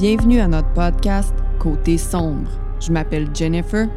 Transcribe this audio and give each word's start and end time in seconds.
Bienvenue 0.00 0.38
à 0.40 0.46
notre 0.46 0.72
podcast 0.74 1.34
Côté 1.58 1.98
sombre. 1.98 2.48
Je 2.78 2.92
m'appelle 2.92 3.28
Jennifer. 3.34 3.88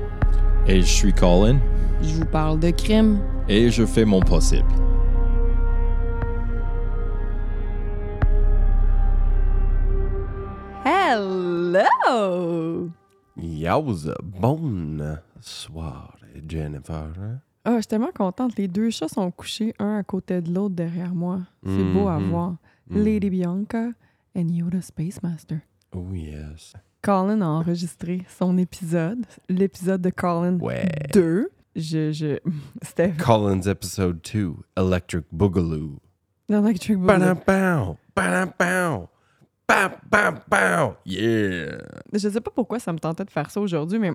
Et 0.65 0.81
je 0.81 0.87
suis 0.87 1.13
Colin. 1.13 1.59
Je 2.01 2.15
vous 2.15 2.25
parle 2.25 2.59
de 2.59 2.71
crime. 2.71 3.19
Et 3.47 3.69
je 3.69 3.85
fais 3.85 4.03
mon 4.05 4.19
possible. 4.21 4.65
Hello! 11.61 12.89
Yowza, 13.37 14.15
bonne 14.23 15.19
soirée, 15.39 16.43
Jennifer. 16.47 17.11
Ah, 17.63 17.75
je 17.75 17.81
suis 17.81 17.87
tellement 17.87 18.11
contente. 18.15 18.57
Les 18.57 18.67
deux 18.67 18.89
chats 18.89 19.07
sont 19.07 19.29
couchés, 19.31 19.73
un 19.79 19.97
à 19.99 20.03
côté 20.03 20.41
de 20.41 20.53
l'autre 20.53 20.75
derrière 20.75 21.13
moi. 21.13 21.39
C'est 21.65 21.93
beau 21.93 22.07
à 22.07 22.19
Mhm. 22.19 22.29
voir. 22.29 22.55
Lady 22.89 23.29
Bianca 23.29 23.89
et 24.35 24.41
Yoda 24.41 24.81
Space 24.81 25.21
Master. 25.23 25.59
Oh 25.93 26.07
yes. 26.13 26.73
Colin 27.01 27.41
a 27.41 27.47
enregistré 27.47 28.25
son 28.37 28.57
épisode, 28.57 29.25
l'épisode 29.49 30.01
de 30.01 30.09
Colin 30.09 30.57
Ouais. 30.59 30.87
2. 31.13 31.49
Je, 31.75 32.11
je, 32.11 32.37
c'était 32.81 33.11
Collins 33.13 33.61
episode 33.61 34.19
2, 34.33 34.53
Electric 34.77 35.25
Boogaloo. 35.31 35.99
Electric 36.49 36.97
Boogaloo. 36.97 37.35
Ba-dam-bow, 37.45 37.97
ba-dam-bow, 38.15 39.07
ba-bam-bow. 39.67 40.95
Yeah. 41.05 41.77
Je 42.13 42.29
sais 42.29 42.41
pas 42.41 42.51
pourquoi 42.51 42.79
ça 42.79 42.91
me 42.93 42.99
tentait 42.99 43.25
de 43.25 43.31
faire 43.31 43.49
ça 43.49 43.59
aujourd'hui, 43.61 43.99
mais 43.99 44.11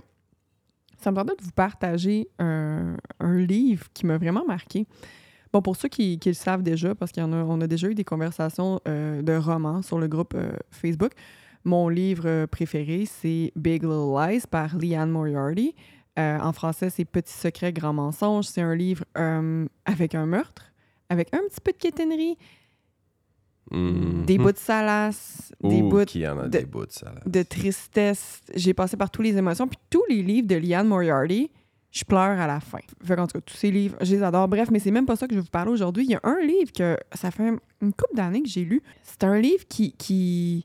ça 0.98 1.10
me 1.10 1.16
tentait 1.16 1.36
de 1.36 1.42
vous 1.42 1.52
partager 1.52 2.28
un, 2.38 2.96
un 3.20 3.36
livre 3.38 3.86
qui 3.94 4.06
m'a 4.06 4.18
vraiment 4.18 4.44
marqué. 4.46 4.86
Bon, 5.52 5.62
pour 5.62 5.76
ceux 5.76 5.88
qui, 5.88 6.18
qui 6.18 6.28
le 6.28 6.34
savent 6.34 6.62
déjà, 6.62 6.94
parce 6.94 7.12
qu'on 7.12 7.32
a, 7.32 7.36
on 7.36 7.60
a 7.60 7.66
déjà 7.66 7.88
eu 7.88 7.94
des 7.94 8.04
conversations 8.04 8.80
euh, 8.86 9.22
de 9.22 9.34
romans 9.36 9.80
sur 9.82 9.98
le 9.98 10.08
groupe 10.08 10.34
euh, 10.34 10.52
Facebook, 10.70 11.12
mon 11.66 11.88
livre 11.88 12.22
euh, 12.26 12.46
préféré, 12.46 13.04
c'est 13.06 13.52
Big 13.56 13.82
Little 13.82 14.14
Lies 14.16 14.42
par 14.50 14.76
Leanne 14.78 15.10
Moriarty. 15.10 15.74
Euh, 16.18 16.38
en 16.38 16.52
français, 16.54 16.88
c'est 16.88 17.04
Petit 17.04 17.32
secret, 17.34 17.72
grand 17.74 17.92
mensonge. 17.92 18.46
C'est 18.46 18.62
un 18.62 18.74
livre 18.74 19.04
euh, 19.18 19.66
avec 19.84 20.14
un 20.14 20.24
meurtre, 20.26 20.72
avec 21.10 21.34
un 21.34 21.40
petit 21.48 21.60
peu 21.62 21.72
de 21.72 21.76
quétainerie, 21.76 22.38
des 23.70 23.76
Mhm. 24.38 24.44
bouts 24.44 24.52
de 24.52 24.58
salace, 24.58 25.52
des 25.62 25.82
bouts 25.82 26.04
qu'il 26.04 26.20
y 26.22 26.28
en 26.28 26.38
a 26.38 26.44
de- 26.44 26.48
des 26.58 26.64
bouts 26.64 26.86
de 26.86 26.92
salade. 26.92 27.22
de 27.26 27.42
tristesse. 27.42 28.40
J'ai 28.54 28.72
passé 28.74 28.96
par 28.96 29.10
toutes 29.10 29.24
les 29.24 29.36
émotions. 29.36 29.66
Puis 29.66 29.78
tous 29.90 30.04
les 30.08 30.22
livres 30.22 30.46
de 30.46 30.54
Liane 30.54 30.86
Moriarty, 30.86 31.50
je 31.90 32.04
pleure 32.04 32.38
à 32.38 32.46
la 32.46 32.60
fin. 32.60 32.78
Fait 33.02 33.16
qu'en 33.16 33.26
tout 33.26 33.38
cas, 33.38 33.40
tous 33.44 33.56
ces 33.56 33.72
livres, 33.72 33.96
je 34.00 34.14
les 34.14 34.22
adore. 34.22 34.46
Bref, 34.46 34.70
mais 34.70 34.78
c'est 34.78 34.92
même 34.92 35.04
pas 35.06 35.16
ça 35.16 35.26
que 35.26 35.34
je 35.34 35.38
vais 35.40 35.44
vous 35.44 35.50
parler 35.50 35.72
aujourd'hui. 35.72 36.04
Il 36.04 36.10
y 36.10 36.14
a 36.14 36.20
un 36.22 36.40
livre 36.42 36.70
que 36.72 36.96
ça 37.12 37.30
fait 37.32 37.48
une 37.82 37.92
couple 37.92 38.14
d'années 38.14 38.42
que 38.42 38.48
j'ai 38.48 38.64
lu. 38.64 38.82
C'est 39.02 39.24
un 39.24 39.38
livre 39.38 39.64
qui... 39.68 39.92
qui 39.92 40.64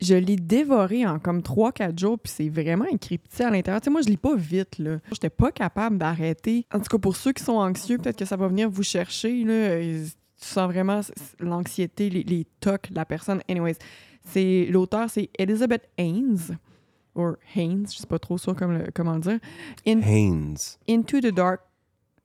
je 0.00 0.14
l'ai 0.14 0.36
dévoré 0.36 1.06
en 1.06 1.18
comme 1.18 1.40
3-4 1.40 1.98
jours, 1.98 2.18
puis 2.18 2.32
c'est 2.34 2.48
vraiment 2.48 2.84
encrypté 2.92 3.44
à 3.44 3.50
l'intérieur. 3.50 3.80
Tu 3.80 3.86
sais, 3.86 3.90
moi, 3.90 4.02
je 4.02 4.08
lis 4.08 4.16
pas 4.16 4.36
vite, 4.36 4.78
là. 4.78 4.98
J'étais 5.12 5.30
pas 5.30 5.50
capable 5.52 5.98
d'arrêter. 5.98 6.66
En 6.72 6.78
tout 6.78 6.86
cas, 6.90 6.98
pour 6.98 7.16
ceux 7.16 7.32
qui 7.32 7.42
sont 7.42 7.54
anxieux, 7.56 7.96
peut-être 7.98 8.18
que 8.18 8.24
ça 8.24 8.36
va 8.36 8.48
venir 8.48 8.68
vous 8.68 8.82
chercher, 8.82 9.44
là. 9.44 9.78
Tu 9.78 10.44
sens 10.44 10.70
vraiment 10.70 11.00
l'anxiété, 11.40 12.10
les, 12.10 12.22
les 12.22 12.46
tocs 12.60 12.90
de 12.90 12.94
la 12.96 13.06
personne. 13.06 13.40
Anyways, 13.48 13.76
c'est 14.24 14.66
l'auteur, 14.70 15.08
c'est 15.08 15.30
Elizabeth 15.38 15.88
Haynes, 15.96 16.58
ou 17.14 17.28
Haynes, 17.54 17.86
je 17.90 17.96
sais 17.96 18.06
pas 18.06 18.18
trop 18.18 18.36
sûr 18.36 18.54
comme 18.54 18.72
le- 18.76 18.88
comment 18.94 19.14
le 19.14 19.20
dire. 19.20 19.38
In- 19.86 20.02
Haynes. 20.02 20.56
Into 20.88 21.20
the 21.20 21.32
dark, 21.34 21.62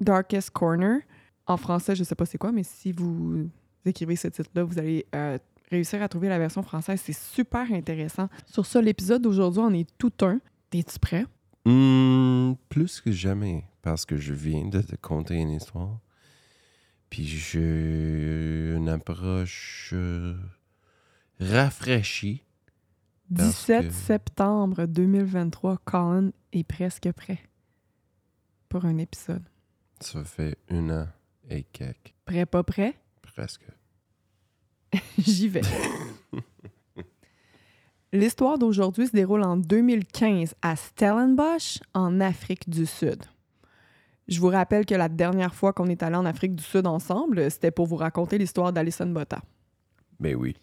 Darkest 0.01 0.49
Corner. 0.49 0.99
En 1.47 1.55
français, 1.57 1.95
je 1.95 2.03
sais 2.03 2.15
pas 2.15 2.25
c'est 2.25 2.37
quoi, 2.37 2.51
mais 2.51 2.63
si 2.63 2.91
vous 2.91 3.47
écrivez 3.85 4.15
ce 4.17 4.27
titre-là, 4.27 4.63
vous 4.63 4.77
allez 4.77 5.05
euh, 5.15 5.37
réussir 5.71 6.01
à 6.03 6.07
trouver 6.09 6.29
la 6.29 6.37
version 6.37 6.61
française. 6.61 7.01
C'est 7.03 7.15
super 7.15 7.71
intéressant. 7.71 8.29
Sur 8.45 8.65
ça, 8.65 8.81
l'épisode 8.81 9.21
d'aujourd'hui 9.23 9.61
en 9.61 9.73
est 9.73 9.89
tout 9.97 10.13
un. 10.21 10.39
Es-tu 10.73 10.99
prêt? 10.99 11.25
Hmm, 11.65 12.53
plus 12.69 13.01
que 13.01 13.11
jamais, 13.11 13.65
parce 13.81 14.05
que 14.05 14.17
je 14.17 14.33
viens 14.33 14.65
de 14.67 14.81
te 14.81 14.95
conter 14.95 15.35
une 15.35 15.51
histoire. 15.51 15.99
Puis 17.09 17.25
j'ai 17.25 18.73
une 18.75 18.87
approche 18.89 19.91
euh, 19.93 20.35
rafraîchie. 21.39 22.43
Parce 23.35 23.49
17 23.67 23.87
que- 23.87 23.93
septembre 23.93 24.85
2023, 24.85 25.77
Colin 25.85 26.31
est 26.53 26.63
presque 26.63 27.11
prêt 27.13 27.39
pour 28.69 28.85
un 28.85 28.97
épisode. 28.97 29.43
Ça 29.99 30.23
fait 30.23 30.57
un 30.69 30.89
an 30.89 31.07
et 31.49 31.63
quelques, 31.63 32.13
Prêt, 32.25 32.45
pas 32.45 32.63
prêt? 32.63 32.95
presque. 33.21 33.65
J'y 35.17 35.47
vais. 35.47 35.61
L'histoire 38.13 38.57
d'aujourd'hui 38.57 39.07
se 39.07 39.13
déroule 39.13 39.43
en 39.43 39.55
2015 39.55 40.53
à 40.61 40.75
Stellenbosch, 40.75 41.79
en 41.93 42.19
Afrique 42.19 42.69
du 42.69 42.85
Sud. 42.85 43.23
Je 44.27 44.39
vous 44.39 44.49
rappelle 44.49 44.85
que 44.85 44.95
la 44.95 45.07
dernière 45.07 45.55
fois 45.55 45.71
qu'on 45.71 45.87
est 45.87 46.03
allé 46.03 46.15
en 46.15 46.25
Afrique 46.25 46.55
du 46.55 46.63
Sud 46.63 46.87
ensemble, 46.87 47.49
c'était 47.49 47.71
pour 47.71 47.87
vous 47.87 47.95
raconter 47.95 48.37
l'histoire 48.37 48.73
d'Alison 48.73 49.07
Botta. 49.07 49.39
Mais 50.19 50.35
oui. 50.35 50.55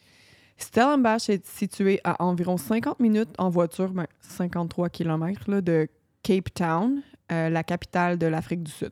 Stellenbosch 0.58 1.30
est 1.30 1.46
situé 1.46 2.00
à 2.04 2.22
environ 2.22 2.56
50 2.56 3.00
minutes 3.00 3.30
en 3.38 3.48
voiture, 3.48 3.92
ben, 3.92 4.06
53 4.20 4.90
km 4.90 5.50
là, 5.50 5.60
de 5.60 5.88
Cape 6.22 6.52
Town, 6.52 7.00
euh, 7.32 7.48
la 7.48 7.62
capitale 7.62 8.18
de 8.18 8.26
l'Afrique 8.26 8.62
du 8.62 8.70
Sud. 8.72 8.90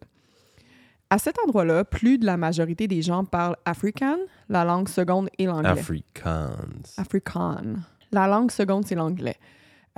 À 1.11 1.19
cet 1.19 1.37
endroit-là, 1.45 1.85
plus 1.85 2.19
de 2.19 2.27
la 2.27 2.37
majorité 2.37 2.89
des 2.89 3.01
gens 3.03 3.25
parlent 3.25 3.57
afrikaans, 3.65 4.19
la 4.49 4.65
langue 4.65 4.89
seconde 4.89 5.29
et 5.39 5.47
l'anglais. 5.47 5.69
Afrikaans. 5.71 6.51
Afrikaans. 6.97 7.77
La 8.13 8.27
langue 8.27 8.51
seconde, 8.51 8.87
c'est 8.87 8.95
l'anglais. 8.97 9.37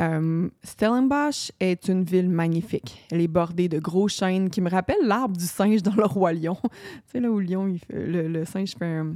Euh, 0.01 0.49
Stellenbosch 0.63 1.51
est 1.59 1.89
une 1.89 2.05
ville 2.05 2.29
magnifique. 2.29 3.05
Elle 3.11 3.21
est 3.21 3.27
bordée 3.29 3.69
de 3.69 3.79
gros 3.79 4.07
chênes 4.07 4.49
qui 4.51 4.61
me 4.61 4.71
rappellent 4.71 4.97
l'arbre 5.05 5.37
du 5.37 5.45
singe 5.47 5.83
dans 5.83 5.95
le 5.95 6.05
roi 6.05 6.33
lion. 6.33 6.57
tu 6.63 6.69
sais, 7.13 7.21
là 7.21 7.31
où 7.31 7.39
le, 7.41 7.47
lion, 7.47 7.67
il 7.69 7.79
fait- 7.79 8.07
le, 8.07 8.29
le 8.29 8.45
singe 8.45 8.75
fait 8.79 8.85
un 8.99 9.15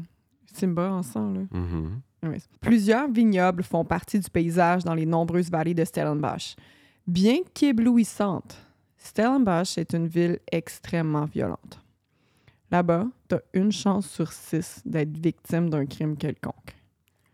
Simba 0.52 0.90
en 0.92 1.02
sang. 1.02 1.32
Là. 1.32 1.40
Mhm. 1.52 2.00
Ouais. 2.24 2.38
Plusieurs 2.60 3.10
vignobles 3.10 3.62
font 3.62 3.84
partie 3.84 4.18
du 4.18 4.28
paysage 4.30 4.84
dans 4.84 4.94
les 4.94 5.06
nombreuses 5.06 5.50
vallées 5.50 5.74
de 5.74 5.84
Stellenbosch. 5.84 6.56
Bien 7.06 7.36
qu'éblouissante, 7.54 8.56
Stellenbosch 8.98 9.78
est 9.78 9.92
une 9.94 10.06
ville 10.06 10.38
extrêmement 10.50 11.24
violente. 11.24 11.80
Là-bas, 12.72 13.06
tu 13.28 13.34
as 13.34 13.42
une 13.52 13.70
chance 13.70 14.08
sur 14.08 14.32
six 14.32 14.80
d'être 14.86 15.14
victime 15.18 15.68
d'un 15.68 15.84
crime 15.84 16.16
quelconque. 16.16 16.74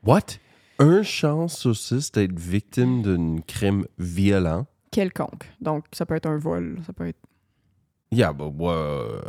What? 0.02 0.40
Un 0.80 1.04
chance 1.04 1.58
sur 1.58 1.76
six 1.76 2.10
d'être 2.10 2.36
victime 2.36 3.02
d'un 3.02 3.40
crime 3.46 3.86
violent? 3.98 4.66
Quelconque. 4.90 5.48
Donc, 5.60 5.84
ça 5.92 6.04
peut 6.06 6.16
être 6.16 6.26
un 6.26 6.38
vol, 6.38 6.80
ça 6.84 6.92
peut 6.92 7.06
être... 7.06 7.20
Yeah, 8.10 8.32
but 8.32 8.52
what? 8.52 9.20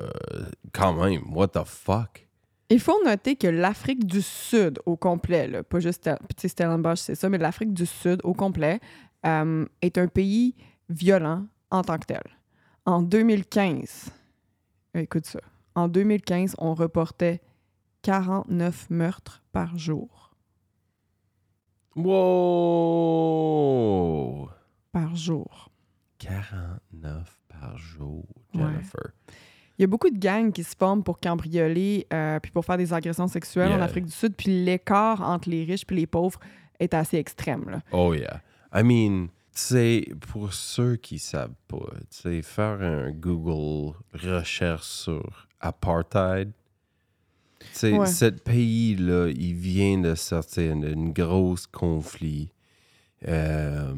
Quand 0.73 0.93
même, 0.93 1.31
what 1.31 1.49
the 1.49 1.63
fuck? 1.63 2.27
Il 2.69 2.79
faut 2.79 3.03
noter 3.05 3.35
que 3.35 3.47
l'Afrique 3.47 4.07
du 4.07 4.23
Sud 4.23 4.79
au 4.87 4.97
complet, 4.97 5.47
là, 5.47 5.61
pas 5.61 5.79
juste 5.79 6.09
sais, 6.37 6.47
Stellenbosch, 6.47 7.01
c'est 7.01 7.15
ça, 7.15 7.29
mais 7.29 7.37
l'Afrique 7.37 7.73
du 7.73 7.85
Sud 7.85 8.19
au 8.23 8.33
complet 8.33 8.79
euh, 9.27 9.63
est 9.83 9.99
un 9.99 10.07
pays 10.07 10.55
violent 10.89 11.45
en 11.69 11.83
tant 11.83 11.99
que 11.99 12.07
tel. 12.07 12.23
En 12.87 13.03
2015, 13.03 14.11
écoute 14.95 15.27
ça, 15.27 15.39
en 15.79 15.87
2015, 15.87 16.55
on 16.59 16.73
reportait 16.73 17.41
49 18.03 18.89
meurtres 18.89 19.41
par 19.51 19.77
jour. 19.77 20.31
Wow! 22.79 24.49
Par 24.91 25.15
jour. 25.15 25.69
49 26.19 27.39
par 27.47 27.77
jour, 27.77 28.25
Ouais. 28.53 28.61
Jennifer. 28.61 29.11
Il 29.77 29.83
y 29.83 29.85
a 29.85 29.87
beaucoup 29.87 30.09
de 30.09 30.17
gangs 30.19 30.51
qui 30.51 30.63
se 30.63 30.75
forment 30.77 31.03
pour 31.03 31.19
cambrioler 31.21 32.05
euh, 32.11 32.39
puis 32.41 32.51
pour 32.51 32.65
faire 32.65 32.77
des 32.77 32.91
agressions 32.93 33.27
sexuelles 33.27 33.71
en. 33.71 33.79
Afrique 33.81 34.05
du 34.05 34.11
Sud, 34.11 34.35
puis 34.35 34.65
l'écart 34.65 35.21
entre 35.21 35.49
les 35.49 35.63
riches 35.63 35.85
puis 35.85 35.95
les 35.95 36.07
pauvres 36.07 36.39
est 36.79 36.93
assez 36.93 37.17
extrême. 37.17 37.69
Là. 37.69 37.81
Oh 37.93 38.13
yeah. 38.13 38.41
I 38.73 38.83
mean, 38.83 39.27
sais, 39.59 40.07
pour 40.31 40.53
ceux 40.53 40.95
qui 40.95 41.19
savent 41.19 41.53
pas, 41.67 41.91
tu 42.11 42.21
sais, 42.21 42.41
faire 42.41 42.81
un 42.81 43.11
Google 43.11 43.95
recherche 44.13 44.87
sur 44.87 45.47
apartheid, 45.59 46.51
tu 47.73 47.97
Ouais. 47.97 48.05
ce 48.07 48.25
pays-là, 48.25 49.29
il 49.29 49.53
vient 49.53 49.99
de 49.99 50.15
sortir 50.15 50.75
d'un 50.75 51.09
gros 51.09 51.55
conflit. 51.71 52.51
Euh, 53.27 53.93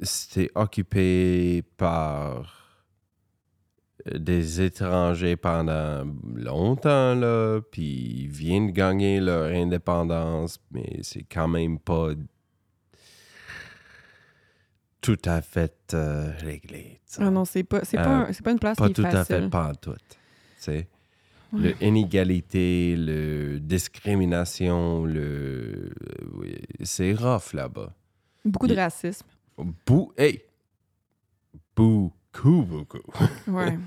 C'était 0.00 0.50
occupé 0.54 1.62
par 1.76 2.86
des 4.14 4.60
étrangers 4.60 5.36
pendant 5.36 6.04
longtemps, 6.34 7.14
là, 7.16 7.60
puis 7.72 8.22
ils 8.22 8.28
viennent 8.28 8.68
de 8.68 8.72
gagner 8.72 9.20
leur 9.20 9.50
indépendance, 9.52 10.60
mais 10.70 11.00
c'est 11.02 11.24
quand 11.24 11.48
même 11.48 11.78
pas 11.80 12.10
tout 15.16 15.28
à 15.30 15.40
fait 15.40 15.94
euh, 15.94 16.32
réglé. 16.38 17.00
Ah 17.18 17.30
non, 17.30 17.44
c'est 17.46 17.64
pas, 17.64 17.84
c'est 17.84 17.98
Euh, 17.98 18.04
pas, 18.04 18.16
un- 18.28 18.32
c'est 18.32 18.42
pas 18.44 18.50
une 18.52 18.58
place 18.58 18.76
pas 18.76 18.86
qui 18.86 18.90
est 18.92 18.94
tout 18.94 19.04
à 19.06 19.10
facile. 19.10 19.36
fait, 19.44 19.48
pas 19.48 19.70
en 19.70 19.74
tout. 19.74 19.94
tu 19.94 20.16
sais. 20.58 20.88
Ouais. 21.52 21.60
Le 21.78 21.82
inégalité, 21.82 22.94
le 22.96 23.58
discrimination, 23.58 25.04
le 25.06 25.90
c'est 26.82 27.14
rough 27.14 27.54
là-bas. 27.54 27.94
Beaucoup 28.44 28.66
de 28.66 28.74
racisme. 28.76 29.26
Bou 29.86 30.12
hey! 30.18 30.42
Beaucoup, 31.74 32.62
beaucoup. 32.64 32.98
Ouais. 33.46 33.78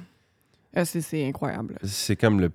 Euh, 0.78 0.86
c'est- 0.86 1.02
c'est 1.02 1.28
incroyable. 1.28 1.78
C'est 1.84 2.16
comme 2.16 2.40
le. 2.40 2.52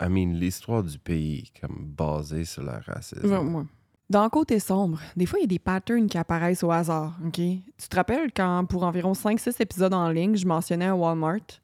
I 0.00 0.08
mean, 0.08 0.32
l'histoire 0.32 0.82
du 0.82 0.98
pays 0.98 1.50
comme 1.60 1.86
basée 1.96 2.44
sur 2.44 2.62
le 2.62 2.72
racisme. 2.84 3.26
Ouais, 3.30 3.38
ouais. 3.38 3.64
Dans 4.10 4.26
Côté 4.30 4.58
sombre, 4.58 5.00
des 5.16 5.26
fois, 5.26 5.38
il 5.38 5.42
y 5.42 5.44
a 5.44 5.48
des 5.48 5.58
patterns 5.58 6.08
qui 6.08 6.16
apparaissent 6.16 6.64
au 6.64 6.70
hasard, 6.70 7.18
OK? 7.26 7.34
Tu 7.34 7.88
te 7.90 7.96
rappelles 7.96 8.32
quand, 8.32 8.64
pour 8.64 8.84
environ 8.84 9.12
5-6 9.12 9.60
épisodes 9.60 9.92
en 9.92 10.08
ligne, 10.08 10.34
je 10.34 10.46
mentionnais 10.46 10.86
un 10.86 10.94
Walmart, 10.94 11.60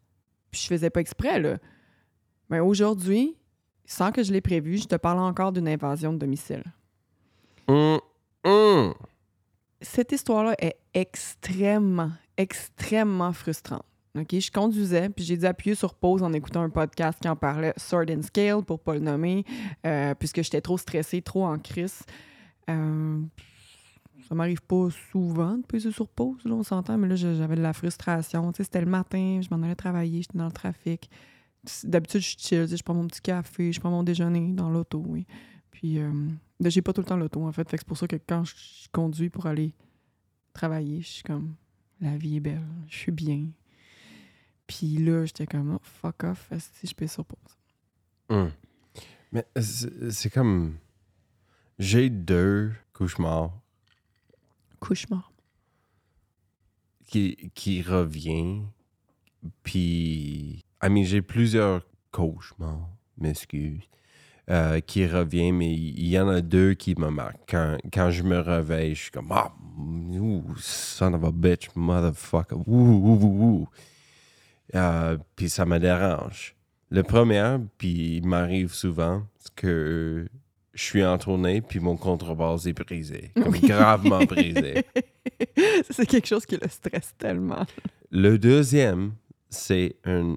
puis 0.50 0.60
je 0.60 0.66
faisais 0.66 0.90
pas 0.90 1.00
exprès, 1.00 1.40
là. 1.40 1.56
Mais 2.50 2.60
aujourd'hui, 2.60 3.34
sans 3.86 4.12
que 4.12 4.22
je 4.22 4.30
l'ai 4.30 4.42
prévu, 4.42 4.76
je 4.76 4.84
te 4.84 4.96
parle 4.96 5.20
encore 5.20 5.52
d'une 5.52 5.68
invasion 5.68 6.12
de 6.12 6.18
domicile. 6.18 6.64
Hum, 7.66 7.98
hum. 8.44 8.92
Cette 9.80 10.12
histoire-là 10.12 10.54
est 10.58 10.76
extrêmement, 10.92 12.12
extrêmement 12.36 13.32
frustrante. 13.32 13.86
OK? 14.18 14.38
Je 14.38 14.50
conduisais, 14.50 15.08
puis 15.08 15.24
j'ai 15.24 15.38
dû 15.38 15.46
appuyer 15.46 15.74
sur 15.74 15.94
pause 15.94 16.22
en 16.22 16.32
écoutant 16.34 16.62
un 16.62 16.70
podcast 16.70 17.18
qui 17.20 17.28
en 17.28 17.36
parlait, 17.36 17.72
Sword 17.78 18.10
and 18.10 18.22
Scale, 18.22 18.62
pour 18.62 18.80
pas 18.80 18.94
le 18.94 19.00
nommer, 19.00 19.44
euh, 19.86 20.14
puisque 20.14 20.42
j'étais 20.42 20.60
trop 20.60 20.76
stressée, 20.76 21.22
trop 21.22 21.46
en 21.46 21.58
crise. 21.58 22.02
Euh, 22.70 23.20
ça 24.28 24.34
m'arrive 24.34 24.62
pas 24.62 24.88
souvent 25.12 25.58
de 25.58 25.66
peser 25.66 25.92
sur 25.92 26.08
pause, 26.08 26.44
là, 26.44 26.54
on 26.54 26.62
s'entend, 26.62 26.96
mais 26.96 27.08
là, 27.08 27.14
j'avais 27.14 27.56
de 27.56 27.60
la 27.60 27.72
frustration. 27.72 28.52
C'était 28.56 28.80
le 28.80 28.86
matin, 28.86 29.40
je 29.42 29.54
m'en 29.54 29.62
allais 29.62 29.74
travailler, 29.74 30.22
j'étais 30.22 30.38
dans 30.38 30.46
le 30.46 30.52
trafic. 30.52 31.10
D'habitude, 31.82 32.20
je 32.20 32.28
suis 32.28 32.38
chill, 32.38 32.66
je 32.66 32.82
prends 32.82 32.94
mon 32.94 33.06
petit 33.06 33.20
café, 33.20 33.72
je 33.72 33.80
prends 33.80 33.90
mon 33.90 34.02
déjeuner 34.02 34.52
dans 34.52 34.70
l'auto, 34.70 35.02
oui. 35.06 35.26
Puis, 35.70 35.98
euh, 35.98 36.10
là, 36.60 36.70
j'ai 36.70 36.82
pas 36.82 36.92
tout 36.92 37.00
le 37.00 37.06
temps 37.06 37.16
l'auto, 37.16 37.44
en 37.44 37.52
fait. 37.52 37.68
C'est 37.70 37.84
pour 37.84 37.98
ça 37.98 38.06
que 38.06 38.16
quand 38.16 38.44
je 38.44 38.54
conduis 38.92 39.28
pour 39.28 39.46
aller 39.46 39.74
travailler, 40.52 41.00
je 41.02 41.08
suis 41.08 41.22
comme, 41.22 41.54
la 42.00 42.16
vie 42.16 42.36
est 42.36 42.40
belle, 42.40 42.62
je 42.88 42.96
suis 42.96 43.12
bien. 43.12 43.46
Puis 44.66 44.96
là, 44.98 45.24
j'étais 45.26 45.46
comme, 45.46 45.74
oh, 45.74 45.80
fuck 45.82 46.24
off, 46.24 46.50
si 46.58 46.86
je 46.86 46.94
pèse 46.94 47.12
sur 47.12 47.24
pause. 47.24 47.58
Hum. 48.30 48.50
Mais 49.32 49.44
c'est 49.60 50.10
c'est 50.10 50.30
comme. 50.30 50.76
J'ai 51.78 52.10
deux 52.10 52.72
cauchemars 52.92 53.52
Cauchemar. 54.80 55.32
qui, 57.06 57.50
qui 57.54 57.82
reviennent. 57.82 58.66
Puis. 59.62 60.64
I 60.82 60.88
mean, 60.88 61.04
j'ai 61.04 61.22
plusieurs 61.22 61.82
cauchemars, 62.10 62.88
m'excuse, 63.18 63.82
euh, 64.50 64.80
qui 64.80 65.06
reviennent, 65.06 65.56
mais 65.56 65.72
il 65.72 66.06
y 66.06 66.18
en 66.18 66.28
a 66.28 66.40
deux 66.42 66.74
qui 66.74 66.94
me 66.98 67.08
marquent. 67.10 67.40
Quand, 67.48 67.78
quand 67.92 68.10
je 68.10 68.22
me 68.22 68.38
réveille, 68.38 68.94
je 68.94 69.02
suis 69.02 69.10
comme 69.10 69.32
Ah, 69.32 69.52
son 70.58 71.14
of 71.14 71.24
a 71.24 71.32
bitch, 71.32 71.68
motherfucker. 71.74 72.56
Ouh, 72.66 72.66
ouh, 72.66 73.18
ouh, 73.22 73.44
ouh. 73.44 73.68
Euh, 74.74 75.18
puis 75.36 75.48
ça 75.48 75.64
me 75.64 75.78
dérange. 75.78 76.54
Le 76.90 77.02
premier, 77.02 77.56
puis 77.78 78.18
il 78.18 78.26
m'arrive 78.26 78.72
souvent, 78.72 79.26
c'est 79.38 79.54
que 79.54 80.28
je 80.74 80.82
suis 80.82 81.04
en 81.04 81.16
tournée, 81.18 81.60
puis 81.60 81.80
mon 81.80 81.96
contrebasse 81.96 82.66
est 82.66 82.72
brisé. 82.72 83.30
Comme 83.36 83.52
Oui. 83.52 83.60
gravement 83.60 84.24
brisé. 84.24 84.84
c'est 85.90 86.06
quelque 86.06 86.26
chose 86.26 86.44
qui 86.46 86.56
le 86.56 86.68
stresse 86.68 87.14
tellement. 87.18 87.64
Le 88.10 88.36
deuxième, 88.38 89.12
c'est 89.50 89.96
une 90.04 90.36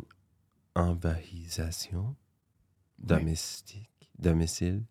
envahisation 0.75 2.15
domestique, 2.99 3.89
domicile. 4.19 4.83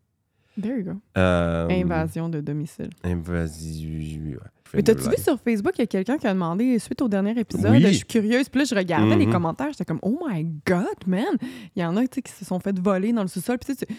There 0.61 0.79
you 0.79 0.85
go. 0.85 0.93
Euh, 1.19 1.69
Invasion 1.69 2.29
de 2.31 2.41
domicile. 2.41 2.89
Invasion. 3.05 4.39
Mais 4.73 4.83
t'as-tu 4.83 5.03
vu 5.11 5.17
sur 5.23 5.39
Facebook, 5.39 5.75
il 5.77 5.83
y 5.83 5.85
a 5.85 5.87
quelqu'un 5.87 6.17
qui 6.17 6.27
a 6.27 6.33
demandé, 6.33 6.79
suite 6.79 7.01
au 7.03 7.09
dernier 7.09 7.39
épisode, 7.39 7.71
Oui. 7.73 7.83
je 7.83 7.89
suis 7.89 8.07
curieuse, 8.07 8.49
puis 8.49 8.61
là, 8.61 8.65
je 8.65 8.75
regardais 8.75 9.17
les 9.17 9.27
Mhm. 9.27 9.33
commentaires, 9.33 9.69
j'étais 9.71 9.85
comme, 9.85 10.01
oh 10.03 10.19
my 10.27 10.45
god, 10.67 10.87
man! 11.07 11.37
Il 11.77 11.83
y 11.83 11.85
en 11.85 11.97
a, 11.99 12.07
qui 12.07 12.23
se 12.33 12.45
sont 12.45 12.59
fait 12.59 12.77
voler 12.79 13.13
dans 13.13 13.23
le 13.23 13.29
sous-sol, 13.29 13.59
puis 13.59 13.77
tu 13.77 13.81
sais, 13.87 13.95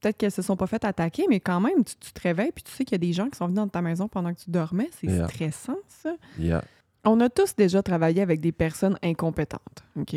peut-être 0.00 0.16
qu'elles 0.16 0.30
se 0.32 0.42
sont 0.42 0.56
pas 0.56 0.66
fait 0.66 0.84
attaquer, 0.84 1.26
mais 1.28 1.40
quand 1.40 1.60
même, 1.60 1.84
tu, 1.84 1.94
tu 1.96 2.12
te 2.12 2.20
réveilles, 2.22 2.52
puis 2.52 2.64
tu 2.64 2.72
sais 2.72 2.84
qu'il 2.84 2.92
y 2.92 2.94
a 2.96 3.06
des 3.06 3.12
gens 3.12 3.28
qui 3.28 3.36
sont 3.36 3.46
venus 3.46 3.56
dans 3.56 3.68
ta 3.68 3.82
maison 3.82 4.08
pendant 4.08 4.32
que 4.34 4.40
tu 4.40 4.50
dormais, 4.50 4.88
c'est 4.98 5.06
Yeah. 5.08 5.28
stressant, 5.28 5.76
ça. 5.88 6.14
Yeah. 6.38 6.62
On 7.04 7.18
a 7.20 7.28
tous 7.30 7.56
déjà 7.56 7.82
travaillé 7.82 8.20
avec 8.20 8.40
des 8.40 8.52
personnes 8.52 8.98
incompétentes, 9.02 9.82
OK? 9.98 10.16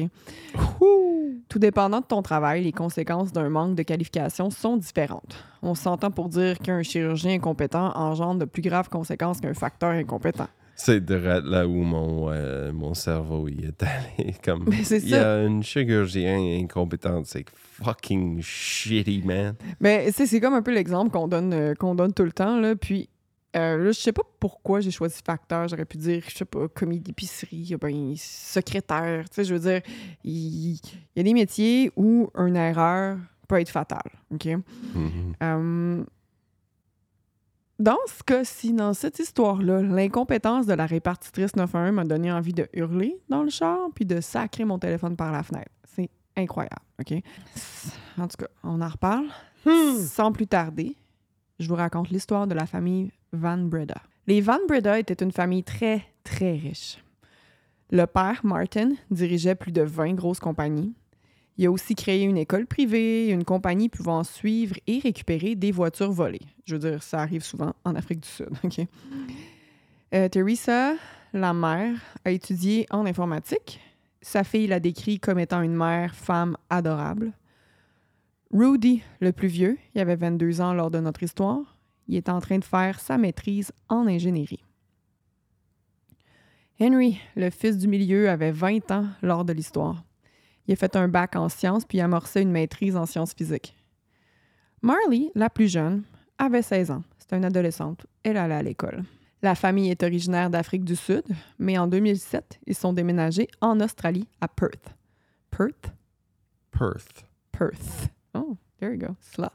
Tout 1.49 1.59
dépendant 1.59 1.99
de 2.01 2.05
ton 2.05 2.21
travail, 2.21 2.63
les 2.63 2.71
conséquences 2.71 3.31
d'un 3.31 3.49
manque 3.49 3.75
de 3.75 3.83
qualification 3.83 4.49
sont 4.49 4.77
différentes. 4.77 5.35
On 5.61 5.75
s'entend 5.75 6.11
pour 6.11 6.29
dire 6.29 6.57
qu'un 6.59 6.81
chirurgien 6.83 7.35
incompétent 7.35 7.91
engendre 7.95 8.39
de 8.39 8.45
plus 8.45 8.61
graves 8.61 8.89
conséquences 8.89 9.39
qu'un 9.39 9.53
facteur 9.53 9.91
incompétent. 9.91 10.47
C'est 10.85 10.99
de 10.99 11.15
là 11.15 11.65
où 11.65 11.81
mon, 11.81 12.29
euh, 12.29 12.73
mon 12.73 12.93
cerveau 12.93 13.47
y 13.47 13.67
est 13.67 13.83
allé. 14.17 14.35
Comme, 14.43 14.65
Mais 14.67 14.83
c'est 14.83 14.97
il 14.97 15.11
y 15.11 15.15
a 15.15 15.41
une 15.41 15.63
chirurgien 15.63 16.37
incompétente, 16.61 17.25
c'est 17.25 17.45
fucking 17.55 18.41
shitty, 18.41 19.21
man. 19.23 19.55
Mais 19.79 20.11
sais, 20.11 20.27
c'est 20.27 20.41
comme 20.41 20.55
un 20.55 20.61
peu 20.61 20.73
l'exemple 20.73 21.09
qu'on 21.09 21.29
donne, 21.29 21.53
euh, 21.53 21.73
qu'on 21.73 21.95
donne 21.95 22.11
tout 22.11 22.25
le 22.25 22.33
temps. 22.33 22.59
Là. 22.59 22.75
Puis 22.75 23.07
euh, 23.55 23.77
là, 23.77 23.91
je 23.93 23.97
sais 23.97 24.11
pas 24.11 24.23
pourquoi 24.41 24.81
j'ai 24.81 24.91
choisi 24.91 25.21
facteur. 25.25 25.69
J'aurais 25.69 25.85
pu 25.85 25.95
dire, 25.95 26.21
je 26.27 26.35
sais 26.35 26.43
pas, 26.43 26.67
commis 26.67 26.99
d'épicerie, 26.99 27.77
ben, 27.79 28.13
secrétaire. 28.17 29.29
Tu 29.29 29.35
sais, 29.35 29.45
je 29.45 29.53
veux 29.53 29.61
dire, 29.61 29.81
il 30.25 30.73
il 30.73 30.79
y, 31.15 31.19
a 31.21 31.23
des 31.23 31.33
métiers 31.33 31.93
où 31.95 32.29
une 32.37 32.57
erreur 32.57 33.19
peut 33.47 33.61
être 33.61 33.69
fatale. 33.69 34.11
OK? 34.33 34.49
Mhm. 34.95 36.05
Dans 37.79 37.97
ce 38.05 38.23
cas-ci, 38.23 38.71
dans 38.71 38.93
cette 38.93 39.17
histoire-là, 39.17 39.81
l'incompétence 39.81 40.67
de 40.67 40.73
la 40.73 40.85
répartitrice 40.85 41.55
911 41.55 41.91
m'a 41.91 42.03
donné 42.03 42.31
envie 42.31 42.53
de 42.53 42.67
hurler 42.73 43.19
dans 43.29 43.41
le 43.41 43.49
char 43.49 43.89
puis 43.95 44.05
de 44.05 44.21
sacrer 44.21 44.63
mon 44.63 44.77
téléphone 44.77 45.15
par 45.15 45.31
la 45.31 45.41
fenêtre. 45.41 45.71
C'est 45.95 46.09
incroyable, 46.37 46.83
OK? 46.99 47.13
En 48.17 48.27
tout 48.27 48.37
cas, 48.37 48.47
on 48.63 48.79
en 48.79 48.87
reparle. 48.87 49.25
Sans 49.97 50.31
plus 50.31 50.45
tarder, 50.45 50.95
je 51.59 51.67
vous 51.67 51.75
raconte 51.75 52.09
l'histoire 52.09 52.45
de 52.45 52.53
la 52.53 52.67
famille 52.67 53.11
Van 53.31 53.57
Breda. 53.57 54.01
Les 54.27 54.39
Van 54.39 54.59
Breda 54.67 54.99
étaient 54.99 55.23
une 55.23 55.31
famille 55.31 55.63
très, 55.63 56.03
très 56.23 56.53
riche. 56.53 57.03
Le 57.89 58.05
père, 58.05 58.41
Martin, 58.43 58.91
dirigeait 59.09 59.55
plus 59.55 59.71
de 59.71 59.81
20 59.81 60.13
grosses 60.13 60.39
compagnies. 60.39 60.93
Il 61.57 61.65
a 61.67 61.71
aussi 61.71 61.93
créé 61.93 62.23
une 62.23 62.37
école 62.37 62.65
privée, 62.65 63.29
une 63.29 63.43
compagnie 63.43 63.89
pouvant 63.89 64.23
suivre 64.23 64.75
et 64.87 64.99
récupérer 64.99 65.55
des 65.55 65.71
voitures 65.71 66.11
volées. 66.11 66.41
Je 66.65 66.75
veux 66.75 66.89
dire, 66.89 67.03
ça 67.03 67.19
arrive 67.19 67.43
souvent 67.43 67.73
en 67.83 67.95
Afrique 67.95 68.21
du 68.21 68.29
Sud. 68.29 68.49
OK? 68.63 68.87
Euh, 70.15 70.29
Teresa, 70.29 70.93
la 71.33 71.53
mère, 71.53 71.95
a 72.25 72.31
étudié 72.31 72.85
en 72.91 73.05
informatique. 73.05 73.79
Sa 74.21 74.43
fille 74.43 74.67
l'a 74.67 74.79
décrit 74.79 75.19
comme 75.19 75.39
étant 75.39 75.61
une 75.61 75.75
mère, 75.75 76.15
femme 76.15 76.55
adorable. 76.69 77.33
Rudy, 78.51 79.01
le 79.19 79.31
plus 79.31 79.47
vieux, 79.47 79.77
il 79.93 80.01
avait 80.01 80.15
22 80.15 80.61
ans 80.61 80.73
lors 80.73 80.91
de 80.91 80.99
notre 80.99 81.23
histoire. 81.23 81.77
Il 82.07 82.15
est 82.15 82.29
en 82.29 82.39
train 82.39 82.59
de 82.59 82.63
faire 82.63 82.99
sa 82.99 83.17
maîtrise 83.17 83.71
en 83.89 84.07
ingénierie. 84.07 84.63
Henry, 86.79 87.19
le 87.35 87.49
fils 87.49 87.77
du 87.77 87.87
milieu, 87.87 88.29
avait 88.29 88.51
20 88.51 88.91
ans 88.91 89.07
lors 89.21 89.45
de 89.45 89.53
l'histoire. 89.53 90.03
Il 90.67 90.73
a 90.73 90.75
fait 90.75 90.95
un 90.95 91.07
bac 91.07 91.35
en 91.35 91.49
sciences 91.49 91.85
puis 91.85 91.99
amorcé 91.99 92.41
une 92.41 92.51
maîtrise 92.51 92.95
en 92.95 93.05
sciences 93.05 93.33
physiques. 93.33 93.75
Marley, 94.81 95.31
la 95.35 95.49
plus 95.49 95.71
jeune, 95.71 96.03
avait 96.37 96.61
16 96.61 96.91
ans. 96.91 97.03
C'était 97.17 97.37
une 97.37 97.45
adolescente. 97.45 98.05
Elle 98.23 98.37
allait 98.37 98.55
à 98.55 98.63
l'école. 98.63 99.03
La 99.41 99.55
famille 99.55 99.91
est 99.91 100.03
originaire 100.03 100.49
d'Afrique 100.49 100.85
du 100.85 100.95
Sud, 100.95 101.23
mais 101.59 101.77
en 101.77 101.87
2007, 101.87 102.59
ils 102.65 102.75
sont 102.75 102.93
déménagés 102.93 103.47
en 103.59 103.79
Australie, 103.81 104.27
à 104.39 104.47
Perth. 104.47 104.95
Perth? 105.51 105.93
Perth. 106.71 107.25
Perth. 107.51 108.09
Oh, 108.33 108.57
there 108.79 108.93
you 108.93 108.97
go. 108.97 109.15
Sloth. 109.19 109.51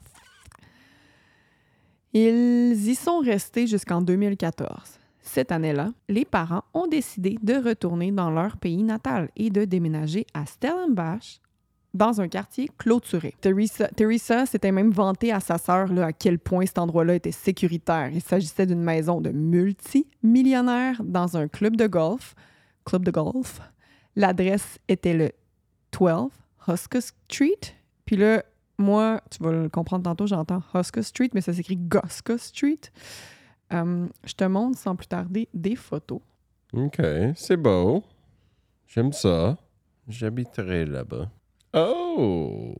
Ils 2.13 2.89
y 2.89 2.95
sont 2.95 3.19
restés 3.19 3.67
jusqu'en 3.67 4.01
2014. 4.03 4.99
Cette 5.29 5.53
année-là, 5.53 5.91
les 6.09 6.25
parents 6.25 6.65
ont 6.73 6.87
décidé 6.87 7.37
de 7.43 7.55
retourner 7.55 8.11
dans 8.11 8.31
leur 8.31 8.57
pays 8.57 8.83
natal 8.83 9.29
et 9.37 9.51
de 9.51 9.67
déménager 9.67 10.27
à 10.33 10.47
Stellenbosch, 10.47 11.41
dans 11.93 12.23
un 12.23 12.29
quartier 12.29 12.71
clôturé. 12.79 13.35
Teresa, 13.43 14.47
s'était 14.47 14.73
même 14.73 14.91
vantée 14.91 15.31
à 15.31 15.41
sa 15.41 15.59
sœur 15.59 15.91
à 15.99 16.15
quel 16.15 16.39
point 16.39 16.65
cet 16.65 16.79
endroit-là 16.79 17.17
était 17.17 17.33
sécuritaire. 17.33 18.09
Il 18.11 18.23
s'agissait 18.23 18.65
d'une 18.65 18.83
maison 18.83 19.21
de 19.21 19.31
multimillionnaires 19.31 21.03
dans 21.05 21.37
un 21.37 21.47
club 21.47 21.77
de 21.77 21.87
golf. 21.87 22.35
Club 22.87 23.05
de 23.05 23.11
golf. 23.11 23.61
L'adresse 24.17 24.79
était 24.89 25.15
le 25.15 25.31
12 25.93 26.31
Huska 26.67 27.01
Street. 27.03 27.75
Puis 28.07 28.17
là, 28.17 28.43
moi, 28.79 29.21
tu 29.31 29.43
vas 29.43 29.53
le 29.53 29.69
comprendre 29.69 30.05
tantôt, 30.05 30.27
j'entends 30.27 30.63
Huska 30.75 31.03
Street, 31.03 31.31
mais 31.35 31.43
ça 31.43 31.53
s'écrit 31.53 31.77
Goska 31.77 32.39
Street. 32.39 32.81
Euh, 33.73 34.07
je 34.25 34.33
te 34.35 34.45
montre 34.45 34.79
sans 34.79 34.97
plus 34.97 35.07
tarder 35.07 35.49
des 35.55 35.77
photos. 35.77 36.21
OK, 36.73 37.01
c'est 37.35 37.57
beau. 37.57 38.03
J'aime 38.87 39.13
ça. 39.13 39.57
J'habiterai 40.09 40.87
là-bas. 40.87 41.31
Oh! 41.75 42.75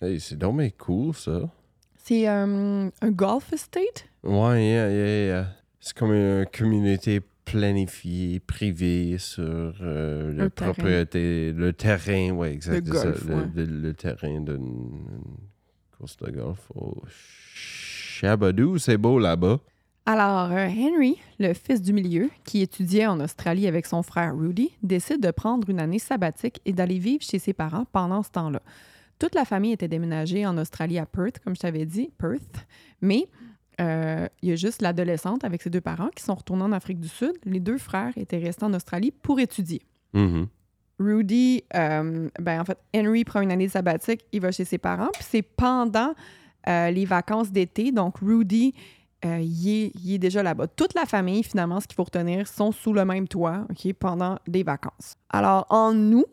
Hey, 0.00 0.18
c'est 0.18 0.36
dommage 0.36 0.72
cool, 0.78 1.14
ça. 1.14 1.50
C'est 1.96 2.28
euh, 2.28 2.88
un 3.00 3.10
golf 3.10 3.52
estate, 3.52 4.06
Ouais, 4.24 4.64
yeah, 4.64 4.90
yeah, 4.90 5.24
yeah. 5.26 5.46
C'est 5.78 5.96
comme 5.96 6.12
une 6.12 6.46
communauté 6.46 7.20
planifiée, 7.44 8.40
privée 8.40 9.18
sur 9.18 9.42
euh, 9.80 10.32
la 10.32 10.44
Le 10.44 10.50
terrain. 10.50 10.72
propriété, 10.72 11.52
le 11.52 11.72
terrain, 11.72 12.30
ouais, 12.30 12.52
exact. 12.52 12.86
Le 12.88 12.94
ça, 12.94 13.04
golf, 13.04 13.24
le, 13.26 13.34
ouais. 13.34 13.44
le- 13.54 13.64
le 13.64 13.94
terrain 13.94 14.40
d'une 14.40 15.04
course 15.96 16.16
de 16.18 16.30
golf 16.30 16.70
au 16.74 17.02
Shabadoo, 17.54 18.78
c'est 18.78 18.96
beau 18.96 19.18
là-bas. 19.18 19.60
Alors, 20.04 20.50
euh, 20.50 20.66
Henry, 20.66 21.16
le 21.38 21.54
fils 21.54 21.80
du 21.80 21.92
milieu, 21.92 22.28
qui 22.44 22.60
étudiait 22.60 23.06
en 23.06 23.20
Australie 23.20 23.68
avec 23.68 23.86
son 23.86 24.02
frère 24.02 24.36
Rudy, 24.36 24.72
décide 24.82 25.20
de 25.20 25.30
prendre 25.30 25.70
une 25.70 25.78
année 25.78 26.00
sabbatique 26.00 26.60
et 26.64 26.72
d'aller 26.72 26.98
vivre 26.98 27.22
chez 27.22 27.38
ses 27.38 27.52
parents 27.52 27.84
pendant 27.92 28.22
ce 28.22 28.30
temps-là. 28.30 28.60
Toute 29.20 29.36
la 29.36 29.44
famille 29.44 29.72
était 29.72 29.86
déménagée 29.86 30.44
en 30.44 30.58
Australie 30.58 30.98
à 30.98 31.06
Perth, 31.06 31.38
comme 31.38 31.54
je 31.54 31.60
t'avais 31.60 31.86
dit, 31.86 32.10
Perth, 32.18 32.66
mais 33.00 33.28
euh, 33.80 34.26
il 34.42 34.48
y 34.48 34.52
a 34.52 34.56
juste 34.56 34.82
l'adolescente 34.82 35.44
avec 35.44 35.62
ses 35.62 35.70
deux 35.70 35.80
parents 35.80 36.10
qui 36.14 36.24
sont 36.24 36.34
retournés 36.34 36.64
en 36.64 36.72
Afrique 36.72 36.98
du 36.98 37.08
Sud. 37.08 37.32
Les 37.44 37.60
deux 37.60 37.78
frères 37.78 38.12
étaient 38.16 38.38
restés 38.38 38.64
en 38.64 38.74
Australie 38.74 39.12
pour 39.22 39.38
étudier. 39.38 39.82
Mhm. 40.12 40.48
Rudy, 40.98 41.64
euh, 41.74 42.28
ben 42.40 42.60
en 42.60 42.64
fait, 42.64 42.78
Henry 42.94 43.24
prend 43.24 43.40
une 43.40 43.50
année 43.50 43.68
sabbatique, 43.68 44.24
il 44.32 44.40
va 44.40 44.52
chez 44.52 44.64
ses 44.64 44.78
parents, 44.78 45.10
puis 45.12 45.24
c'est 45.28 45.42
pendant 45.42 46.14
euh, 46.68 46.90
les 46.90 47.04
vacances 47.04 47.50
d'été. 47.50 47.92
Donc, 47.92 48.18
Rudy, 48.18 48.74
euh, 49.24 49.40
il, 49.40 50.14
est, 50.14 50.18
déjà 50.18 50.42
là-bas. 50.42 50.66
Toute 50.66 50.94
la 50.94 51.06
famille, 51.06 51.42
finalement, 51.42 51.80
ce 51.80 51.86
qu'il 51.86 51.94
faut 51.94 52.04
retenir, 52.04 52.48
sont 52.48 52.72
sous 52.72 52.92
le 52.92 53.04
même 53.04 53.28
toit, 53.28 53.66
OK, 53.70 53.92
pendant 53.94 54.38
des 54.48 54.62
vacances. 54.62 55.16
Alors, 55.30 55.66
en 55.70 55.94
août, 56.12 56.26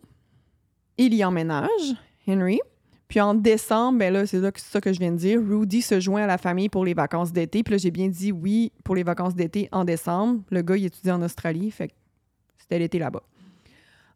il 0.98 1.14
y 1.14 1.24
emménage, 1.24 1.96
Henry. 2.28 2.60
Puis 3.08 3.20
en 3.22 3.34
décembre, 3.34 4.00
ben 4.00 4.14
là, 4.14 4.28
c'est 4.28 4.40
ça 4.58 4.82
que 4.82 4.94
je 4.94 5.00
viens 5.00 5.12
de 5.12 5.18
dire, 5.18 5.40
Rudy 5.40 5.82
se 5.82 6.00
joint 6.00 6.24
à 6.24 6.28
la 6.28 6.38
famille 6.38 6.70
pour 6.70 6.86
les 6.86 6.94
vacances 6.94 7.34
d'été. 7.34 7.64
Puis 7.64 7.74
là, 7.74 7.78
j'ai 7.80 7.90
bien 7.90 8.08
dit 8.08 8.32
oui 8.32 8.72
pour 8.84 8.96
les 8.96 9.04
vacances 9.04 9.36
d'été 9.36 9.68
en 9.72 9.84
décembre. 9.84 10.42
Le 10.52 10.62
gars, 10.62 10.78
il 10.78 10.86
étudie 10.86 11.10
en 11.10 11.22
Australie, 11.24 11.72
fait 11.72 11.88
que 11.88 11.94
c'était 12.60 12.78
l'été 12.78 13.00
là-bas. 13.00 13.24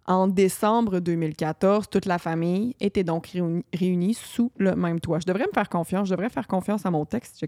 En 0.06 0.28
décembre 0.28 1.00
2014, 1.00 1.90
toute 1.90 2.06
la 2.06 2.20
famille 2.20 2.76
était 2.80 3.04
donc 3.04 3.28
réuni- 3.30 3.64
réunie 3.74 4.14
sous 4.14 4.52
le 4.58 4.76
même 4.76 5.00
toit. 5.00 5.20
Je 5.20 5.26
devrais 5.26 5.48
me 5.48 5.54
faire 5.54 5.70
confiance. 5.70 6.10
Je 6.10 6.14
devrais 6.14 6.30
faire 6.30 6.48
confiance 6.48 6.86
à 6.86 6.92
mon 6.92 7.06
texte. 7.06 7.44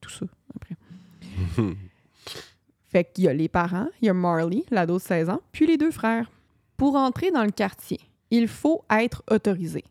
Tout 0.00 0.10
ça 0.10 0.26
après. 0.54 0.76
Fait 2.88 3.04
qu'il 3.12 3.24
y 3.24 3.28
a 3.28 3.32
les 3.32 3.48
parents, 3.48 3.88
il 4.00 4.06
y 4.06 4.08
a 4.08 4.14
Marley, 4.14 4.64
l'ado 4.70 4.94
de 4.94 5.02
16 5.02 5.28
ans, 5.28 5.40
puis 5.50 5.66
les 5.66 5.76
deux 5.76 5.90
frères. 5.90 6.30
Pour 6.76 6.94
entrer 6.96 7.30
dans 7.30 7.44
le 7.44 7.50
quartier, 7.50 7.98
il 8.30 8.48
faut 8.48 8.84
être 8.90 9.22
autorisé. 9.30 9.84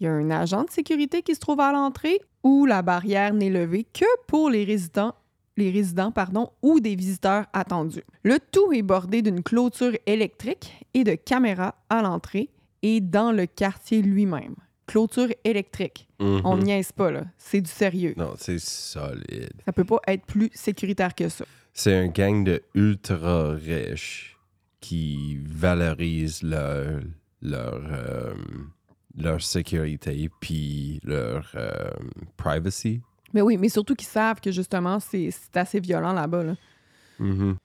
Il 0.00 0.04
y 0.04 0.06
a 0.08 0.12
un 0.12 0.30
agent 0.30 0.64
de 0.64 0.70
sécurité 0.70 1.22
qui 1.22 1.34
se 1.34 1.40
trouve 1.40 1.60
à 1.60 1.72
l'entrée 1.72 2.20
où 2.42 2.66
la 2.66 2.82
barrière 2.82 3.34
n'est 3.34 3.50
levée 3.50 3.84
que 3.84 4.06
pour 4.26 4.50
les 4.50 4.64
résidents, 4.64 5.14
les 5.56 5.70
résidents 5.70 6.10
pardon, 6.10 6.50
ou 6.62 6.80
des 6.80 6.96
visiteurs 6.96 7.46
attendus. 7.52 8.04
Le 8.22 8.38
tout 8.40 8.72
est 8.72 8.82
bordé 8.82 9.22
d'une 9.22 9.42
clôture 9.42 9.96
électrique 10.06 10.86
et 10.94 11.04
de 11.04 11.14
caméras 11.14 11.74
à 11.88 12.02
l'entrée 12.02 12.50
et 12.82 13.00
dans 13.00 13.30
le 13.32 13.46
quartier 13.46 14.02
lui-même. 14.02 14.56
Clôture 14.86 15.28
électrique. 15.44 16.08
On 16.18 16.56
Mhm. 16.56 16.62
niaise 16.64 16.92
pas, 16.92 17.10
là. 17.10 17.24
C'est 17.38 17.60
du 17.60 17.70
sérieux. 17.70 18.14
Non, 18.16 18.34
c'est 18.36 18.58
solide. 18.58 19.52
Ça 19.64 19.72
peut 19.72 19.84
pas 19.84 20.00
être 20.08 20.24
plus 20.26 20.50
sécuritaire 20.54 21.14
que 21.14 21.28
ça. 21.28 21.44
C'est 21.72 21.94
un 21.96 22.08
gang 22.08 22.44
de 22.44 22.62
ultra 22.74 23.52
riches 23.52 24.36
qui 24.80 25.38
valorisent 25.44 26.42
leur, 26.42 27.00
leur, 27.40 27.80
euh, 27.92 28.34
leur 29.16 29.40
sécurité 29.42 30.28
puis 30.40 31.00
leur 31.04 31.50
euh, 31.54 31.90
privacy. 32.36 33.00
Mais 33.32 33.40
oui, 33.40 33.56
mais 33.56 33.68
surtout 33.68 33.94
qu'ils 33.94 34.08
savent 34.08 34.40
que 34.40 34.50
justement, 34.50 35.00
c'est 35.00 35.30
c'est 35.30 35.56
assez 35.56 35.80
violent 35.80 36.12
là-bas. 36.12 36.42
là. 36.44 36.56
Mhm. 37.18 37.56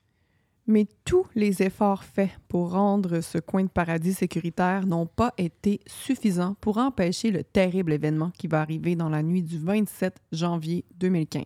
Mais 0.68 0.86
tous 1.06 1.26
les 1.34 1.62
efforts 1.62 2.04
faits 2.04 2.30
pour 2.46 2.72
rendre 2.72 3.22
ce 3.22 3.38
coin 3.38 3.64
de 3.64 3.70
paradis 3.70 4.12
sécuritaire 4.12 4.86
n'ont 4.86 5.06
pas 5.06 5.32
été 5.38 5.80
suffisants 5.86 6.56
pour 6.60 6.76
empêcher 6.76 7.30
le 7.30 7.42
terrible 7.42 7.94
événement 7.94 8.30
qui 8.36 8.48
va 8.48 8.60
arriver 8.60 8.94
dans 8.94 9.08
la 9.08 9.22
nuit 9.22 9.42
du 9.42 9.58
27 9.58 10.20
janvier 10.30 10.84
2015. 10.96 11.44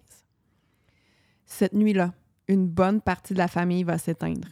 Cette 1.47 1.73
nuit-là, 1.73 2.13
une 2.49 2.67
bonne 2.67 3.01
partie 3.01 3.33
de 3.33 3.39
la 3.39 3.47
famille 3.47 3.85
va 3.85 3.97
s'éteindre. 3.97 4.49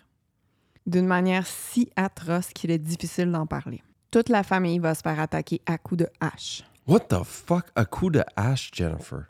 D'une 0.86 1.06
manière 1.06 1.48
si 1.48 1.90
atroce 1.96 2.52
qu'il 2.52 2.70
est 2.70 2.78
difficile 2.78 3.32
d'en 3.32 3.46
parler. 3.46 3.82
Toute 4.12 4.28
la 4.28 4.44
famille 4.44 4.78
va 4.78 4.94
se 4.94 5.02
faire 5.02 5.18
attaquer 5.18 5.60
à 5.66 5.78
coups 5.78 6.02
de 6.02 6.08
hache. 6.20 6.62
What 6.86 7.00
the 7.00 7.24
fuck? 7.24 7.66
Un 7.74 7.84
coup 7.84 8.10
de 8.10 8.22
hache, 8.36 8.70
Jennifer. 8.72 9.24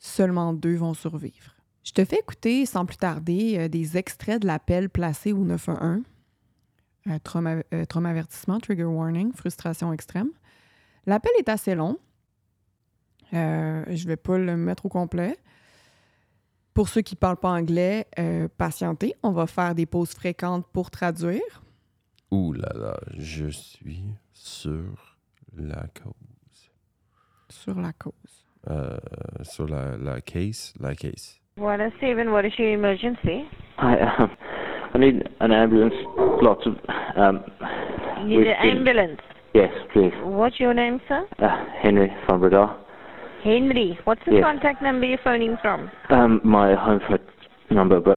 Seulement 0.00 0.52
deux 0.52 0.74
vont 0.74 0.94
survivre. 0.94 1.59
Je 1.82 1.92
te 1.92 2.04
fais 2.04 2.18
écouter 2.18 2.66
sans 2.66 2.84
plus 2.84 2.98
tarder 2.98 3.58
euh, 3.58 3.68
des 3.68 3.96
extraits 3.96 4.42
de 4.42 4.46
l'appel 4.46 4.90
placé 4.90 5.32
au 5.32 5.44
911. 5.44 6.02
Euh, 7.06 7.18
trauma, 7.24 7.56
euh, 7.72 7.84
trauma 7.86 8.10
avertissement, 8.10 8.60
trigger 8.60 8.84
warning, 8.84 9.32
frustration 9.32 9.92
extrême. 9.92 10.30
L'appel 11.06 11.32
est 11.38 11.48
assez 11.48 11.74
long. 11.74 11.98
Euh, 13.32 13.84
je 13.88 14.06
vais 14.06 14.16
pas 14.16 14.36
le 14.36 14.56
mettre 14.56 14.86
au 14.86 14.88
complet. 14.90 15.38
Pour 16.74 16.88
ceux 16.88 17.00
qui 17.00 17.14
ne 17.14 17.18
parlent 17.18 17.38
pas 17.38 17.50
anglais, 17.50 18.06
euh, 18.18 18.48
patientez. 18.56 19.14
On 19.22 19.32
va 19.32 19.46
faire 19.46 19.74
des 19.74 19.86
pauses 19.86 20.10
fréquentes 20.10 20.66
pour 20.72 20.90
traduire. 20.90 21.62
Ouh 22.30 22.52
là 22.52 22.70
là, 22.74 23.00
je 23.16 23.48
suis 23.48 24.04
sur 24.32 25.18
la 25.56 25.86
cause. 26.02 26.70
Sur 27.48 27.80
la 27.80 27.92
cause. 27.92 28.14
Sur 29.42 29.66
la, 29.66 29.96
la 29.96 30.20
case, 30.20 30.74
la 30.78 30.94
case. 30.94 31.39
What 31.56 31.80
is 31.80 31.92
Stephen? 31.98 32.32
What 32.32 32.44
is 32.44 32.52
your 32.58 32.70
emergency? 32.72 33.48
I 33.78 33.98
um, 33.98 34.30
I 34.94 34.98
need 34.98 35.28
an 35.40 35.52
ambulance. 35.52 35.94
Lots 36.42 36.66
of 36.66 36.76
um. 37.16 37.44
You 38.28 38.38
need 38.40 38.46
an 38.48 38.56
been- 38.62 38.76
ambulance. 38.78 39.20
Yes, 39.54 39.72
please. 39.92 40.12
What's 40.22 40.60
your 40.60 40.74
name, 40.74 41.00
sir? 41.08 41.26
Uh, 41.40 41.64
Henry 41.82 42.08
from 42.26 42.40
Bradar. 42.40 42.76
Henry. 43.42 43.98
What's 44.04 44.20
the 44.26 44.34
Yes. 44.34 44.44
contact 44.44 44.80
number 44.82 45.06
you're 45.06 45.18
phoning 45.24 45.56
from? 45.60 45.90
Um, 46.10 46.40
my 46.44 46.74
home 46.74 47.00
phone 47.08 47.18
number, 47.70 48.00
but 48.00 48.16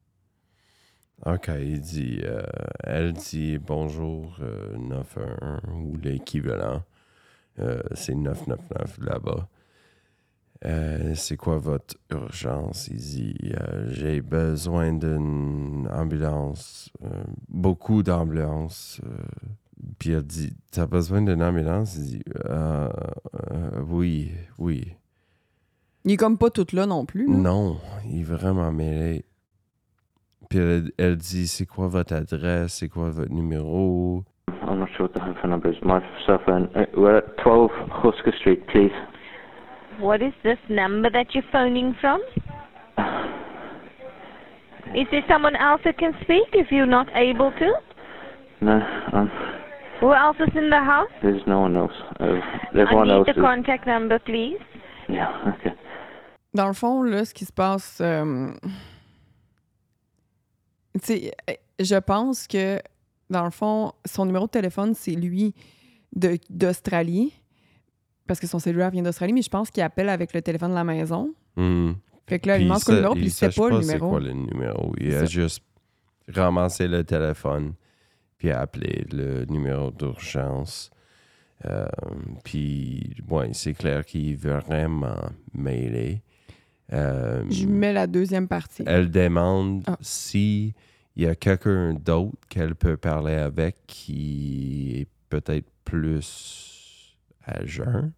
OK, 1.25 1.47
il 1.59 1.79
dit, 1.81 2.21
euh, 2.25 2.43
elle 2.83 3.13
dit 3.13 3.57
bonjour 3.57 4.35
euh, 4.41 4.75
911 4.77 5.61
ou 5.73 5.97
l'équivalent. 6.03 6.83
Euh, 7.59 7.81
c'est 7.93 8.13
999 8.13 8.97
là-bas. 8.99 9.47
Euh, 10.65 11.13
c'est 11.15 11.36
quoi 11.36 11.58
votre 11.58 11.96
urgence? 12.12 12.88
Il 12.88 12.98
dit, 12.98 13.36
euh, 13.60 13.86
j'ai 13.89 14.22
besoin 14.22 14.93
d'une 14.93 15.89
ambulance, 15.91 16.89
euh, 17.03 17.10
beaucoup 17.50 18.01
d'ambulances. 18.03 19.01
euh. 19.05 19.10
puis 20.00 20.12
elle 20.12 20.24
dit, 20.24 20.53
t'as 20.72 20.86
besoin 20.86 21.22
d'une 21.22 21.43
ambulance? 21.43 21.96
Il 21.98 22.03
dit, 22.05 22.24
Euh, 22.46 22.89
euh, 23.51 23.82
oui, 23.89 24.32
oui. 24.58 24.93
Il 26.05 26.13
est 26.13 26.17
comme 26.17 26.38
pas 26.38 26.50
tout 26.50 26.67
là 26.74 26.86
non 26.86 27.05
plus. 27.05 27.27
là. 27.27 27.36
Non, 27.38 27.77
il 28.05 28.22
est 28.22 28.24
vraiment 28.24 28.72
mêlé. 28.72 29.25
Puis 30.50 30.60
elle, 30.60 30.91
elle 30.98 31.17
dit 31.17 31.48
c'est 31.48 31.65
quoi 31.65 31.88
votre 31.88 32.13
adresse, 32.13 32.75
c'est 32.75 32.89
quoi 32.89 33.10
votre 33.10 33.32
numéro. 33.32 34.24
I'm 34.65 34.79
not 34.79 34.88
sure 34.96 35.08
what 35.08 35.13
the 35.13 35.20
phone 35.41 35.51
number 35.51 35.70
is. 35.72 35.77
My 35.84 36.00
cell 36.25 36.39
phone. 36.46 36.70
We're 36.96 37.17
at 37.17 37.36
12 37.43 37.70
Husker 38.03 38.34
Street, 38.39 38.65
please. 38.67 38.91
What 40.00 40.21
is 40.21 40.33
this 40.43 40.57
number 40.69 41.09
that 41.09 41.27
you're 41.33 41.43
phoning 41.51 41.95
from? 42.01 42.19
Is 44.95 45.07
there 45.12 45.23
someone 45.27 45.55
else 45.55 45.81
that 45.85 45.97
can 45.97 46.13
speak 46.21 46.47
if 46.53 46.67
you're 46.71 46.85
not 46.85 47.07
able 47.15 47.51
to? 47.51 47.73
No, 48.62 48.79
um, 49.13 49.29
Who 50.01 50.13
else 50.13 50.38
is 50.39 50.53
in 50.55 50.69
the 50.69 50.79
house? 50.79 51.09
there's 51.21 51.41
no 51.47 51.62
one 51.62 51.75
else. 51.75 51.91
Uh, 52.19 52.25
I 52.25 52.79
everyone 52.79 53.07
need 53.07 53.13
else 53.13 53.25
the 53.27 53.31
is. 53.31 53.38
contact 53.41 53.88
number, 53.88 54.19
please. 54.19 54.59
Yeah, 55.09 55.29
okay. 55.55 55.73
Dans 56.53 56.67
le 56.67 56.73
fond, 56.73 57.01
là, 57.03 57.25
ce 57.25 57.33
qui 57.33 57.45
se 57.45 57.51
passe, 57.51 58.00
euh, 58.01 58.51
tu 60.93 61.00
sais, 61.01 61.31
euh, 61.50 61.53
je 61.79 61.95
pense 61.95 62.47
que, 62.47 62.79
dans 63.29 63.43
le 63.43 63.50
fond, 63.51 63.93
son 64.05 64.25
numéro 64.25 64.45
de 64.45 64.51
téléphone, 64.51 64.93
c'est 64.93 65.15
lui 65.15 65.55
de- 66.15 66.38
d'Australie, 66.50 67.33
parce 68.27 68.39
que 68.39 68.47
son 68.47 68.59
cellulaire 68.59 68.91
vient 68.91 69.03
d'Australie, 69.03 69.33
mais 69.33 69.41
je 69.41 69.49
pense 69.49 69.69
qu'il 69.69 69.83
appelle 69.83 70.09
avec 70.09 70.33
le 70.33 70.41
téléphone 70.41 70.69
de 70.71 70.75
la 70.75 70.83
maison. 70.83 71.33
Hmm. 71.55 71.93
Fait 72.27 72.39
que 72.39 72.47
là, 72.47 72.55
il 72.57 72.59
Puis 72.61 72.65
demande 72.67 72.83
quoi 72.83 72.93
le 72.93 72.99
numéro, 72.99 73.13
puis 73.15 73.23
il 73.25 73.31
sait 73.31 73.49
pas 73.49 73.69
le 73.69 73.79
numéro. 73.79 74.09
quoi 74.09 74.19
le 74.19 74.31
numéro. 74.33 74.93
Il 74.99 75.13
a 75.13 75.25
juste 75.25 75.61
ramassé 76.33 76.87
le 76.87 77.03
téléphone, 77.03 77.73
puis 78.37 78.49
a 78.51 78.61
appelé 78.61 79.05
le 79.11 79.45
numéro 79.45 79.91
d'urgence. 79.91 80.89
Euh, 81.65 81.85
puis, 82.43 83.13
ouais, 83.29 83.49
c'est 83.53 83.73
clair 83.73 84.05
qu'il 84.05 84.31
est 84.31 84.35
vraiment 84.35 85.15
mêlé. 85.53 86.21
Euh, 86.91 87.43
Je 87.49 87.65
mets 87.65 87.93
la 87.93 88.07
deuxième 88.07 88.47
partie. 88.47 88.83
Elle 88.85 89.09
demande 89.11 89.83
Ah. 89.87 89.97
si 90.01 90.73
il 91.15 91.23
y 91.23 91.27
a 91.27 91.35
quelqu'un 91.35 91.93
d'autre 91.93 92.37
qu'elle 92.49 92.75
peut 92.75 92.97
parler 92.97 93.35
avec 93.35 93.75
qui 93.87 94.93
est 95.01 95.07
peut-être 95.29 95.67
plus 95.85 96.72
à 97.45 97.65
jeun. 97.65 98.12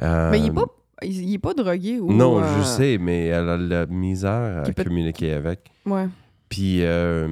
Mais 0.00 0.38
il 0.40 0.46
est 0.46 0.50
Euh, 0.50 0.52
pas. 0.54 0.64
il, 1.02 1.28
il 1.28 1.34
est 1.34 1.38
pas 1.38 1.54
drogué 1.54 1.98
ou. 2.00 2.12
non, 2.12 2.38
euh, 2.40 2.44
je 2.58 2.62
sais, 2.62 2.98
mais 2.98 3.26
elle 3.26 3.48
a 3.48 3.56
la 3.56 3.86
misère 3.86 4.62
à 4.64 4.72
peut- 4.72 4.84
communiquer 4.84 5.32
avec. 5.34 5.60
Ouais. 5.86 6.06
Puis 6.48 6.84
euh, 6.84 7.28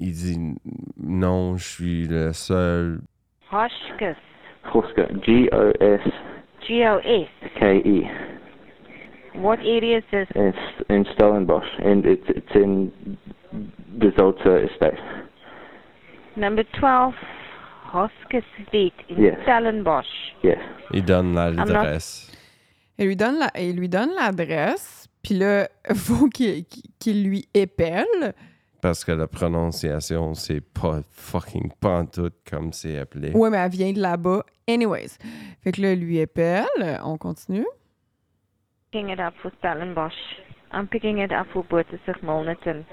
il 0.00 0.12
dit 0.12 0.38
non, 1.02 1.56
je 1.56 1.64
suis 1.64 2.06
le 2.08 2.32
seul. 2.32 3.00
Goske. 3.50 4.16
G-O-S-K-E. 5.24 6.00
G-O-S. 6.66 8.10
What 9.36 9.58
area 9.60 9.98
is 9.98 10.04
this? 10.12 10.28
It's 10.36 10.56
in 10.88 11.04
Stellenbosch, 11.14 11.66
and 11.84 12.04
it's, 12.06 12.28
it's 12.28 12.54
in 12.54 12.90
the 13.98 14.12
Zolta 14.16 14.64
estate. 14.70 14.98
Number 16.36 16.62
12, 16.78 17.14
Hoskis 17.94 18.44
Street 18.66 18.92
in 19.10 19.22
Yes. 19.22 19.38
Stellenbosch. 19.42 20.06
Yes. 20.42 20.58
Il 20.92 21.04
donne 21.04 21.34
l'adresse. 21.34 22.30
Il 22.98 23.06
lui 23.06 23.16
donne 23.16 23.38
la- 23.38 23.60
il 23.60 23.76
lui 23.76 23.88
donne 23.88 24.10
l'adresse, 24.14 25.08
puis 25.22 25.34
là, 25.34 25.68
faut 25.94 26.28
qu'il 26.28 26.64
lui 27.24 27.46
épelle. 27.54 28.34
Parce 28.82 29.02
que 29.04 29.12
la 29.12 29.26
prononciation, 29.26 30.34
c'est 30.34 30.60
pas 30.60 31.00
fucking 31.10 31.70
pantoute 31.80 32.34
comme 32.48 32.72
c'est 32.72 32.98
appelé. 32.98 33.30
Ouais, 33.32 33.48
mais 33.48 33.56
elle 33.56 33.70
vient 33.70 33.92
de 33.92 34.00
là-bas. 34.00 34.42
Anyways. 34.68 35.16
Fait 35.62 35.72
que 35.72 35.80
là, 35.80 35.92
il 35.92 36.00
lui 36.00 36.18
épelle. 36.18 36.66
On 37.02 37.16
continue. 37.16 37.64
Picking 38.92 39.08
it 39.10 39.18
up 39.20 39.34
for 39.42 39.50
Stellenbosch. 39.58 40.12
I'm 40.72 40.86
picking 40.86 41.18
it 41.18 41.32
up 41.32 41.46
for 41.52 41.64
Boertesig 41.64 42.22
Milnerton. 42.22 42.84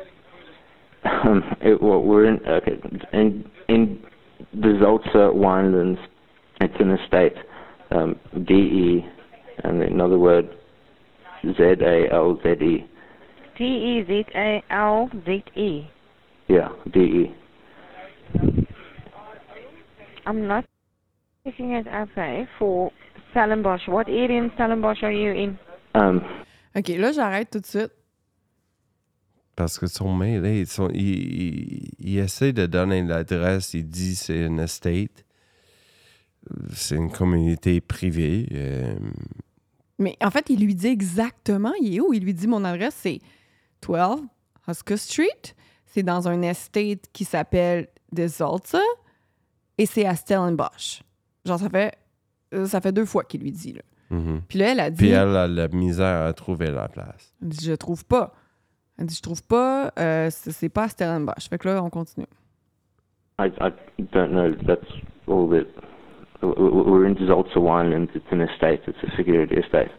Um, 1.04 1.44
it, 1.62 1.82
well, 1.82 2.00
we're 2.02 2.26
in 2.26 2.40
okay 2.48 2.80
in 3.12 3.44
in 3.68 3.98
the 4.54 4.80
Zolta 4.82 5.34
winelands. 5.34 6.00
It's 6.60 6.74
an 6.80 6.92
estate. 6.92 7.36
Um, 7.92 8.16
D 8.46 8.54
E, 8.54 9.06
and 9.64 9.82
another 9.82 10.18
word. 10.18 10.50
Z-A-L-Z-E. 11.44 12.86
D-E-Z-A-L-Z-E. 13.58 14.62
Yeah, 16.48 16.70
D 16.94 17.00
E. 17.00 17.36
I'm 20.26 20.48
not 20.48 20.66
picking 21.44 21.72
it 21.74 21.88
up 21.88 22.10
for 22.60 22.92
Stellenbosch. 23.34 23.88
What 23.88 24.08
area 24.08 24.38
in 24.44 24.52
Stellenbosch 24.56 25.04
are 25.04 25.12
you 25.12 25.32
in? 25.32 25.60
Um, 25.96 26.22
OK, 26.76 26.98
là, 26.98 27.12
j'arrête 27.12 27.50
tout 27.52 27.60
de 27.60 27.66
suite. 27.66 27.92
Parce 29.62 29.78
que 29.78 29.86
son 29.86 30.20
ils 30.24 30.66
sont- 30.66 30.90
il, 30.90 31.02
il- 31.02 31.90
il 32.00 32.18
essaie 32.18 32.52
de 32.52 32.66
donner 32.66 33.04
l'adresse, 33.04 33.76
il 33.76 33.88
dit 33.88 34.16
c'est 34.16 34.48
une 34.48 34.60
estate. 34.60 35.24
C'est 36.74 36.96
une 36.96 37.12
communauté 37.12 37.80
privée. 37.80 38.48
euh, 38.54 38.96
Mais 40.00 40.18
en 40.24 40.32
fait, 40.32 40.50
il 40.50 40.66
lui 40.66 40.74
dit 40.74 40.88
exactement, 40.88 41.74
il 41.80 41.96
est 41.96 42.00
où? 42.00 42.12
Il 42.12 42.24
lui 42.24 42.34
dit 42.34 42.48
mon 42.48 42.64
adresse, 42.66 42.96
c'est 43.00 43.20
12 43.88 44.22
Husker 44.68 44.98
Street. 44.98 45.54
C'est 45.86 46.02
dans 46.02 46.28
un 46.28 46.42
estate 46.42 47.06
qui 47.14 47.24
s'appelle 47.24 47.88
The 48.16 48.26
Zolta 48.28 48.80
et 49.78 49.86
c'est 49.86 50.06
à 50.08 50.16
Stellenbosch. 50.16 51.04
Genre, 51.46 51.60
ça 51.60 51.70
fait, 51.70 51.94
euh, 52.56 52.66
ça 52.66 52.82
fait 52.82 52.92
deux 52.92 53.06
fois 53.06 53.24
qu'il 53.26 53.42
lui 53.42 53.52
dit. 53.52 53.74
Là. 53.74 53.82
mhm. 54.10 54.42
Puis 54.48 54.58
là, 54.58 54.72
elle 54.72 54.80
a 54.80 54.90
dit, 54.90 54.98
Puis 54.98 55.10
elle 55.10 55.36
a 55.36 55.48
la 55.48 55.68
misère 55.68 56.26
à 56.26 56.34
trouver 56.34 56.72
la 56.72 56.88
place. 56.90 57.34
Je 57.62 57.74
trouve 57.74 58.04
pas. 58.06 58.34
Elle 59.02 59.08
dit 59.08 59.16
Je 59.16 59.22
trouve 59.24 59.42
pas, 59.48 59.92
euh, 59.98 60.28
c'est 60.30 60.52
c'est 60.52 60.70
pas 60.70 60.84
à 60.84 60.88
Stellenbosch. 60.88 61.50
Fait 61.50 61.58
que 61.58 61.68
là, 61.68 61.84
on 61.84 61.90
continue. 61.90 62.28
I 63.40 63.48
I 63.60 63.72
don't 64.14 64.30
know. 64.32 64.54
That's 64.68 64.86
all 65.28 65.50
that. 65.50 65.66
w- 66.42 66.54
w- 66.56 66.84
We're 66.88 67.08
in 67.08 67.16
Zolta 67.28 67.60
winelands. 67.60 68.12
It's 68.14 68.32
an 68.32 68.42
estate. 68.42 68.82
It's 68.88 69.04
a 69.04 69.10
security 69.18 69.56
estate. 69.56 69.90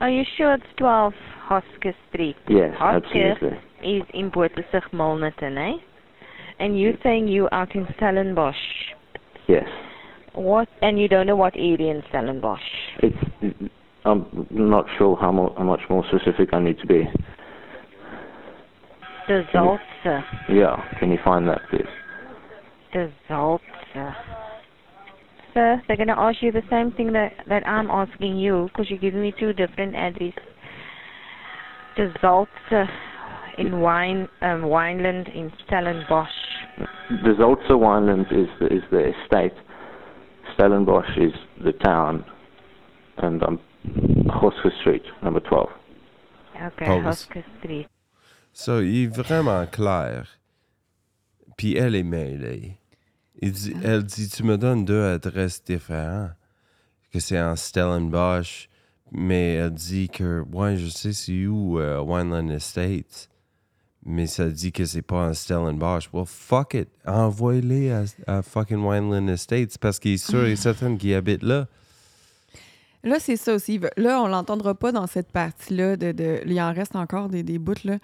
Are 0.00 0.10
you 0.10 0.24
sure 0.36 0.54
it's 0.54 0.66
12 0.78 1.14
Hoskis 1.48 1.94
Street? 2.08 2.36
Yes, 2.48 2.74
Hoskis 2.76 3.34
absolutely. 3.34 3.58
is 3.84 4.02
in 4.12 4.30
Boertesig 4.32 4.82
Milnerton, 4.92 5.56
eh? 5.56 5.78
And 6.58 6.76
you're 6.78 6.98
saying 7.04 7.28
you 7.28 7.48
out 7.52 7.74
in 7.76 7.86
Stellenbosch. 7.96 8.56
Yes. 9.46 9.68
What? 10.34 10.68
And 10.82 10.98
you 10.98 11.06
don't 11.06 11.26
know 11.28 11.36
what 11.36 11.54
area 11.54 11.92
in 11.94 12.02
Stellenbosch. 12.10 12.66
It's. 12.98 13.16
I'm 14.04 14.26
not 14.50 14.84
sure 14.98 15.16
how, 15.16 15.32
more, 15.32 15.54
how 15.56 15.64
much 15.64 15.80
more 15.88 16.04
specific 16.08 16.50
I 16.52 16.58
need 16.60 16.78
to 16.80 16.86
be. 16.86 17.08
The 19.28 19.42
Zoltse. 19.54 20.24
Yeah. 20.48 20.76
Can 20.98 21.10
you 21.10 21.18
find 21.24 21.48
that, 21.48 21.60
please? 21.70 21.82
The 22.92 23.10
Zoltse. 23.28 24.14
Sir, 25.54 25.80
they're 25.86 25.96
going 25.96 26.08
to 26.08 26.18
ask 26.18 26.42
you 26.42 26.50
the 26.50 26.62
same 26.68 26.90
thing 26.92 27.12
that, 27.12 27.32
that 27.48 27.66
I'm 27.66 27.90
asking 27.90 28.38
you 28.38 28.68
because 28.68 28.90
you're 28.90 28.98
giving 28.98 29.22
me 29.22 29.32
two 29.38 29.52
different 29.52 29.94
addresses. 29.94 30.34
The 31.96 32.12
Zoltse 32.22 32.88
in 33.58 33.80
Wine, 33.80 34.28
um, 34.42 34.62
Wineland 34.62 35.34
in 35.34 35.52
Stellenbosch. 35.66 36.28
The 37.22 37.34
Zolta 37.38 37.70
winelands 37.70 38.32
is 38.32 38.48
the, 38.58 38.66
is 38.66 38.82
the 38.90 39.12
estate. 39.22 39.52
Stellenbosch 40.54 41.16
is 41.16 41.32
the 41.64 41.72
town, 41.72 42.24
and 43.18 43.42
um, 43.42 43.60
Hosker 44.26 44.72
Street, 44.80 45.02
number 45.22 45.40
twelve. 45.40 45.68
Okay, 46.60 46.86
Pause. 46.86 47.04
Hosker 47.04 47.44
Street. 47.60 47.86
Ça, 48.54 48.80
il 48.80 49.02
est 49.04 49.06
vraiment 49.08 49.66
clair. 49.66 50.38
Puis 51.56 51.76
elle 51.76 51.94
est 51.94 52.02
mêlée. 52.02 52.78
Il 53.42 53.52
dit- 53.52 53.74
elle 53.82 54.04
dit 54.04 54.28
Tu 54.28 54.42
me 54.44 54.56
donnes 54.56 54.84
deux 54.84 55.04
adresses 55.04 55.62
différentes. 55.62 56.30
Que 57.12 57.20
c'est 57.20 57.40
en 57.40 57.56
Stellenbosch. 57.56 58.68
Mais 59.12 59.54
elle 59.54 59.70
dit 59.70 60.08
que, 60.08 60.42
ouais, 60.52 60.76
je 60.76 60.88
sais 60.88 61.12
c'est 61.12 61.46
où, 61.46 61.78
euh, 61.78 62.00
Wineland 62.00 62.48
Estates. 62.48 63.28
Mais 64.06 64.26
ça 64.26 64.48
dit 64.48 64.72
que 64.72 64.84
c'est 64.84 65.02
pas 65.02 65.28
en 65.28 65.34
Stellenbosch. 65.34 66.10
Well, 66.12 66.24
fuck 66.26 66.74
it. 66.74 66.88
Envoie-les 67.06 67.90
à, 67.92 68.04
à 68.26 68.42
fucking 68.42 68.78
Wineland 68.84 69.28
Estates 69.28 69.78
parce 69.78 69.98
qu'il 69.98 70.12
est 70.14 70.16
sûr 70.30 70.44
et 70.46 70.56
certain 70.56 70.96
qu'il 70.96 71.14
habite 71.14 71.42
là. 71.42 71.68
Là, 73.04 73.18
c'est 73.20 73.36
ça 73.36 73.54
aussi. 73.54 73.78
Là, 73.96 74.20
on 74.22 74.26
l'entendra 74.28 74.74
pas 74.74 74.90
dans 74.90 75.06
cette 75.06 75.30
partie-là. 75.30 75.96
De, 75.96 76.12
de- 76.12 76.40
Il 76.46 76.60
en 76.60 76.72
reste 76.72 76.96
encore 76.96 77.28
des, 77.28 77.42
des 77.42 77.58
bouts, 77.58 77.74
là. 77.84 77.98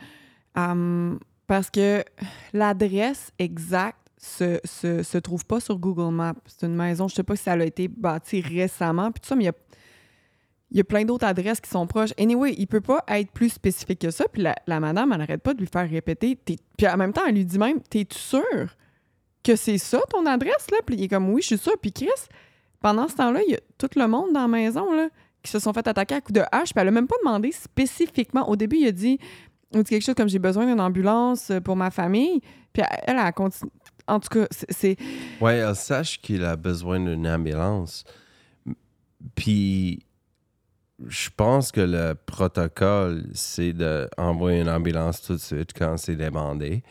Parce 0.54 1.70
que 1.70 2.04
l'adresse 2.52 3.32
exacte 3.38 4.00
se, 4.20 4.60
se, 4.64 5.02
se 5.02 5.18
trouve 5.18 5.44
pas 5.46 5.60
sur 5.60 5.78
Google 5.78 6.14
Maps. 6.14 6.34
C'est 6.46 6.66
une 6.66 6.76
maison, 6.76 7.08
je 7.08 7.14
sais 7.14 7.22
pas 7.22 7.36
si 7.36 7.44
ça 7.44 7.52
a 7.52 7.64
été 7.64 7.88
bâti 7.88 8.40
récemment, 8.40 9.10
puis 9.10 9.20
tout 9.20 9.28
ça, 9.28 9.34
mais 9.34 9.44
il 9.44 9.46
y 9.46 9.50
a, 9.50 9.54
y 10.72 10.80
a 10.80 10.84
plein 10.84 11.04
d'autres 11.04 11.26
adresses 11.26 11.60
qui 11.60 11.70
sont 11.70 11.86
proches. 11.86 12.12
Anyway, 12.18 12.54
il 12.58 12.66
peut 12.66 12.82
pas 12.82 13.02
être 13.08 13.32
plus 13.32 13.48
spécifique 13.48 13.98
que 13.98 14.10
ça, 14.10 14.26
puis 14.28 14.42
la, 14.42 14.80
madame, 14.80 15.12
elle 15.12 15.18
n'arrête 15.18 15.42
pas 15.42 15.54
de 15.54 15.60
lui 15.60 15.66
faire 15.66 15.88
répéter. 15.88 16.36
Puis 16.36 16.86
en 16.86 16.96
même 16.96 17.12
temps, 17.12 17.22
elle 17.26 17.34
lui 17.34 17.44
dit 17.44 17.58
même, 17.58 17.80
t'es-tu 17.80 18.18
sûr 18.18 18.76
que 19.42 19.56
c'est 19.56 19.78
ça 19.78 20.00
ton 20.10 20.26
adresse, 20.26 20.70
là? 20.70 20.78
Puis 20.84 20.96
il 20.96 21.04
est 21.04 21.08
comme, 21.08 21.30
oui, 21.30 21.40
je 21.40 21.46
suis 21.46 21.58
sûr. 21.58 21.72
Puis 21.80 21.92
Chris, 21.92 22.08
pendant 22.80 23.08
ce 23.08 23.16
temps-là, 23.16 23.40
il 23.46 23.52
y 23.52 23.54
a 23.54 23.60
tout 23.78 23.88
le 23.96 24.06
monde 24.06 24.32
dans 24.34 24.42
la 24.42 24.48
maison, 24.48 24.92
là, 24.92 25.08
qui 25.42 25.50
se 25.50 25.58
sont 25.58 25.72
fait 25.72 25.86
attaquer 25.88 26.16
à 26.16 26.20
coups 26.20 26.38
de 26.38 26.44
hache, 26.52 26.74
puis 26.74 26.82
elle 26.82 26.88
a 26.88 26.90
même 26.90 27.08
pas 27.08 27.16
demandé 27.24 27.52
spécifiquement. 27.52 28.46
Au 28.48 28.56
début, 28.56 28.76
il 28.76 28.86
a 28.86 28.92
dit, 28.92 29.18
dit 29.78 29.84
quelque 29.84 30.02
chose 30.02 30.14
comme 30.14 30.28
j'ai 30.28 30.38
besoin 30.38 30.66
d'une 30.66 30.80
ambulance 30.80 31.52
pour 31.64 31.76
ma 31.76 31.90
famille. 31.90 32.40
Puis 32.72 32.82
elle, 32.82 33.00
elle 33.06 33.18
a 33.18 33.32
continué. 33.32 33.70
En 34.06 34.18
tout 34.18 34.28
cas, 34.28 34.46
c'est-. 34.50 34.96
Ouais, 35.40 35.56
elle 35.56 35.76
sache 35.76 36.20
qu'il 36.20 36.44
a 36.44 36.56
besoin 36.56 36.98
d'une 36.98 37.28
ambulance. 37.28 38.04
Puis, 39.34 40.04
je 41.06 41.28
pense 41.34 41.70
que 41.72 41.80
le 41.80 42.14
protocole, 42.14 43.26
c'est 43.34 43.72
d'envoyer 43.72 44.60
une 44.60 44.68
ambulance 44.68 45.22
tout 45.22 45.34
de 45.34 45.38
suite 45.38 45.70
quand 45.76 45.96
c'est 45.96 46.16
demandé. 46.16 46.82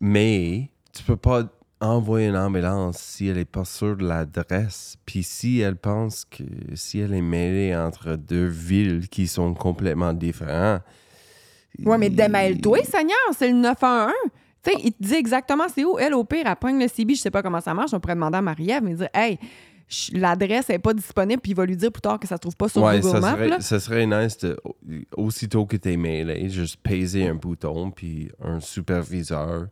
Mais, 0.00 0.70
tu 0.94 1.02
peux 1.02 1.16
pas 1.16 1.44
envoyer 1.80 2.28
une 2.28 2.36
ambulance 2.36 2.98
si 2.98 3.28
elle 3.28 3.36
n'est 3.36 3.44
pas 3.44 3.64
sûre 3.64 3.96
de 3.96 4.06
l'adresse. 4.06 4.96
Puis 5.06 5.22
si 5.22 5.60
elle 5.60 5.76
pense 5.76 6.24
que 6.24 6.42
si 6.74 6.98
elle 6.98 7.14
est 7.14 7.22
mêlée 7.22 7.76
entre 7.76 8.16
deux 8.16 8.46
villes 8.46 9.08
qui 9.08 9.28
sont 9.28 9.54
complètement 9.54 10.12
différentes. 10.12 10.82
Ouais, 11.84 11.98
mais 11.98 12.10
démêle-toi, 12.10 12.78
Seigneur, 12.84 13.16
c'est 13.36 13.48
le 13.48 13.54
911. 13.54 14.12
Tu 14.62 14.70
sais, 14.70 14.76
il 14.84 14.92
te 14.92 15.02
dit 15.02 15.14
exactement 15.14 15.64
c'est 15.72 15.84
où? 15.84 15.98
Elle, 15.98 16.14
au 16.14 16.24
pire, 16.24 16.46
elle 16.46 16.56
pogne 16.56 16.80
le 16.80 16.88
CB, 16.88 17.14
je 17.14 17.20
sais 17.20 17.30
pas 17.30 17.42
comment 17.42 17.60
ça 17.60 17.74
marche. 17.74 17.94
On 17.94 18.00
pourrait 18.00 18.14
demander 18.14 18.38
à 18.38 18.42
Marie-Ève, 18.42 18.82
mais 18.82 18.94
dire, 18.94 19.08
hey, 19.14 19.38
l'adresse 20.12 20.68
n'est 20.68 20.78
pas 20.78 20.92
disponible, 20.92 21.40
puis 21.40 21.52
il 21.52 21.54
va 21.54 21.64
lui 21.64 21.76
dire 21.76 21.92
plus 21.92 22.00
tard 22.00 22.18
que 22.18 22.26
ça 22.26 22.36
se 22.36 22.40
trouve 22.40 22.56
pas 22.56 22.68
sur 22.68 22.82
ouais, 22.82 23.00
Google 23.00 23.20
Maps. 23.20 23.36
serait, 23.36 23.60
ça 23.60 23.80
serait 23.80 24.06
nice 24.06 24.38
de, 24.38 24.56
aussitôt 25.16 25.66
que 25.66 25.76
t'es 25.76 25.96
mêlé, 25.96 26.48
juste 26.48 26.76
peser 26.82 27.26
un 27.26 27.34
bouton, 27.34 27.90
puis 27.90 28.30
un 28.42 28.60
superviseur 28.60 29.68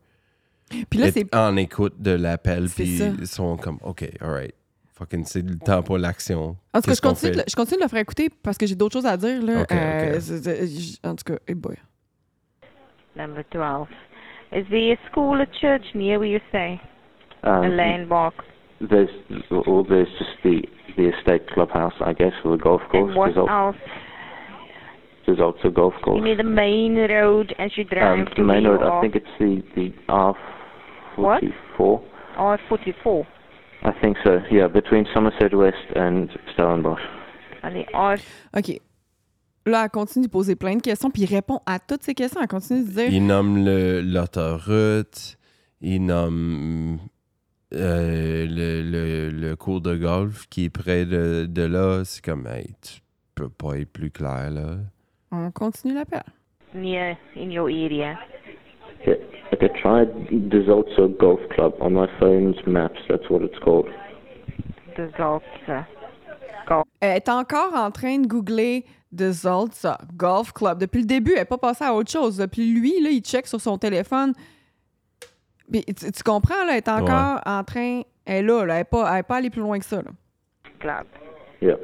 Puis 0.89 0.99
là, 0.99 1.09
est 1.09 1.13
c'est. 1.13 1.35
en 1.35 1.57
écoute 1.57 2.01
de 2.01 2.13
l'appel, 2.13 2.69
puis 2.69 2.99
ils 3.19 3.27
sont 3.27 3.57
comme, 3.57 3.79
OK, 3.83 4.09
alright, 4.21 4.55
fucking 4.99 5.25
c'est 5.25 5.43
le 5.43 5.59
temps 5.59 5.83
pour 5.83 5.99
l'action. 5.99 6.57
En 6.73 6.81
tout 6.81 6.89
cas, 6.91 6.95
je 6.95 7.01
continue, 7.01 7.33
de, 7.37 7.43
je 7.49 7.55
continue 7.55 7.79
de 7.79 7.85
le 7.85 7.89
faire 7.89 8.01
écouter 8.01 8.29
parce 8.43 8.57
que 8.59 8.67
j'ai 8.67 8.75
d'autres 8.75 8.95
choses 8.95 9.07
à 9.07 9.17
dire. 9.17 9.43
Là. 9.43 9.63
Ok, 9.63 9.73
Euh, 9.73 10.15
ok. 10.15 10.21
c'est- 10.21 10.39
c'est- 10.43 10.67
j- 10.67 10.99
en 11.05 11.15
tout 11.15 11.25
cas, 11.25 11.39
hey 11.47 11.55
boy. 11.55 11.77
Number 13.17 13.43
12. 13.51 13.89
Is 14.53 14.65
there 14.71 14.93
a 14.93 14.97
school 15.11 15.41
or 15.41 15.47
church 15.61 15.95
near 15.95 16.19
where 16.19 16.29
you 16.31 16.41
stay? 16.49 16.79
A 17.43 17.61
Um, 17.61 17.77
landmark? 17.77 18.35
there's 18.81 19.11
well, 19.51 19.85
there's 19.89 20.09
just 20.19 20.43
the 20.43 20.63
the 20.97 21.09
estate 21.15 21.47
clubhouse, 21.53 21.95
I 22.01 22.13
guess, 22.15 22.33
or 22.45 22.57
the 22.57 22.63
golf 22.63 22.81
course. 22.91 23.09
And 23.11 23.17
what 23.17 23.35
There's, 23.35 23.49
else? 23.49 23.77
there's 25.27 25.41
also 25.41 25.69
a 25.69 25.71
golf 25.71 25.95
You 25.99 26.03
course. 26.05 26.23
mean 26.23 26.37
the 26.39 26.43
main 26.43 26.97
road 26.97 27.55
as 27.59 27.77
you 27.77 27.85
drive 27.85 28.21
Um, 28.21 28.27
to 28.27 28.35
the 28.37 28.43
main 28.43 28.67
road, 28.67 28.81
you 28.81 28.87
I 28.87 29.01
think 29.03 29.15
it's 29.17 29.27
the 29.39 29.63
the 29.75 29.93
R44. 30.09 32.01
R44. 32.39 33.27
I 33.85 33.93
think 34.03 34.17
so. 34.25 34.41
Yeah, 34.51 34.69
between 34.69 35.07
Somerset 35.15 35.53
West 35.55 35.77
and 35.97 36.29
Stellenbosch. 36.53 37.01
The 37.63 37.85
R 37.95 38.17
OK. 38.57 38.81
Là, 39.67 39.83
elle 39.85 39.91
continue 39.91 40.27
de 40.27 40.31
poser 40.31 40.55
plein 40.55 40.77
de 40.77 40.81
questions, 40.83 41.11
puis 41.11 41.23
il 41.23 41.35
répond 41.35 41.59
à 41.67 41.79
toutes 41.81 42.05
ces 42.05 42.15
questions. 42.15 42.41
Elle 42.41 42.47
continue 42.49 42.85
de 42.85 42.91
dire 42.91 43.09
Il 43.13 43.27
nomme 43.27 43.65
le- 43.65 44.01
l'autoroute, 44.01 45.37
il 45.81 46.05
nomme 46.07 46.99
euh, 47.75 48.47
le, 48.49 48.83
le, 48.83 49.31
le 49.31 49.57
cours 49.57 49.81
de 49.81 49.97
golf 49.97 50.47
qui 50.49 50.67
est 50.67 50.71
près 50.71 51.05
de, 51.05 51.47
de 51.49 51.63
là. 51.63 52.03
C'est 52.05 52.25
comme, 52.25 52.47
hey, 52.47 52.67
tu 52.81 53.01
peux 53.35 53.49
pas 53.49 53.77
être 53.79 53.93
plus 53.93 54.11
clair 54.13 54.51
là. 54.51 54.77
on 55.33 55.51
continue 55.51 55.95
l'appel. 55.95 56.23
near 56.73 57.17
in 57.37 57.51
your 57.51 57.69
area. 57.69 58.17
Yeah. 59.53 59.59
Okay, 59.59 59.69
try 59.81 60.05
Desalza 60.05 61.09
Golf 61.19 61.41
Club 61.55 61.75
on 61.81 61.91
my 61.91 62.07
phone's 62.19 62.57
maps. 62.67 62.99
That's 63.09 63.29
what 63.31 63.43
it's 63.43 63.59
called. 63.59 63.87
Elle 67.01 67.17
est 67.17 67.29
encore 67.29 67.75
en 67.75 67.91
train 67.91 68.19
de 68.19 68.27
googler 68.27 68.85
The 69.17 69.31
Zoltza 69.31 69.99
Golf 70.17 70.53
Club. 70.53 70.79
Depuis 70.81 71.01
le 71.03 71.07
début, 71.07 71.33
elle 71.33 71.41
n'est 71.41 71.45
pas 71.45 71.59
passée 71.59 71.85
à 71.85 71.95
autre 71.95 72.11
chose. 72.11 72.39
Depuis 72.39 72.73
lui, 72.73 73.01
là, 73.03 73.11
il 73.11 73.21
check 73.21 73.47
sur 73.47 73.61
son 73.61 73.79
téléphone. 73.79 74.33
Puis, 75.71 75.85
tu, 75.85 76.11
tu 76.11 76.23
comprends, 76.23 76.65
là, 76.65 76.73
elle 76.73 76.79
est 76.79 76.89
encore 76.89 77.41
en 77.45 77.63
train. 77.63 78.03
Elle 78.25 78.37
est 78.37 78.43
là, 78.43 78.65
là, 78.65 78.75
elle 78.75 78.81
n'est 78.81 78.85
pas, 78.85 79.23
pas 79.23 79.37
allée 79.37 79.51
plus 79.51 79.61
loin 79.61 79.79
que 79.79 79.85
ça. 79.85 79.97
Là. 79.97 80.11
Club. 80.81 81.07
Yeah. 81.61 81.77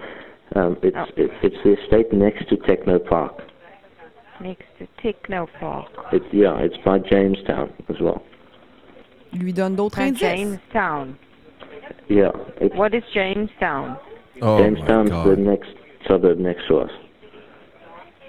Um, 0.55 0.77
it's, 0.83 0.96
Oh. 0.96 1.05
it's 1.16 1.33
it's 1.42 1.57
the 1.64 1.72
estate 1.81 2.12
next 2.12 2.48
to 2.48 2.57
Techno 2.57 2.98
Park. 2.98 3.40
Next 4.42 4.64
to 4.78 4.88
Techno 5.00 5.46
Park. 5.61 5.88
It's 6.12 6.24
yeah, 6.33 6.59
it's 6.59 6.76
by 6.85 6.98
Jamestown 6.98 7.72
as 7.88 7.96
well. 8.00 8.22
Il 9.33 9.40
lui 9.40 9.52
donne 9.52 9.76
d'autres 9.76 10.00
indices. 10.00 10.20
Jamestown. 10.20 11.16
Yeah, 12.09 12.33
it's 12.61 12.74
What 12.74 12.94
is 12.94 13.02
Jamestown? 13.14 13.96
Oh 14.40 14.59
my 14.59 14.64
Jamestown's 14.64 15.11
the 15.11 15.37
next 15.37 15.70
suburb 16.09 16.38
next 16.38 16.66
to 16.68 16.78
us. 16.78 16.90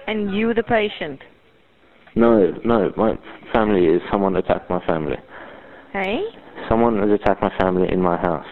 And 0.07 0.35
you, 0.35 0.53
the 0.53 0.63
patient. 0.63 1.19
No, 2.15 2.51
no, 2.63 2.93
my 2.95 3.17
family 3.51 3.85
is 3.85 4.01
someone 4.11 4.35
attacked 4.35 4.69
my 4.69 4.85
family. 4.85 5.17
Hey? 5.93 6.21
Someone 6.69 6.99
has 6.99 7.09
attacked 7.09 7.41
my 7.41 7.51
family 7.57 7.91
in 7.91 8.01
my 8.01 8.17
house. 8.17 8.45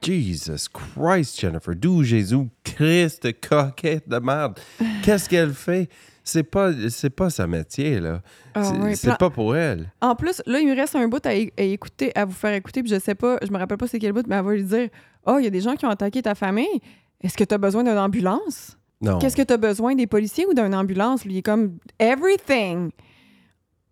Jesus 0.00 0.68
Christ, 0.68 1.38
Jennifer. 1.38 1.74
D'où 1.74 2.04
Jésus 2.04 2.50
Christ, 2.64 3.32
coquette 3.40 4.08
de 4.08 4.18
merde. 4.20 4.58
Qu'est-ce 5.02 5.28
qu'elle 5.28 5.52
fait? 5.52 5.88
C'est 6.24 6.44
pas, 6.48 6.70
c'est 6.88 7.10
pas 7.10 7.30
sa 7.30 7.46
métier, 7.48 7.98
là. 7.98 8.20
Ah 8.54 8.62
c'est 8.94 9.18
pas 9.18 9.30
pour 9.30 9.56
elle. 9.56 9.90
En 10.00 10.14
plus, 10.14 10.40
là, 10.46 10.60
il 10.60 10.68
me 10.68 10.76
reste 10.76 10.94
un 10.94 11.08
bout 11.08 11.24
à, 11.26 11.34
écouter, 11.34 12.12
à 12.14 12.24
vous 12.24 12.32
faire 12.32 12.54
écouter, 12.54 12.82
puis 12.82 12.90
je 12.92 12.98
sais 13.00 13.16
pas, 13.16 13.38
je 13.42 13.50
me 13.50 13.58
rappelle 13.58 13.76
pas 13.78 13.88
c'est 13.88 13.98
quel 13.98 14.12
bout, 14.12 14.24
mais 14.28 14.36
elle 14.36 14.44
va 14.44 14.52
lui 14.52 14.62
dire 14.62 14.88
Oh, 15.26 15.36
il 15.38 15.44
y 15.44 15.46
a 15.48 15.50
des 15.50 15.60
gens 15.60 15.74
qui 15.74 15.84
ont 15.84 15.90
attaqué 15.90 16.22
ta 16.22 16.34
famille. 16.34 16.80
Est-ce 17.20 17.36
que 17.36 17.44
tu 17.44 17.54
as 17.54 17.58
besoin 17.58 17.82
d'une 17.82 17.98
ambulance? 17.98 18.78
Non. 19.00 19.18
Qu'est-ce 19.18 19.36
que 19.36 19.42
tu 19.42 19.52
as 19.52 19.56
besoin 19.56 19.94
des 19.96 20.06
policiers 20.06 20.46
ou 20.46 20.54
d'une 20.54 20.74
ambulance? 20.74 21.24
Lui, 21.24 21.34
il 21.34 21.38
est 21.38 21.42
comme 21.42 21.78
Everything. 21.98 22.90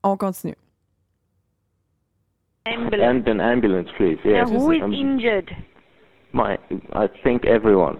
On 0.05 0.17
continue. 0.17 0.55
Ambulance. 2.67 3.25
And 3.27 3.29
an 3.29 3.41
ambulance, 3.41 3.89
please. 3.97 4.19
Yes. 4.25 4.49
now, 4.51 4.59
who 4.59 4.73
is 4.73 4.83
Um, 4.83 4.93
injured? 4.93 5.51
my, 6.33 6.59
I 6.93 7.09
think 7.25 7.45
everyone. 7.45 7.99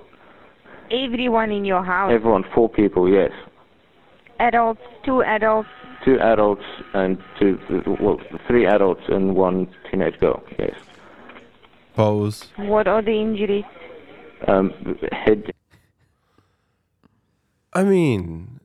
Everyone 0.91 1.51
in 1.51 1.65
your 1.65 1.83
house. 1.85 2.13
Everyone, 2.13 2.45
four 2.55 2.69
people, 2.69 3.09
yes. 3.09 3.33
Adults, 4.41 4.81
two 5.05 5.23
adults. 5.23 5.69
Two 6.05 6.19
adults 6.19 6.65
and 6.95 7.19
two, 7.39 7.59
well, 8.01 8.19
three 8.47 8.67
adults 8.67 9.03
and 9.09 9.35
one 9.37 9.69
teenage 9.91 10.19
girl, 10.19 10.43
yes. 10.59 10.75
Pause. 11.95 12.53
What 12.57 12.89
are 12.89 13.03
the 13.03 13.21
injuries? 13.21 13.65
Um, 14.49 14.73
head 15.13 15.53
I 17.73 17.85
mean, 17.85 18.61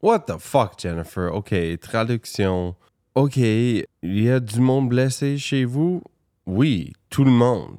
what 0.00 0.26
the 0.26 0.38
fuck, 0.38 0.76
Jennifer? 0.76 1.32
OK, 1.32 1.76
traduction. 1.80 2.74
OK, 3.14 3.36
il 3.36 3.86
y 4.02 4.30
a 4.30 4.40
du 4.40 4.60
monde 4.60 4.88
blessé 4.88 5.38
chez 5.38 5.64
vous? 5.64 6.02
Oui, 6.46 6.92
tout 7.08 7.24
le 7.24 7.30
monde. 7.30 7.78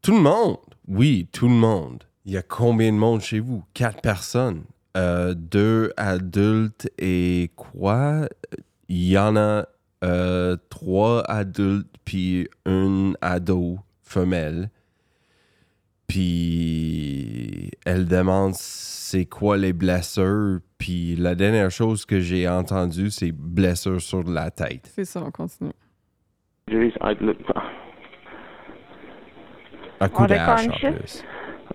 Tout 0.00 0.12
le 0.12 0.20
monde? 0.20 0.58
Oui, 0.86 1.28
tout 1.32 1.48
le 1.48 1.54
monde. 1.54 2.04
Il 2.24 2.32
y 2.32 2.36
a 2.38 2.42
combien 2.42 2.92
de 2.92 2.96
monde 2.96 3.20
chez 3.20 3.40
vous? 3.40 3.64
Quatre 3.74 4.00
personnes. 4.00 4.64
Euh, 4.96 5.34
deux 5.34 5.90
adultes 5.96 6.88
et 6.98 7.50
quoi? 7.56 8.28
Il 8.88 9.08
y 9.08 9.18
en 9.18 9.36
a 9.36 9.66
euh, 10.04 10.56
trois 10.70 11.22
adultes 11.22 11.92
puis 12.04 12.48
un 12.64 13.14
ado 13.20 13.78
femelle. 14.02 14.70
Puis 16.06 17.70
elle 17.84 18.06
demande 18.06 18.52
c'est 18.54 19.24
quoi 19.26 19.56
les 19.56 19.72
blessures. 19.72 20.60
Puis 20.78 21.16
la 21.16 21.34
dernière 21.34 21.70
chose 21.70 22.04
que 22.04 22.20
j'ai 22.20 22.48
entendue, 22.48 23.10
c'est 23.10 23.32
blessure 23.32 24.00
sur 24.00 24.22
la 24.22 24.50
tête. 24.50 24.90
C'est 24.94 25.04
ça, 25.04 25.22
on 25.24 25.30
continue. 25.30 25.72
Un 30.00 30.08
coup 30.08 30.22
Are 30.22 30.28
they 30.28 30.36
de 30.36 30.42
hache 30.42 30.66
en 30.66 30.70
conscious? 30.70 30.92
plus. 30.92 31.24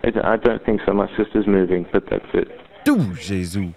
I 0.04 0.38
don't 0.38 0.64
think 0.64 0.82
so. 0.86 0.94
My 0.94 1.08
sister's 1.18 1.48
moving, 1.48 1.86
but 1.92 2.06
that's 2.10 2.34
it. 2.34 2.48
Tout 2.86 3.14
Jésus. 3.16 3.70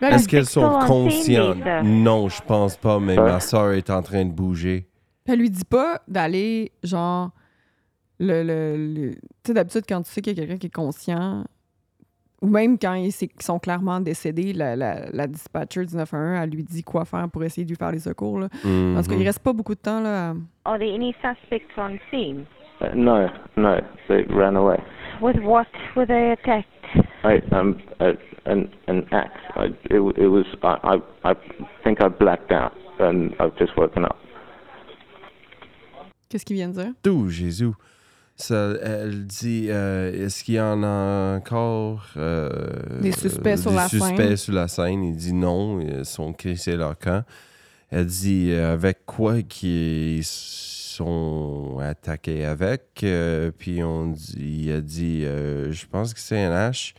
Est-ce 0.00 0.24
elle- 0.24 0.26
qu'elles 0.26 0.46
sont 0.46 0.64
on 0.64 0.86
conscientes? 0.86 1.58
Non, 1.84 2.28
je 2.28 2.42
pense 2.42 2.76
pas, 2.76 2.98
mais 2.98 3.16
ma 3.16 3.40
soeur 3.40 3.72
est 3.72 3.88
en 3.90 4.02
train 4.02 4.24
de 4.24 4.30
bouger. 4.32 4.86
elle 5.26 5.38
lui 5.38 5.50
dit 5.50 5.64
pas 5.64 6.00
d'aller, 6.08 6.72
genre, 6.82 7.30
le. 8.18 8.42
le, 8.42 8.76
le- 8.76 9.10
Tu 9.14 9.18
sais, 9.46 9.54
d'habitude, 9.54 9.84
quand 9.88 10.02
tu 10.02 10.10
sais 10.10 10.20
qu'il 10.20 10.36
y 10.36 10.40
a 10.40 10.42
quelqu'un 10.44 10.58
qui 10.58 10.66
est 10.66 10.70
conscient, 10.74 11.44
ou 12.40 12.48
même 12.48 12.76
quand 12.78 12.94
ils, 12.94 13.12
sont 13.12 13.58
clairement 13.60 14.00
décédés, 14.00 14.52
la, 14.52 14.74
la, 14.74 15.08
la 15.12 15.26
dispatcher 15.28 15.86
du 15.86 15.94
911, 15.96 16.40
elle 16.42 16.50
lui 16.50 16.64
dit 16.64 16.82
quoi 16.82 17.04
faire 17.04 17.28
pour 17.28 17.44
essayer 17.44 17.64
de 17.64 17.68
lui 17.70 17.76
faire 17.76 17.92
les 17.92 18.00
secours. 18.00 18.40
Là. 18.40 18.48
Mhm. 18.64 18.94
Parce 18.94 19.06
qu'il 19.06 19.22
reste 19.22 19.38
pas 19.38 19.52
beaucoup 19.52 19.74
de 19.76 19.80
temps. 19.80 20.00
Là, 20.00 20.34
Are 20.64 20.78
there 20.78 20.92
any 20.92 21.14
suspects 21.22 21.62
on 21.76 21.96
scene? 22.10 22.44
Uh, 22.80 22.86
no, 22.96 23.28
no, 23.56 23.76
they 24.08 24.24
ran 24.30 24.56
away. 24.56 24.80
With 25.20 25.36
what 25.44 25.66
were 25.94 26.04
they 26.06 26.32
attacked? 26.32 26.66
I 27.24 27.40
um 27.52 27.76
uh, 28.00 28.12
an 28.46 28.68
an 28.88 29.04
axe. 29.12 29.40
I, 29.56 29.66
it, 29.90 30.00
it 30.18 30.28
was 30.28 30.44
I, 30.62 30.76
I 31.24 31.30
I 31.30 31.34
think 31.84 32.02
I 32.02 32.08
blacked 32.08 32.50
out 32.52 32.72
and 32.98 33.32
I've 33.40 33.56
just 33.58 33.76
woken 33.76 34.04
up. 34.04 34.16
Qu'est-ce 36.28 36.44
qu'il 36.44 36.56
vient 36.56 36.68
de 36.68 36.74
dire? 36.74 36.92
Tout 37.02 37.28
Jésus. 37.28 37.72
Ça, 38.34 38.72
elle 38.82 39.26
dit 39.26 39.66
euh, 39.70 40.10
est-ce 40.24 40.42
qu'il 40.42 40.54
y 40.54 40.60
en 40.60 40.82
a 40.82 41.36
encore 41.36 42.06
euh, 42.16 42.48
Des 43.00 43.12
suspects 43.12 43.56
sur 43.58 43.70
des 43.70 43.76
la 43.76 43.88
suspects 43.88 44.16
scène? 44.16 44.36
sur 44.36 44.54
la 44.54 44.68
scène? 44.68 45.04
Il 45.04 45.16
dit 45.16 45.34
non, 45.34 45.78
ils 45.80 46.04
sont 46.04 46.32
crissés 46.32 46.76
leur 46.76 46.98
camp. 46.98 47.24
Elle 47.90 48.06
dit 48.06 48.50
euh, 48.50 48.72
avec 48.72 49.04
quoi 49.04 49.42
qu'ils 49.42 50.24
sont 50.92 51.78
attaqués 51.80 52.44
avec. 52.44 53.00
euh, 53.02 53.50
puis 53.56 53.82
on 53.82 54.06
dit, 54.08 54.64
il 54.66 54.72
a 54.72 54.80
dit 54.80 55.24
euh, 55.24 55.72
je 55.72 55.86
pense 55.86 56.14
que 56.14 56.20
c'est 56.20 56.42
un 56.44 56.70
H, 56.70 56.94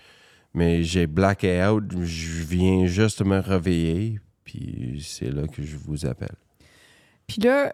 mais 0.53 0.83
j'ai 0.83 1.07
blacké 1.07 1.63
out. 1.65 1.83
Je 2.01 2.43
viens 2.43 2.85
juste 2.85 3.23
me 3.23 3.39
réveiller. 3.39 4.19
Puis 4.43 5.03
c'est 5.07 5.31
là 5.31 5.47
que 5.47 5.63
je 5.63 5.77
vous 5.77 6.05
appelle. 6.05 6.35
Puis 7.27 7.41
là, 7.41 7.73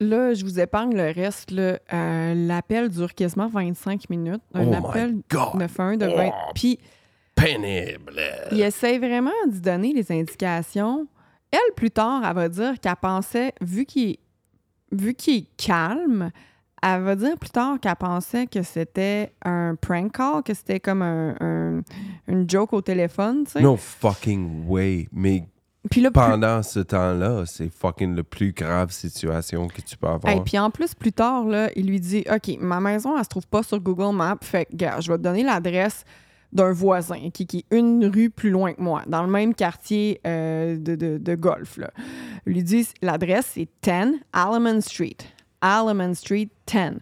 là, 0.00 0.32
je 0.34 0.44
vous 0.44 0.60
épargne 0.60 0.94
le 0.94 1.10
reste. 1.10 1.52
Euh, 1.52 2.34
L'appel 2.34 2.88
dure 2.88 3.14
quasiment 3.14 3.48
25 3.48 4.08
minutes. 4.10 4.42
Un 4.54 4.66
oh 4.68 4.74
appel 4.74 5.14
my 5.14 5.22
God! 5.28 5.54
911 5.54 5.98
de 5.98 6.06
20. 6.06 6.26
Oh. 6.28 6.52
Puis 6.54 6.78
Pénible! 7.34 8.20
il 8.52 8.60
essaie 8.60 8.98
vraiment 8.98 9.30
d'y 9.48 9.60
donner 9.60 9.92
les 9.92 10.10
indications. 10.12 11.06
Elle, 11.50 11.74
plus 11.76 11.90
tard, 11.90 12.22
elle 12.26 12.34
va 12.34 12.48
dire 12.48 12.80
qu'elle 12.80 12.96
pensait, 12.96 13.52
vu 13.60 13.84
qu'il 13.84 14.16
vu 14.94 15.14
qu'il 15.14 15.36
est 15.38 15.46
calme, 15.56 16.30
elle 16.82 17.02
va 17.02 17.16
dire 17.16 17.38
plus 17.38 17.50
tard 17.50 17.80
qu'elle 17.80 17.96
pensait 17.96 18.46
que 18.46 18.62
c'était 18.62 19.32
un 19.44 19.74
prank 19.74 20.12
call, 20.12 20.42
que 20.42 20.52
c'était 20.54 20.80
comme 20.80 21.02
un, 21.02 21.34
un- 21.40 21.82
une 22.28 22.48
joke 22.48 22.72
au 22.74 22.82
téléphone, 22.82 23.44
tu 23.44 23.52
sais. 23.52 23.60
No 23.62 23.76
fucking 23.76 24.66
way. 24.68 25.08
Mais 25.12 25.44
Puis 25.90 26.00
là, 26.02 26.10
plus- 26.10 26.20
pendant 26.20 26.62
ce 26.62 26.80
temps-là, 26.80 27.44
c'est 27.46 27.70
fucking 27.70 28.14
la 28.16 28.22
plus 28.22 28.52
grave 28.52 28.90
situation 28.90 29.66
que 29.68 29.80
tu 29.80 29.96
peux 29.96 30.08
avoir. 30.08 30.32
Hey, 30.32 30.42
puis 30.44 30.58
en 30.58 30.70
plus, 30.70 30.94
plus 30.94 31.12
tard, 31.12 31.44
là, 31.46 31.70
il 31.74 31.86
lui 31.86 32.00
dit 32.00 32.24
OK, 32.30 32.58
ma 32.60 32.80
maison, 32.80 33.16
elle 33.16 33.24
se 33.24 33.28
trouve 33.30 33.46
pas 33.46 33.62
sur 33.62 33.80
Google 33.80 34.14
Maps. 34.14 34.36
Fait 34.42 34.66
que, 34.66 34.76
gars, 34.76 35.00
je 35.00 35.10
vais 35.10 35.16
te 35.18 35.22
donner 35.22 35.42
l'adresse 35.42 36.04
d'un 36.54 36.72
voisin 36.72 37.30
qui, 37.32 37.46
qui 37.46 37.58
est 37.58 37.76
une 37.76 38.06
rue 38.06 38.30
plus 38.30 38.50
loin 38.50 38.72
que 38.72 38.80
moi, 38.80 39.02
dans 39.06 39.22
le 39.22 39.30
même 39.30 39.54
quartier 39.54 40.20
euh, 40.26 40.78
de, 40.78 40.94
de, 40.94 41.18
de 41.18 41.34
golf. 41.34 41.76
Là. 41.76 41.90
Il 42.46 42.54
lui 42.54 42.62
dit 42.62 42.88
l'adresse, 43.02 43.52
c'est 43.54 43.68
10 43.82 44.20
Alleman 44.32 44.80
Street. 44.80 45.16
Alleman 45.60 46.14
Street 46.14 46.48
10. 46.66 47.00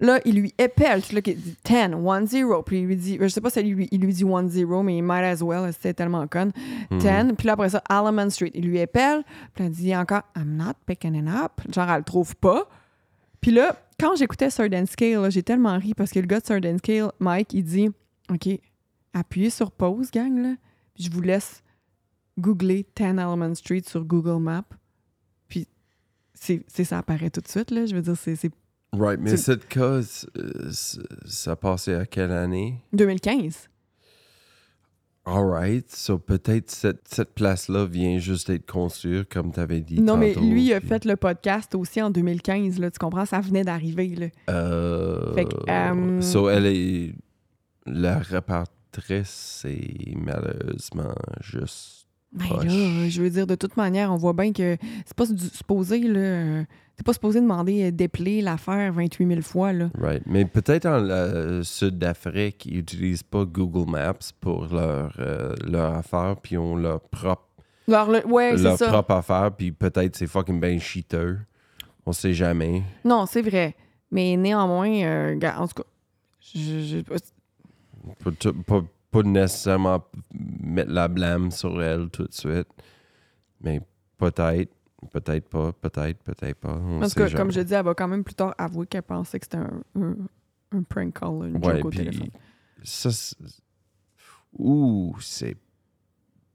Là, 0.00 0.20
il 0.24 0.40
lui 0.40 0.54
épelle, 0.58 1.02
là, 1.12 1.20
qu'il 1.20 1.36
dit 1.36 1.56
10, 1.64 1.72
1 2.06 2.26
0. 2.26 2.62
Puis 2.62 2.78
il 2.78 2.86
lui 2.86 2.96
dit, 2.96 3.18
je 3.20 3.28
sais 3.28 3.40
pas 3.40 3.50
si 3.50 3.60
il 3.60 3.74
lui, 3.74 3.88
il 3.90 4.00
lui 4.00 4.12
dit 4.12 4.24
1 4.24 4.48
0, 4.48 4.82
mais 4.82 4.96
il 4.98 5.02
might 5.02 5.24
as 5.24 5.42
well, 5.42 5.72
c'était 5.72 5.94
tellement 5.94 6.26
con. 6.28 6.52
10. 6.90 7.34
Puis 7.36 7.46
là, 7.46 7.54
après 7.54 7.70
ça, 7.70 7.82
Alleman 7.88 8.30
Street. 8.30 8.52
Il 8.54 8.68
lui 8.68 8.78
épelle. 8.78 9.24
Puis 9.54 9.64
elle 9.64 9.70
dit 9.70 9.96
encore, 9.96 10.22
I'm 10.36 10.56
not 10.56 10.74
picking 10.86 11.14
it 11.14 11.28
up. 11.28 11.60
Genre, 11.72 11.90
elle 11.90 11.98
le 11.98 12.04
trouve 12.04 12.36
pas. 12.36 12.68
Puis 13.40 13.50
là, 13.50 13.76
quand 13.98 14.16
j'écoutais 14.16 14.48
and 14.60 14.86
Scale, 14.86 15.30
j'ai 15.30 15.42
tellement 15.42 15.76
ri 15.78 15.94
parce 15.94 16.10
que 16.10 16.20
le 16.20 16.26
gars 16.26 16.40
de 16.40 16.68
and 16.68 16.78
Scale, 16.78 17.10
Mike, 17.18 17.52
il 17.52 17.64
dit, 17.64 17.90
OK, 18.32 18.48
appuyez 19.14 19.50
sur 19.50 19.70
pause, 19.70 20.10
gang, 20.10 20.38
là. 20.42 20.54
Puis 20.94 21.04
je 21.04 21.10
vous 21.10 21.20
laisse 21.22 21.62
googler 22.38 22.86
10 22.96 23.02
Alleman 23.18 23.54
Street 23.54 23.82
sur 23.86 24.04
Google 24.04 24.42
Maps. 24.42 24.64
Puis 25.48 25.66
c'est, 26.34 26.64
c'est- 26.68 26.84
ça 26.84 26.98
apparaît 26.98 27.30
tout 27.30 27.40
de 27.40 27.48
suite, 27.48 27.70
là. 27.70 27.86
Je 27.86 27.94
veux 27.94 28.02
dire, 28.02 28.16
c'est, 28.16 28.36
c'est 28.36 28.50
Right, 28.92 29.20
mais 29.20 29.36
cette 29.36 29.68
cause, 29.72 30.26
euh, 30.38 30.70
ça 31.26 31.50
a 31.52 31.56
passé 31.56 31.92
à 31.94 32.06
quelle 32.06 32.32
année? 32.32 32.80
2015. 32.94 33.68
All 35.26 35.44
right, 35.44 35.90
so 35.94 36.18
peut-être 36.18 36.70
cette, 36.70 37.06
cette 37.06 37.34
place-là 37.34 37.84
vient 37.84 38.18
juste 38.18 38.46
d'être 38.50 38.64
construite, 38.64 39.28
comme 39.30 39.52
tu 39.52 39.60
avais 39.60 39.82
dit 39.82 40.00
Non, 40.00 40.16
mais 40.16 40.32
lui, 40.34 40.64
il 40.64 40.72
a 40.72 40.80
fait 40.80 41.04
le 41.04 41.16
podcast 41.16 41.74
aussi 41.74 42.00
en 42.00 42.08
2015, 42.10 42.78
là. 42.80 42.90
Tu 42.90 42.98
comprends? 42.98 43.26
Ça 43.26 43.40
venait 43.40 43.62
d'arriver, 43.62 44.08
là. 44.16 44.26
Euh, 44.48 45.34
Fait 45.34 45.44
que, 45.44 45.70
euh, 45.70 46.22
So, 46.22 46.48
elle 46.48 46.64
est... 46.66 47.14
La 47.92 48.18
répartitrice, 48.18 49.60
c'est 49.62 50.14
malheureusement 50.16 51.14
juste... 51.40 52.06
Ben 52.30 52.46
Poche. 52.46 52.64
là, 52.66 53.08
je 53.08 53.22
veux 53.22 53.30
dire, 53.30 53.46
de 53.46 53.54
toute 53.54 53.78
manière, 53.78 54.12
on 54.12 54.16
voit 54.16 54.34
bien 54.34 54.52
que 54.52 54.76
c'est 55.06 55.16
pas 55.16 55.24
supposé, 55.24 56.00
là. 56.00 56.64
C'est 56.96 57.06
pas 57.06 57.14
supposé 57.14 57.40
demander 57.40 57.84
euh, 57.84 57.90
d'épeler 57.90 58.42
l'affaire 58.42 58.92
28 58.92 59.26
000 59.28 59.40
fois, 59.40 59.72
là. 59.72 59.88
Right. 59.98 60.22
Mais 60.26 60.44
peut-être 60.44 60.84
en 60.84 61.08
euh, 61.08 61.62
Sud 61.62 61.96
d'Afrique, 61.96 62.66
ils 62.66 62.78
n'utilisent 62.78 63.22
pas 63.22 63.44
Google 63.46 63.90
Maps 63.90 64.12
pour 64.40 64.66
leur, 64.66 65.14
euh, 65.20 65.54
leur 65.66 65.94
affaire, 65.94 66.36
puis 66.42 66.56
ils 66.56 66.58
ont 66.58 66.76
leur 66.76 67.00
propre, 67.00 67.46
le- 67.86 68.26
ouais, 68.26 68.56
leur 68.58 68.76
ça. 68.76 68.88
propre 68.88 69.12
affaire, 69.12 69.50
puis 69.56 69.72
peut-être 69.72 70.14
c'est 70.16 70.26
fucking 70.26 70.60
ben 70.60 70.78
cheater. 70.78 71.36
On 72.04 72.12
sait 72.12 72.34
jamais. 72.34 72.82
Non, 73.06 73.24
c'est 73.24 73.42
vrai. 73.42 73.74
Mais 74.10 74.36
néanmoins, 74.36 74.90
euh, 75.02 75.38
en 75.56 75.66
tout 75.66 75.82
cas, 75.82 75.88
je- 76.54 76.80
je- 77.08 77.14
Pas, 78.24 78.30
pas, 78.66 78.84
pas 79.10 79.22
nécessairement 79.22 80.04
mettre 80.32 80.90
la 80.92 81.08
blâme 81.08 81.50
sur 81.50 81.82
elle 81.82 82.08
tout 82.10 82.24
de 82.26 82.32
suite. 82.32 82.68
Mais 83.60 83.80
peut-être, 84.16 84.72
peut-être 85.10 85.48
pas, 85.48 85.72
peut-être, 85.72 86.18
peut-être 86.22 86.56
pas. 86.58 86.74
On 86.76 87.00
cas, 87.00 87.08
jamais. 87.26 87.32
comme 87.34 87.50
je 87.52 87.60
dis, 87.60 87.74
elle 87.74 87.84
va 87.84 87.94
quand 87.94 88.08
même 88.08 88.24
plus 88.24 88.34
tard 88.34 88.54
avouer 88.58 88.86
qu'elle 88.86 89.02
pensait 89.02 89.38
que 89.38 89.46
c'était 89.46 89.58
un, 89.58 89.82
un, 89.96 90.16
un 90.72 90.82
prank 90.82 91.18
call, 91.18 91.40
là, 91.40 91.46
une 91.48 91.56
Ouais, 91.64 91.76
joke 91.76 91.84
au 91.86 91.90
téléphone. 91.90 92.28
ça, 92.82 93.10
ouh, 94.58 95.16
c'est 95.20 95.56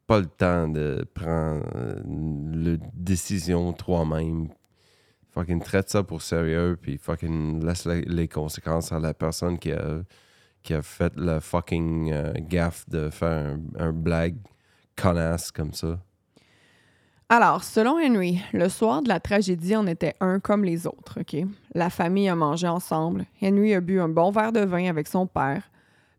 pas 0.07 0.19
le 0.19 0.25
temps 0.27 0.67
de 0.67 1.05
prendre 1.13 1.63
le 2.05 2.77
décision 2.93 3.71
toi-même. 3.73 4.49
Fucking 5.31 5.61
traite 5.61 5.89
ça 5.89 6.03
pour 6.03 6.21
sérieux, 6.21 6.77
puis 6.79 6.97
fucking 6.97 7.63
laisse 7.65 7.85
la- 7.85 8.01
les 8.01 8.27
conséquences 8.27 8.91
à 8.91 8.99
la 8.99 9.13
personne 9.13 9.57
qui 9.57 9.71
a, 9.71 10.01
qui 10.63 10.73
a 10.73 10.81
fait 10.81 11.13
la 11.15 11.39
fucking 11.41 12.11
euh, 12.11 12.33
gaffe 12.39 12.87
de 12.89 13.09
faire 13.09 13.55
un, 13.55 13.59
un 13.87 13.91
blague 13.91 14.37
connasse 14.95 15.51
comme 15.51 15.73
ça. 15.73 15.99
Alors, 17.29 17.63
selon 17.63 17.93
Henry, 17.93 18.39
le 18.53 18.69
soir 18.69 19.01
de 19.01 19.07
la 19.07 19.19
tragédie 19.19 19.75
en 19.75 19.87
était 19.87 20.13
un 20.19 20.39
comme 20.39 20.63
les 20.63 20.85
autres, 20.85 21.21
OK? 21.21 21.35
La 21.73 21.89
famille 21.89 22.29
a 22.29 22.35
mangé 22.35 22.67
ensemble. 22.67 23.25
Henry 23.41 23.73
a 23.73 23.81
bu 23.81 23.99
un 23.99 24.09
bon 24.09 24.29
verre 24.31 24.51
de 24.51 24.59
vin 24.59 24.87
avec 24.87 25.07
son 25.07 25.25
père. 25.25 25.63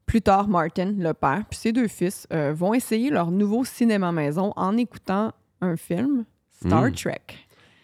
Plus 0.07 0.20
tard, 0.22 0.48
Martin, 0.48 0.92
le 0.98 1.12
père, 1.14 1.44
puis 1.48 1.59
ses 1.59 1.72
deux 1.72 1.88
fils 1.88 2.26
euh, 2.33 2.52
vont 2.52 2.74
essayer 2.74 3.11
leur 3.11 3.30
nouveau 3.30 3.64
cinéma 3.64 4.12
maison 4.12 4.52
en 4.57 4.76
écoutant 4.76 5.33
un 5.61 5.76
film, 5.76 6.24
Star 6.50 6.85
Mm. 6.87 6.92
Trek. 6.92 7.22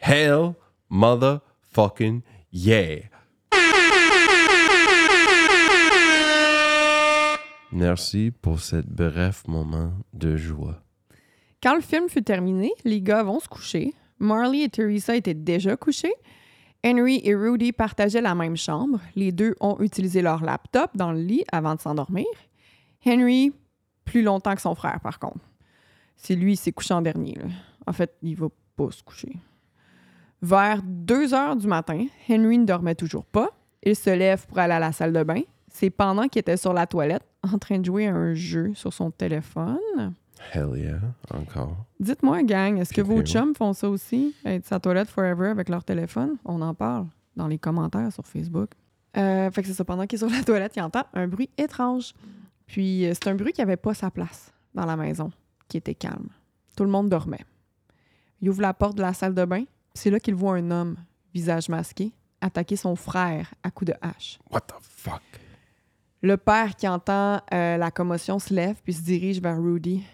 Hell 0.01 0.55
motherfucking 0.90 2.23
yeah! 2.53 3.03
Merci 7.72 8.33
pour 8.33 8.59
ce 8.61 8.76
bref 8.85 9.46
moment 9.46 9.92
de 10.12 10.37
joie. 10.37 10.83
Quand 11.62 11.76
le 11.76 11.80
film 11.80 12.09
fut 12.09 12.22
terminé, 12.22 12.72
les 12.85 13.00
gars 13.00 13.22
vont 13.22 13.38
se 13.38 13.48
coucher. 13.48 13.94
Marley 14.18 14.62
et 14.62 14.68
Teresa 14.68 15.14
étaient 15.14 15.35
déjà 15.35 15.76
couchés. 15.76 16.12
Henry 16.85 17.20
et 17.22 17.35
Rudy 17.35 17.72
partageaient 17.72 18.22
la 18.22 18.35
même 18.35 18.56
chambre. 18.56 19.00
Les 19.14 19.30
deux 19.30 19.54
ont 19.61 19.78
utilisé 19.80 20.20
leur 20.20 20.42
laptop 20.42 20.90
dans 20.94 21.12
le 21.12 21.20
lit 21.20 21.44
avant 21.52 21.76
de 21.76 21.80
s'endormir. 21.80 22.26
Henry, 23.06 23.52
plus 24.04 24.22
longtemps 24.22 24.54
que 24.54 24.62
son 24.62 24.74
frère, 24.74 24.98
par 25.00 25.18
contre. 25.18 25.44
C'est 26.16 26.35
lui, 26.35 26.54
il 26.54 26.56
s'est 26.56 26.72
couché 26.72 26.92
en 26.92 27.02
dernier. 27.02 27.38
En 27.87 27.92
fait, 27.92 28.14
il 28.22 28.35
va 28.35 28.48
pas 28.76 28.90
se 28.90 29.02
coucher. 29.02 29.37
Vers 30.42 30.83
2 30.83 31.35
heures 31.35 31.56
du 31.56 31.66
matin, 31.66 32.06
Henry 32.28 32.59
ne 32.59 32.64
dormait 32.64 32.94
toujours 32.94 33.26
pas. 33.26 33.50
Il 33.83 33.94
se 33.94 34.11
lève 34.11 34.46
pour 34.46 34.59
aller 34.59 34.74
à 34.74 34.80
la 34.80 34.92
salle 34.92 35.12
de 35.12 35.22
bain. 35.22 35.42
C'est 35.70 35.90
pendant 35.90 36.28
qu'il 36.28 36.40
était 36.40 36.56
sur 36.56 36.72
la 36.72 36.87
toilette, 36.87 37.24
en 37.42 37.59
train 37.59 37.78
de 37.78 37.85
jouer 37.85 38.09
à 38.09 38.14
un 38.14 38.35
jeu 38.35 38.72
sur 38.74 38.92
son 38.92 39.11
téléphone. 39.11 39.78
Hell 40.52 40.70
yeah, 40.74 41.00
encore. 41.33 41.76
Dites-moi, 41.98 42.42
gang, 42.42 42.78
est-ce 42.78 42.92
que 42.92 43.02
vos 43.02 43.22
chums 43.22 43.54
font 43.54 43.72
ça 43.72 43.88
aussi? 43.88 44.35
Être 44.44 44.66
sa 44.66 44.80
toilette 44.80 45.09
forever 45.09 45.48
avec 45.48 45.68
leur 45.68 45.85
téléphone? 45.85 46.37
On 46.44 46.62
en 46.62 46.74
parle 46.74 47.06
dans 47.37 47.46
les 47.46 47.59
commentaires 47.59 48.12
sur 48.12 48.26
Facebook. 48.26 48.70
Euh, 49.16 49.50
fait 49.50 49.62
que 49.62 49.68
c'est 49.68 49.74
ça, 49.74 49.85
pendant 49.85 50.06
qu'il 50.06 50.16
est 50.16 50.26
sur 50.26 50.30
la 50.30 50.42
toilette, 50.42 50.72
il 50.76 50.83
entend 50.83 51.04
un 51.14 51.28
bruit 51.28 51.50
étrange. 51.59 52.14
Puis 52.66 53.06
euh, 53.06 53.12
c'est 53.14 53.28
un 53.28 53.35
bruit 53.35 53.52
qui 53.52 53.61
avait 53.61 53.76
pas 53.76 53.94
sa 53.94 54.11
place 54.11 54.52
dans 54.74 54.87
la 54.87 54.96
maison, 54.96 55.30
qui 55.68 55.76
était 55.76 55.94
calme. 55.94 56.28
Tout 56.76 56.85
le 56.85 56.90
monde 56.90 57.09
dormait. 57.09 57.44
Il 58.40 58.48
ouvre 58.48 58.62
la 58.62 58.72
porte 58.72 58.96
de 58.96 59.02
la 59.02 59.12
salle 59.12 59.35
de 59.35 59.44
bain. 59.44 59.64
C'est 59.94 60.11
là 60.11 60.20
qu'il 60.20 60.35
voit 60.35 60.54
un 60.54 60.70
homme, 60.70 60.96
visage 61.35 61.68
masqué, 61.68 62.12
attaquer 62.40 62.76
son 62.76 62.96
frère 62.96 63.52
à 63.62 63.70
coups 63.70 63.90
de 63.90 63.96
hache. 64.00 64.38
What 64.50 64.62
the 64.62 64.74
fuck? 64.80 65.22
Le 66.22 66.37
père 66.37 66.76
qui 66.76 66.87
entend 66.87 67.40
euh, 67.52 67.78
la 67.78 67.90
commotion 67.90 68.38
se 68.38 68.52
lève 68.52 68.76
puis 68.83 68.92
se 68.92 69.02
dirige 69.02 69.40
vers 69.40 69.56
Rudy. 69.56 70.04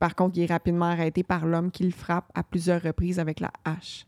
Par 0.00 0.16
contre, 0.16 0.36
il 0.36 0.42
est 0.42 0.52
rapidement 0.52 0.86
arrêté 0.86 1.22
par 1.22 1.46
l'homme 1.46 1.70
qui 1.70 1.84
le 1.84 1.92
frappe 1.92 2.30
à 2.34 2.42
plusieurs 2.42 2.82
reprises 2.82 3.20
avec 3.20 3.38
la 3.38 3.52
hache. 3.64 4.06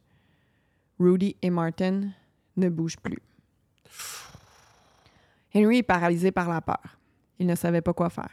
Rudy 0.99 1.37
et 1.43 1.51
Martin 1.51 2.09
ne 2.57 2.69
bougent 2.69 2.99
plus. 2.99 3.23
Henry 5.55 5.79
est 5.79 5.83
paralysé 5.83 6.33
par 6.33 6.49
la 6.49 6.61
peur. 6.61 6.99
Il 7.39 7.47
ne 7.47 7.55
savait 7.55 7.83
pas 7.83 7.93
quoi 7.93 8.11
faire. 8.11 8.31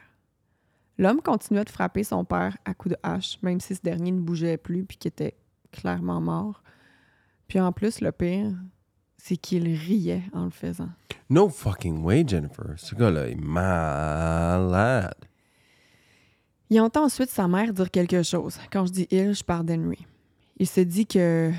L'homme 0.97 1.21
continuait 1.21 1.63
de 1.63 1.69
frapper 1.69 2.03
son 2.03 2.25
père 2.25 2.57
à 2.65 2.73
coups 2.73 2.95
de 2.95 2.99
hache, 3.03 3.37
même 3.41 3.59
si 3.59 3.75
ce 3.75 3.81
dernier 3.81 4.11
ne 4.11 4.19
bougeait 4.19 4.57
plus 4.57 4.83
puis 4.83 4.97
qu'il 4.97 5.09
était 5.09 5.35
clairement 5.71 6.21
mort. 6.21 6.63
Puis 7.47 7.59
en 7.59 7.71
plus, 7.71 8.01
le 8.01 8.11
pire, 8.11 8.51
c'est 9.23 9.37
qu'il 9.37 9.73
riait 9.73 10.23
en 10.33 10.43
le 10.43 10.51
faisant. 10.51 10.89
No 11.29 11.47
fucking 11.47 12.03
way, 12.03 12.25
Jennifer. 12.27 12.73
Ce 12.75 12.93
gars-là 12.93 13.29
est 13.29 13.39
malade. 13.39 15.15
Il 16.69 16.81
entend 16.81 17.05
ensuite 17.05 17.29
sa 17.29 17.47
mère 17.47 17.71
dire 17.71 17.89
quelque 17.89 18.21
chose. 18.21 18.59
Quand 18.69 18.85
je 18.85 18.91
dis 18.91 19.07
il, 19.11 19.33
je 19.33 19.43
parle 19.45 19.65
d'Henry. 19.65 20.05
Il 20.57 20.67
se 20.67 20.81
dit 20.81 21.07
que 21.07 21.53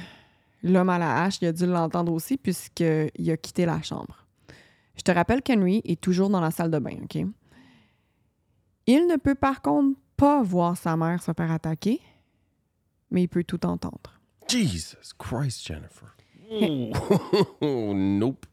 l'homme 0.62 0.90
à 0.90 0.98
la 0.98 1.22
hache, 1.22 1.38
il 1.40 1.48
a 1.48 1.52
dû 1.52 1.64
l'entendre 1.64 2.12
aussi 2.12 2.36
puisqu'il 2.36 3.30
a 3.30 3.36
quitté 3.38 3.64
la 3.64 3.80
chambre. 3.80 4.26
Je 4.96 5.02
te 5.02 5.10
rappelle 5.10 5.40
qu'Henry 5.40 5.80
est 5.86 5.98
toujours 5.98 6.28
dans 6.28 6.40
la 6.40 6.50
salle 6.50 6.70
de 6.70 6.78
bain, 6.78 6.98
OK? 7.02 7.16
Il 8.86 9.06
ne 9.06 9.16
peut 9.16 9.34
par 9.34 9.62
contre 9.62 9.98
pas 10.18 10.42
voir 10.42 10.76
sa 10.76 10.98
mère 10.98 11.22
se 11.22 11.32
faire 11.32 11.50
attaquer, 11.50 12.02
mais 13.10 13.22
il 13.22 13.28
peut 13.28 13.44
tout 13.44 13.64
entendre. 13.64 14.20
Jesus 14.46 15.14
Christ, 15.18 15.66
Jennifer. 15.66 16.13
Oh, 16.50 17.92
nope. 17.94 18.46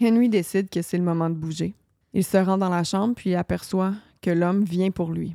Henry 0.00 0.28
décide 0.28 0.70
que 0.70 0.82
c'est 0.82 0.98
le 0.98 1.04
moment 1.04 1.28
de 1.30 1.34
bouger. 1.34 1.74
Il 2.12 2.24
se 2.24 2.36
rend 2.36 2.58
dans 2.58 2.68
la 2.68 2.84
chambre 2.84 3.14
puis 3.14 3.30
il 3.30 3.36
aperçoit 3.36 3.94
que 4.20 4.30
l'homme 4.30 4.64
vient 4.64 4.90
pour 4.90 5.12
lui. 5.12 5.34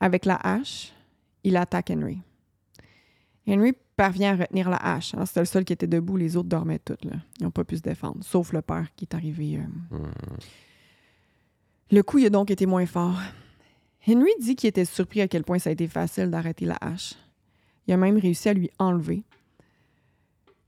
Avec 0.00 0.24
la 0.24 0.36
hache, 0.42 0.92
il 1.44 1.56
attaque 1.56 1.90
Henry. 1.90 2.18
Henry 3.46 3.72
parvient 3.96 4.32
à 4.32 4.36
retenir 4.42 4.70
la 4.70 4.76
hache. 4.76 5.14
hein. 5.14 5.26
C'était 5.26 5.40
le 5.40 5.46
seul 5.46 5.64
qui 5.64 5.72
était 5.72 5.86
debout, 5.86 6.16
les 6.16 6.36
autres 6.36 6.48
dormaient 6.48 6.78
toutes. 6.78 7.04
Là. 7.04 7.16
Ils 7.38 7.44
n'ont 7.44 7.50
pas 7.50 7.64
pu 7.64 7.76
se 7.76 7.82
défendre, 7.82 8.18
sauf 8.22 8.52
le 8.52 8.62
père 8.62 8.88
qui 8.96 9.04
est 9.04 9.14
arrivé. 9.14 9.58
euh. 9.58 9.98
Le 11.90 12.02
coup 12.02 12.18
il 12.18 12.26
a 12.26 12.30
donc 12.30 12.50
été 12.50 12.66
moins 12.66 12.86
fort. 12.86 13.18
Henry 14.08 14.30
dit 14.40 14.56
qu'il 14.56 14.68
était 14.68 14.84
surpris 14.84 15.20
à 15.20 15.28
quel 15.28 15.44
point 15.44 15.58
ça 15.58 15.70
a 15.70 15.72
été 15.72 15.86
facile 15.86 16.30
d'arrêter 16.30 16.64
la 16.64 16.76
hache. 16.80 17.14
Il 17.86 17.92
a 17.92 17.96
même 17.96 18.16
réussi 18.18 18.48
à 18.48 18.54
lui 18.54 18.70
enlever. 18.78 19.22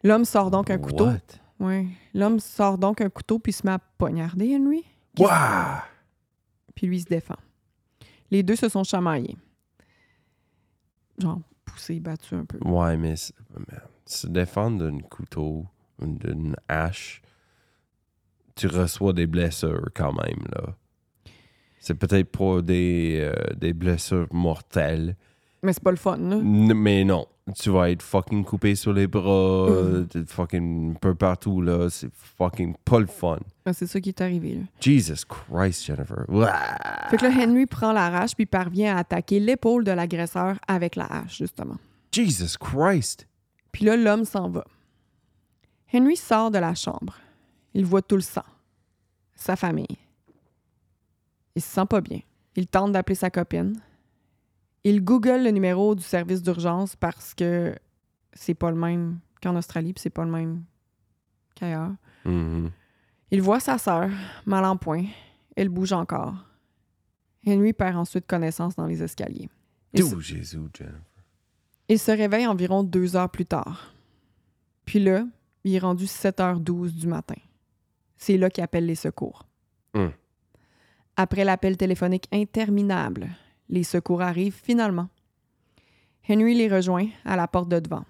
L'homme 0.05 0.25
sort 0.25 0.51
donc 0.51 0.71
un 0.71 0.79
couteau. 0.79 1.07
What? 1.07 1.19
Ouais. 1.61 1.87
L'homme 2.14 2.38
sort 2.40 2.79
donc 2.79 3.01
un 3.01 3.09
couteau 3.11 3.38
puis 3.38 3.53
se 3.53 3.67
met 3.67 3.73
à 3.73 3.79
poignarder 3.79 4.55
Henry. 4.57 4.85
Wow! 5.19 5.29
Puis 6.75 6.87
lui 6.87 6.99
il 6.99 7.01
se 7.01 7.07
défend. 7.07 7.37
Les 8.31 8.43
deux 8.43 8.57
se 8.57 8.69
sont 8.69 8.85
chamaillés. 8.85 9.37
Genre 11.19 11.40
poussés, 11.64 12.01
battus 12.01 12.33
un 12.35 12.45
peu. 12.45 12.59
Ouais, 12.69 12.97
mais 12.97 13.14
man, 13.55 13.81
Se 14.05 14.27
défendre 14.27 14.79
d'un 14.90 14.99
couteau, 15.01 15.67
ou 16.01 16.07
d'une 16.07 16.57
hache, 16.69 17.23
tu 18.57 18.67
reçois 18.67 19.12
des 19.12 19.27
blessures 19.27 19.88
quand 19.95 20.12
même, 20.12 20.45
là. 20.55 20.77
C'est 21.79 21.95
peut-être 21.95 22.31
pas 22.31 22.62
des, 22.62 23.19
euh, 23.21 23.55
des 23.57 23.73
blessures 23.73 24.29
mortelles, 24.33 25.17
Mais 25.62 25.73
c'est 25.73 25.83
pas 25.83 25.90
le 25.90 25.97
fun, 25.97 26.17
là. 26.19 26.37
N- 26.37 26.75
mais 26.75 27.05
non. 27.05 27.27
Tu 27.55 27.69
vas 27.69 27.91
être 27.91 28.01
fucking 28.03 28.43
coupé 28.43 28.75
sur 28.75 28.95
les 28.95 29.07
bras, 29.07 29.69
t'es 30.09 30.25
fucking 30.25 30.93
un 30.93 30.95
peu 30.95 31.15
partout, 31.15 31.61
là. 31.61 31.91
C'est 31.91 32.09
fucking 32.15 32.75
pas 32.85 32.99
le 33.01 33.07
fun. 33.07 33.39
Ben, 33.67 33.75
C'est 33.75 33.87
ça 33.87 34.01
qui 34.01 34.09
est 34.09 34.21
arrivé, 34.23 34.55
là. 34.55 34.63
Jesus 34.81 35.27
Christ, 35.29 35.85
Jennifer. 35.85 36.25
Ouah! 36.29 37.09
Fait 37.11 37.19
que 37.19 37.25
là, 37.27 37.31
Henry 37.37 37.67
prend 37.67 37.93
la 37.93 38.07
hache 38.07 38.35
puis 38.35 38.47
parvient 38.47 38.97
à 38.97 39.01
attaquer 39.01 39.41
l'épaule 39.41 39.85
de 39.85 39.91
l'agresseur 39.93 40.57
avec 40.67 40.97
la 40.97 41.05
hache, 41.05 41.37
justement. 41.37 41.77
Jesus 42.13 42.57
Christ! 42.59 43.27
Puis 43.73 43.85
là, 43.85 43.97
l'homme 43.97 44.25
s'en 44.25 44.49
va. 44.49 44.65
Henry 45.93 46.17
sort 46.17 46.51
de 46.51 46.59
la 46.59 46.75
chambre. 46.75 47.19
Il 47.75 47.85
voit 47.85 48.03
tout 48.03 48.17
le 48.17 48.23
sang. 48.23 48.45
Sa 49.35 49.55
famille. 49.55 49.99
Il 51.55 51.61
se 51.61 51.69
sent 51.69 51.87
pas 51.91 52.01
bien. 52.01 52.21
Il 52.57 52.67
tente 52.69 52.93
d'appeler 52.93 53.17
sa 53.17 53.29
copine. 53.31 53.79
Il 54.85 55.03
google 55.03 55.42
le 55.42 55.51
numéro 55.51 55.94
du 55.94 56.03
service 56.03 56.42
d'urgence 56.42 56.94
parce 56.97 57.35
que 57.35 57.75
c'est 58.35 58.55
pas 58.55 58.70
le 58.70 58.77
même 58.77 59.18
qu'en 59.42 59.57
Australie, 59.57 59.92
puis 59.94 60.03
c'est 60.03 60.11
pas 60.11 60.25
le 60.25 60.31
même 60.31 60.64
qu'ailleurs. 61.55 61.92
Mhm. 62.25 62.70
Il 63.31 63.42
voit 63.42 63.61
sa 63.61 63.79
sœur, 63.79 64.11
mal 64.47 64.64
en 64.64 64.77
point. 64.77 65.05
Elle 65.57 65.68
bouge 65.68 65.92
encore. 65.92 66.35
Henry 67.47 67.73
perd 67.73 67.97
ensuite 67.97 68.27
connaissance 68.27 68.77
dans 68.77 68.87
les 68.87 69.03
escaliers. 69.03 69.49
Il 69.92 70.05
se- 70.05 70.18
Jésus, 70.20 70.59
Jennifer? 70.75 71.01
il 71.88 71.99
se 71.99 72.11
réveille 72.11 72.47
environ 72.47 72.83
deux 72.83 73.16
heures 73.16 73.31
plus 73.31 73.47
tard. 73.47 73.92
Puis 74.85 74.99
là, 74.99 75.27
il 75.64 75.75
est 75.75 75.79
rendu 75.79 76.07
7h12 76.07 76.94
du 76.94 77.07
matin. 77.07 77.37
C'est 78.16 78.37
là 78.37 78.51
qu'il 78.51 78.64
appelle 78.64 78.87
les 78.87 78.94
secours. 78.94 79.47
Hum. 79.94 80.12
Après 81.16 81.44
l'appel 81.44 81.77
téléphonique 81.77 82.27
interminable, 82.33 83.29
les 83.68 83.85
secours 83.85 84.22
arrivent 84.22 84.61
finalement. 84.62 85.09
Henry 86.29 86.55
les 86.55 86.68
rejoint 86.68 87.07
à 87.24 87.37
la 87.37 87.46
porte 87.46 87.68
de 87.68 87.81
devant. 87.81 88.05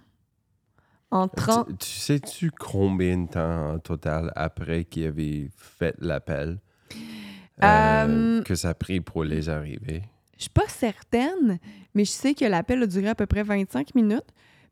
En 1.10 1.28
30... 1.28 1.68
Tu, 1.68 1.76
tu 1.76 1.88
sais-tu 1.88 2.50
combien 2.50 3.18
de 3.18 3.28
temps 3.28 3.74
en 3.74 3.78
total 3.78 4.32
après 4.34 4.84
qu'il 4.84 5.06
avait 5.06 5.48
fait 5.56 5.94
l'appel 6.00 6.58
euh, 7.62 8.06
Euh, 8.08 8.42
que 8.42 8.54
ça 8.54 8.70
a 8.70 8.74
pris 8.74 9.00
pour 9.00 9.24
les 9.24 9.48
arriver? 9.48 10.02
Je 10.36 10.42
suis 10.42 10.50
pas 10.50 10.66
certaine, 10.68 11.58
mais 11.94 12.04
je 12.04 12.10
sais 12.10 12.34
que 12.34 12.44
l'appel 12.44 12.82
a 12.82 12.86
duré 12.86 13.08
à 13.08 13.14
peu 13.14 13.26
près 13.26 13.44
25 13.44 13.94
minutes, 13.94 14.26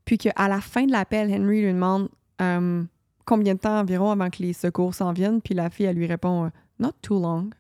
puis 0.04 0.18
qu'à 0.18 0.48
la 0.48 0.60
fin 0.60 0.84
de 0.84 0.90
l'appel, 0.90 1.32
Henry 1.32 1.62
lui 1.62 1.72
demande 1.72 2.08
euh, 2.40 2.82
combien 3.24 3.54
de 3.54 3.60
temps 3.60 3.78
environ 3.78 4.10
avant 4.10 4.28
que 4.28 4.42
les 4.42 4.52
secours 4.52 4.94
s'en 4.94 5.12
viennent, 5.12 5.40
puis 5.40 5.54
la 5.54 5.70
fille, 5.70 5.86
elle 5.86 5.96
lui 5.96 6.06
répond 6.06 6.46
euh, 6.46 6.50
Not 6.80 6.94
too 7.02 7.20
long. 7.20 7.50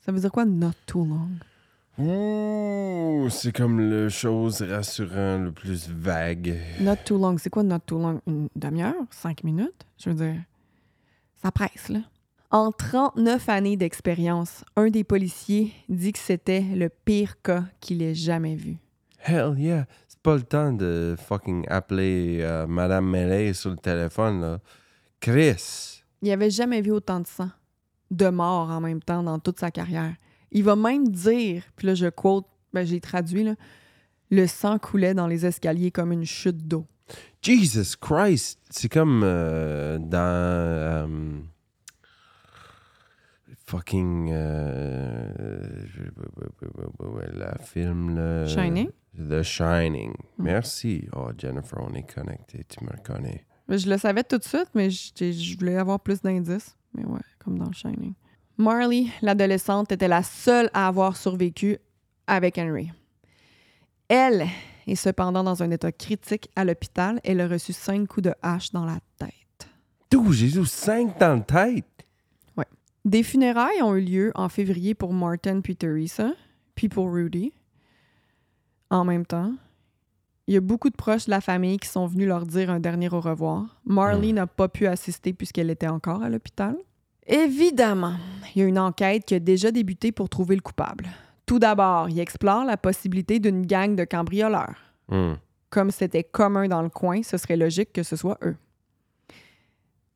Ça 0.00 0.12
veut 0.12 0.20
dire 0.20 0.30
quoi, 0.30 0.44
not 0.44 0.72
too 0.86 1.04
long? 1.04 1.28
Ouh, 2.00 3.28
c'est 3.28 3.54
comme 3.54 3.78
le 3.78 4.08
chose 4.08 4.62
rassurant 4.62 5.36
le 5.38 5.52
plus 5.52 5.86
vague. 5.90 6.56
Not 6.80 6.96
too 7.04 7.18
long, 7.18 7.36
c'est 7.36 7.50
quoi 7.50 7.62
not 7.62 7.80
too 7.80 7.98
long? 7.98 8.22
Une 8.26 8.48
demi-heure? 8.56 8.94
Cinq 9.10 9.44
minutes? 9.44 9.84
Je 9.98 10.08
veux 10.08 10.16
dire, 10.16 10.40
ça 11.42 11.52
presse, 11.52 11.90
là. 11.90 12.00
En 12.50 12.72
39 12.72 13.48
années 13.50 13.76
d'expérience, 13.76 14.64
un 14.76 14.88
des 14.88 15.04
policiers 15.04 15.74
dit 15.90 16.12
que 16.12 16.18
c'était 16.18 16.62
le 16.62 16.88
pire 16.88 17.40
cas 17.42 17.64
qu'il 17.80 18.02
ait 18.02 18.14
jamais 18.14 18.56
vu. 18.56 18.78
Hell 19.22 19.54
yeah! 19.58 19.86
C'est 20.08 20.20
pas 20.20 20.36
le 20.36 20.42
temps 20.42 20.72
de 20.72 21.16
fucking 21.18 21.66
appeler 21.68 22.38
euh, 22.40 22.66
Madame 22.66 23.10
Melee 23.10 23.52
sur 23.52 23.70
le 23.70 23.76
téléphone, 23.76 24.40
là. 24.40 24.58
Chris! 25.20 26.02
Il 26.22 26.30
avait 26.30 26.50
jamais 26.50 26.80
vu 26.80 26.92
autant 26.92 27.20
de 27.20 27.26
sang, 27.26 27.50
de 28.10 28.28
morts 28.30 28.70
en 28.70 28.80
même 28.80 29.02
temps 29.02 29.22
dans 29.22 29.38
toute 29.38 29.60
sa 29.60 29.70
carrière. 29.70 30.14
Il 30.52 30.64
va 30.64 30.76
même 30.76 31.08
dire, 31.08 31.62
puis 31.76 31.86
là 31.86 31.94
je 31.94 32.06
quote, 32.08 32.46
ben 32.72 32.84
j'ai 32.86 33.00
traduit, 33.00 33.44
là, 33.44 33.54
le 34.30 34.46
sang 34.46 34.78
coulait 34.78 35.14
dans 35.14 35.26
les 35.26 35.44
escaliers 35.46 35.90
comme 35.90 36.12
une 36.12 36.24
chute 36.24 36.66
d'eau. 36.68 36.86
Jesus 37.42 37.96
Christ! 38.00 38.60
C'est 38.70 38.88
comme 38.88 39.22
euh, 39.24 39.98
dans. 39.98 40.18
euh, 40.18 41.38
fucking. 43.66 44.30
euh, 44.32 45.32
la 47.34 47.56
film, 47.58 48.14
là. 48.16 48.46
Shining? 48.46 48.90
The 49.16 49.42
Shining. 49.42 50.10
Mm. 50.38 50.42
Merci. 50.44 51.08
Oh, 51.16 51.30
Jennifer, 51.36 51.78
on 51.80 51.94
est 51.94 52.08
connectés, 52.12 52.64
tu 52.68 52.84
me 52.84 52.90
reconnais. 52.90 53.44
Je 53.68 53.88
le 53.88 53.98
savais 53.98 54.24
tout 54.24 54.38
de 54.38 54.44
suite, 54.44 54.68
mais 54.74 54.90
je 54.90 55.12
je 55.32 55.58
voulais 55.58 55.76
avoir 55.76 56.00
plus 56.00 56.20
d'indices. 56.20 56.76
Mais 56.94 57.04
ouais, 57.04 57.20
comme 57.38 57.58
dans 57.58 57.72
Shining. 57.72 58.14
Marley, 58.60 59.06
l'adolescente, 59.22 59.90
était 59.90 60.06
la 60.06 60.22
seule 60.22 60.70
à 60.74 60.86
avoir 60.86 61.16
survécu 61.16 61.78
avec 62.26 62.58
Henry. 62.58 62.92
Elle 64.08 64.46
est 64.86 64.96
cependant 64.96 65.42
dans 65.42 65.62
un 65.62 65.70
état 65.70 65.90
critique 65.92 66.50
à 66.56 66.64
l'hôpital. 66.64 67.20
Elle 67.24 67.40
a 67.40 67.48
reçu 67.48 67.72
cinq 67.72 68.06
coups 68.06 68.24
de 68.24 68.34
hache 68.42 68.70
dans 68.72 68.84
la 68.84 68.98
tête. 69.18 69.68
Tout, 70.10 70.32
Jésus, 70.32 70.66
5 70.66 71.18
dans 71.18 71.36
la 71.36 71.40
tête! 71.40 71.86
Des 73.06 73.22
funérailles 73.22 73.80
ont 73.82 73.96
eu 73.96 74.02
lieu 74.02 74.32
en 74.34 74.50
février 74.50 74.94
pour 74.94 75.14
Martin 75.14 75.62
puis 75.62 75.74
Teresa, 75.74 76.32
puis 76.74 76.90
pour 76.90 77.10
Rudy. 77.10 77.50
En 78.90 79.04
même 79.04 79.24
temps, 79.24 79.54
il 80.46 80.52
y 80.52 80.56
a 80.58 80.60
beaucoup 80.60 80.90
de 80.90 80.96
proches 80.96 81.24
de 81.24 81.30
la 81.30 81.40
famille 81.40 81.78
qui 81.78 81.88
sont 81.88 82.06
venus 82.06 82.28
leur 82.28 82.44
dire 82.44 82.68
un 82.68 82.78
dernier 82.78 83.08
au 83.08 83.20
revoir. 83.20 83.80
Marley 83.86 84.32
Hmm. 84.32 84.36
n'a 84.36 84.46
pas 84.46 84.68
pu 84.68 84.86
assister 84.86 85.32
puisqu'elle 85.32 85.70
était 85.70 85.88
encore 85.88 86.22
à 86.22 86.28
l'hôpital. 86.28 86.76
Évidemment, 87.30 88.16
il 88.54 88.60
y 88.60 88.64
a 88.64 88.68
une 88.68 88.78
enquête 88.78 89.24
qui 89.24 89.36
a 89.36 89.38
déjà 89.38 89.70
débuté 89.70 90.10
pour 90.10 90.28
trouver 90.28 90.56
le 90.56 90.60
coupable. 90.60 91.06
Tout 91.46 91.60
d'abord, 91.60 92.08
il 92.08 92.18
explore 92.18 92.64
la 92.64 92.76
possibilité 92.76 93.38
d'une 93.38 93.64
gang 93.64 93.94
de 93.94 94.04
cambrioleurs. 94.04 94.76
Hmm. 95.08 95.34
Comme 95.70 95.92
c'était 95.92 96.24
commun 96.24 96.66
dans 96.66 96.82
le 96.82 96.88
coin, 96.88 97.22
ce 97.22 97.36
serait 97.36 97.56
logique 97.56 97.92
que 97.92 98.02
ce 98.02 98.16
soit 98.16 98.38
eux. 98.42 98.56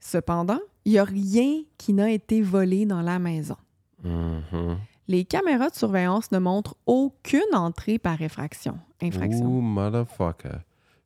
Cependant, 0.00 0.58
il 0.84 0.92
n'y 0.92 0.98
a 0.98 1.04
rien 1.04 1.62
qui 1.78 1.92
n'a 1.92 2.10
été 2.10 2.42
volé 2.42 2.84
dans 2.84 3.00
la 3.00 3.20
maison. 3.20 3.56
Mhm. 4.02 4.76
Les 5.06 5.24
caméras 5.24 5.70
de 5.70 5.74
surveillance 5.74 6.32
ne 6.32 6.38
montrent 6.38 6.76
aucune 6.86 7.54
entrée 7.54 7.98
par 7.98 8.20
effraction. 8.20 8.78
Infraction. 9.00 9.46
Ooh, 9.46 9.60
motherfucker. 9.60 10.58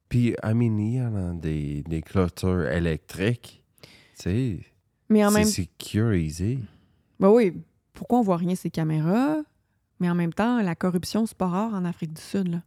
Puis, 0.09 0.35
I 0.42 0.55
mean, 0.55 0.79
il 0.79 0.94
y 0.94 1.03
en 1.03 1.14
a 1.14 1.35
des, 1.35 1.83
des 1.83 2.01
clôtures 2.01 2.66
électriques. 2.68 3.62
Tu 3.83 3.88
sais, 4.23 4.59
Mais 5.09 5.25
en 5.25 5.31
c'est 5.31 5.44
sécurisé. 5.44 6.59
Ben 7.18 7.31
oui, 7.31 7.53
pourquoi 7.94 8.18
on 8.18 8.23
voit 8.23 8.37
rien 8.37 8.55
ces 8.55 8.71
caméras? 8.71 9.38
Mais 10.01 10.09
en 10.09 10.14
même 10.14 10.33
temps, 10.33 10.61
la 10.62 10.75
corruption, 10.75 11.27
c'est 11.27 11.37
pas 11.37 11.49
rare 11.49 11.75
en 11.75 11.85
Afrique 11.85 12.12
du 12.12 12.21
Sud. 12.21 12.49
Là. 12.49 12.62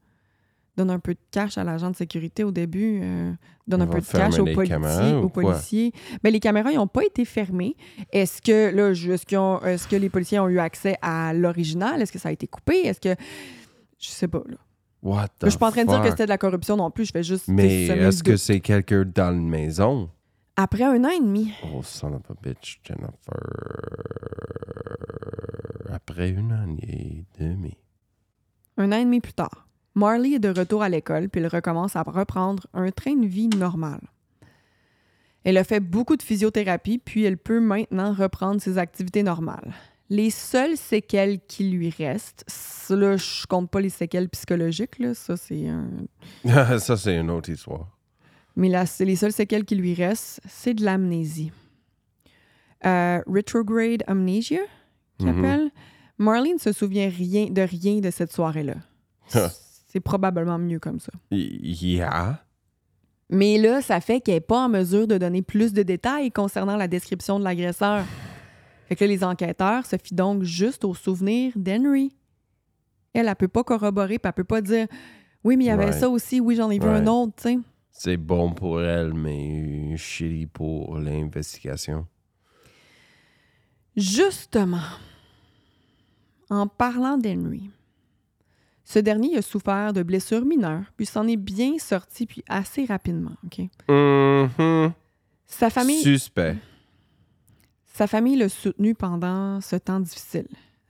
Donne 0.77 0.89
un 0.89 0.99
peu 0.99 1.13
de 1.13 1.19
cash 1.32 1.58
à 1.58 1.63
l'agent 1.63 1.91
de 1.91 1.95
sécurité 1.95 2.43
au 2.43 2.51
début, 2.51 2.99
euh, 3.04 3.32
donne 3.67 3.82
On 3.82 3.86
un 3.86 3.88
peu 3.88 4.01
de 4.01 4.06
cash 4.06 4.39
aux 4.39 4.45
policiers. 4.45 4.67
caméras 4.67 5.21
Aux 5.21 5.30
policiers. 5.30 5.93
Ben, 6.23 6.32
les 6.32 6.39
caméras, 6.39 6.71
ils 6.71 6.77
n'ont 6.77 6.88
pas 6.88 7.04
été 7.04 7.25
fermées. 7.25 7.75
Est-ce 8.12 8.41
que, 8.41 8.73
là, 8.73 8.91
est-ce, 8.91 9.65
est-ce 9.67 9.88
que 9.88 9.95
les 9.95 10.10
policiers 10.10 10.39
ont 10.39 10.49
eu 10.49 10.60
accès 10.60 10.97
à 11.01 11.34
l'original? 11.34 12.01
Est-ce 12.01 12.12
que 12.12 12.19
ça 12.19 12.30
a 12.30 12.32
été 12.32 12.47
coupé? 12.47 12.86
Est-ce 12.86 12.99
que. 13.01 13.15
Je 13.99 14.10
sais 14.10 14.27
pas, 14.27 14.43
là. 14.47 14.58
What 15.04 15.30
the 15.39 15.45
je 15.45 15.49
suis 15.49 15.60
pas 15.60 15.67
en 15.67 15.71
train 15.71 15.84
de 15.84 15.89
dire 15.89 16.01
que 16.01 16.10
c'était 16.10 16.25
de 16.25 16.30
la 16.30 16.38
corruption 16.38 16.77
non 16.77 16.91
plus. 16.91 17.06
Je 17.06 17.12
fais 17.12 17.23
juste. 17.23 17.47
Mais 17.47 17.88
est-ce 17.88 18.23
que 18.23 18.38
c'est 18.38 18.60
quelqu'un 18.60 19.04
dans 19.04 19.32
la 19.32 19.41
maison? 19.41 20.10
Après 20.63 20.84
un 20.84 21.04
an 21.06 21.10
et 21.10 21.19
demi, 21.19 21.52
Oh, 21.74 21.82
son 21.82 22.13
of 22.13 22.21
a 22.30 22.36
bitch, 22.39 22.80
Jennifer. 22.84 23.10
Après 25.91 26.30
une 26.30 26.52
année 26.52 27.26
et 27.39 27.43
demie. 27.43 27.78
Un 28.78 28.91
an 28.91 28.97
et 28.97 29.04
demi 29.04 29.21
plus 29.21 29.34
tard, 29.34 29.67
Marley 29.95 30.34
est 30.34 30.39
de 30.39 30.50
retour 30.50 30.84
à 30.84 30.89
l'école 30.89 31.30
puis 31.30 31.41
elle 31.41 31.47
recommence 31.47 31.95
à 31.95 32.04
reprendre 32.04 32.67
un 32.76 32.91
train 32.91 33.15
de 33.15 33.26
vie 33.26 33.47
normal. 33.47 34.02
Elle 35.43 35.58
a 35.58 35.63
fait 35.63 35.80
beaucoup 35.80 36.16
de 36.16 36.22
physiothérapie 36.22 36.99
puis 36.99 37.24
elle 37.24 37.39
peut 37.39 37.59
maintenant 37.59 38.14
reprendre 38.14 38.62
ses 38.62 38.78
activités 38.78 39.24
normales. 39.24 39.74
Les 40.12 40.30
seules 40.30 40.78
séquelles 40.78 41.39
qui 41.47 41.72
lui 41.72 41.89
restent, 41.89 42.45
là, 42.91 43.18
je 43.18 43.47
compte 43.47 43.72
pas 43.72 43.82
les 43.82 43.89
séquelles 43.89 44.30
psychologiques, 44.30 44.99
là, 44.99 45.16
ça 45.16 45.38
c'est 45.38 45.68
un... 45.68 45.89
Ça, 46.78 46.97
c'est 46.97 47.18
une 47.18 47.32
autre 47.32 47.49
histoire. 47.49 47.88
Mais 48.56 48.70
la- 48.70 48.86
c'est 48.86 49.06
les 49.06 49.16
seules 49.16 49.32
séquelles 49.32 49.66
qui 49.66 49.76
lui 49.76 49.93
restent, 49.93 50.41
c'est 50.47 50.74
de 50.74 50.84
l'amnésie. 50.84 51.52
Euh, 52.86 53.22
retrograde 53.28 54.04
amnesia, 54.08 54.60
qu'il 55.18 55.28
Mhm. 55.32 55.38
appelle. 55.45 55.72
Marley 56.18 56.54
ne 56.54 56.60
se 56.60 56.72
souvient 56.72 57.10
rien 57.10 57.47
de 57.49 57.62
rien 57.62 57.99
de 57.99 58.10
cette 58.12 58.32
soirée-là. 58.34 58.76
c'est 59.88 59.99
probablement 59.99 60.58
mieux 60.58 60.80
comme 60.80 60.99
ça. 60.99 61.12
Y- 61.32 61.95
Yeah. 61.95 62.43
Mais 63.30 63.58
là, 63.58 63.82
ça 63.82 64.02
fait 64.02 64.20
qu'elle 64.20 64.36
n'est 64.36 64.41
pas 64.41 64.66
en 64.66 64.70
mesure 64.70 65.08
de 65.08 65.18
donner 65.18 65.41
plus 65.41 65.72
de 65.74 65.84
détails 65.84 66.32
concernant 66.32 66.76
la 66.76 66.88
description 66.88 67.39
de 67.39 67.43
l'agresseur. 67.45 68.04
Fait 68.88 68.95
que 68.95 69.04
là, 69.06 69.10
les 69.10 69.24
enquêteurs 69.24 69.86
se 69.86 69.95
fient 70.04 70.16
donc 70.16 70.43
juste 70.43 70.84
au 70.84 70.93
souvenir 70.93 71.54
d'Henry. 71.56 72.14
Elle, 73.14 73.28
elle 73.28 73.36
peut 73.36 73.47
pas 73.47 73.64
corroborer, 73.64 74.20
puis 74.20 74.28
elle 74.28 74.34
peut 74.34 74.43
pas 74.43 74.62
dire 74.62 74.88
«Oui, 75.45 75.56
mais 75.58 75.66
il 75.66 75.68
y 75.68 75.72
avait 75.72 75.86
Right. 75.86 75.99
ça 75.99 76.10
aussi, 76.10 76.39
oui, 76.41 76.56
j'en 76.56 76.70
ai 76.70 76.80
vu 76.80 76.88
Right. 76.88 77.04
un 77.04 77.08
autre, 77.08 77.34
tu 77.38 77.43
sais.» 77.43 77.60
c'est 77.92 78.18
bon 78.18 78.52
pour 78.54 78.82
elle, 78.82 79.14
mais 79.14 79.96
shitty 79.98 80.48
pour 80.48 80.98
l'investigation. 80.98 82.08
Justement, 83.96 84.82
en 86.50 86.68
parlant 86.68 87.18
d'Henry, 87.18 87.70
ce 88.86 89.00
dernier 89.00 89.38
a 89.38 89.42
souffert 89.42 89.94
de 89.94 90.04
blessures 90.04 90.46
mineures, 90.46 90.84
puis 90.96 91.06
s'en 91.06 91.28
est 91.28 91.38
bien 91.38 91.78
sorti, 91.78 92.26
puis 92.26 92.44
assez 92.48 92.86
rapidement. 92.86 93.36
ok? 93.46 93.60
Mhm. 93.89 94.94
Sa 95.46 95.70
famille, 95.70 96.02
Suspect. 96.02 96.56
sa 97.94 98.08
famille 98.08 98.38
l'a 98.38 98.48
soutenu 98.50 98.96
pendant 98.96 99.60
ce 99.60 99.76
temps 99.76 100.00
difficile, 100.00 100.48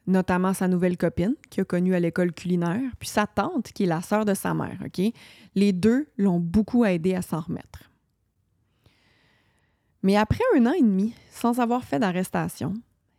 notamment 0.07 0.53
sa 0.53 0.67
nouvelle 0.67 0.97
copine, 0.97 1.35
qu'il 1.49 1.61
a 1.61 1.65
connue 1.65 1.95
à 1.95 1.99
l'école 1.99 2.33
culinaire, 2.33 2.91
puis 2.99 3.09
sa 3.09 3.27
tante, 3.27 3.71
qui 3.71 3.83
est 3.83 3.87
la 3.87 4.01
sœur 4.01 4.25
de 4.25 4.33
sa 4.33 4.53
mère. 4.53 4.79
Les 5.55 5.73
deux 5.73 6.07
l'ont 6.17 6.39
beaucoup 6.39 6.85
aidé 6.85 7.15
à 7.15 7.21
s'en 7.21 7.41
remettre. 7.41 7.89
Mais 10.03 10.17
après 10.17 10.43
un 10.57 10.65
an 10.65 10.73
et 10.73 10.81
demi, 10.81 11.13
sans 11.31 11.59
avoir 11.59 11.83
fait 11.83 11.99
d'arrestation, 11.99 12.73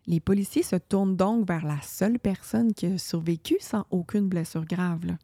les 0.07 0.20
policiers 0.20 0.64
se 0.64 0.76
tournent 0.76 1.16
donc 1.16 1.47
vers 1.47 1.64
la 1.64 1.80
seule 1.80 2.18
personne 2.18 2.74
qui 2.74 2.87
a 2.87 2.99
survécu 2.99 3.57
sans 3.61 3.87
aucune 3.91 4.28
blessure 4.28 4.64
grave. 4.64 5.16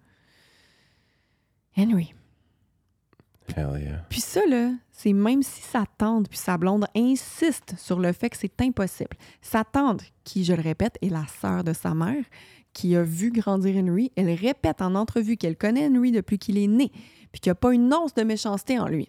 Henry. 1.77 2.15
Puis 4.09 4.21
ça, 4.21 4.41
là, 4.49 4.71
c'est 4.93 5.13
même 5.13 5.43
si 5.43 5.63
sa 5.63 5.85
tante 5.99 6.29
puis 6.29 6.39
sa 6.39 6.59
blonde 6.59 6.87
insistent 6.95 7.75
sur 7.79 7.99
le 7.99 8.13
fait 8.13 8.31
que 8.31 8.37
c'est 8.37 8.61
impossible. 8.61 9.17
Sa 9.43 9.65
tante, 9.65 10.03
qui, 10.25 10.45
je 10.45 10.53
le 10.53 10.63
répète, 10.63 10.99
est 11.03 11.09
la 11.09 11.27
sœur 11.41 11.65
de 11.65 11.73
sa 11.73 11.95
mère, 11.95 12.25
qui 12.73 12.95
a 12.97 13.03
vu 13.03 13.31
grandir 13.31 13.77
Henry, 13.77 14.13
elle 14.17 14.31
répète 14.31 14.83
en 14.83 14.95
entrevue 14.95 15.37
qu'elle 15.37 15.57
connaît 15.57 15.89
Henry 15.89 16.13
depuis 16.13 16.39
qu'il 16.39 16.59
est 16.59 16.67
né, 16.67 16.91
puis 17.33 17.41
qu'il 17.41 17.51
n'y 17.51 17.53
a 17.53 17.57
pas 17.57 17.73
une 17.73 17.93
once 17.93 18.15
de 18.15 18.23
méchanceté 18.23 18.79
en 18.79 18.87
lui. 18.87 19.09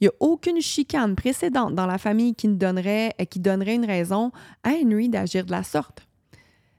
Il 0.00 0.04
n'y 0.04 0.08
a 0.08 0.12
aucune 0.20 0.60
chicane 0.62 1.14
précédente 1.14 1.74
dans 1.74 1.86
la 1.86 1.98
famille 1.98 2.34
qui, 2.34 2.48
ne 2.48 2.54
donnerait, 2.54 3.14
euh, 3.20 3.24
qui 3.24 3.38
donnerait 3.38 3.74
une 3.74 3.84
raison 3.84 4.32
à 4.62 4.70
Henry 4.70 5.10
d'agir 5.10 5.44
de 5.44 5.50
la 5.50 5.62
sorte. 5.62 6.06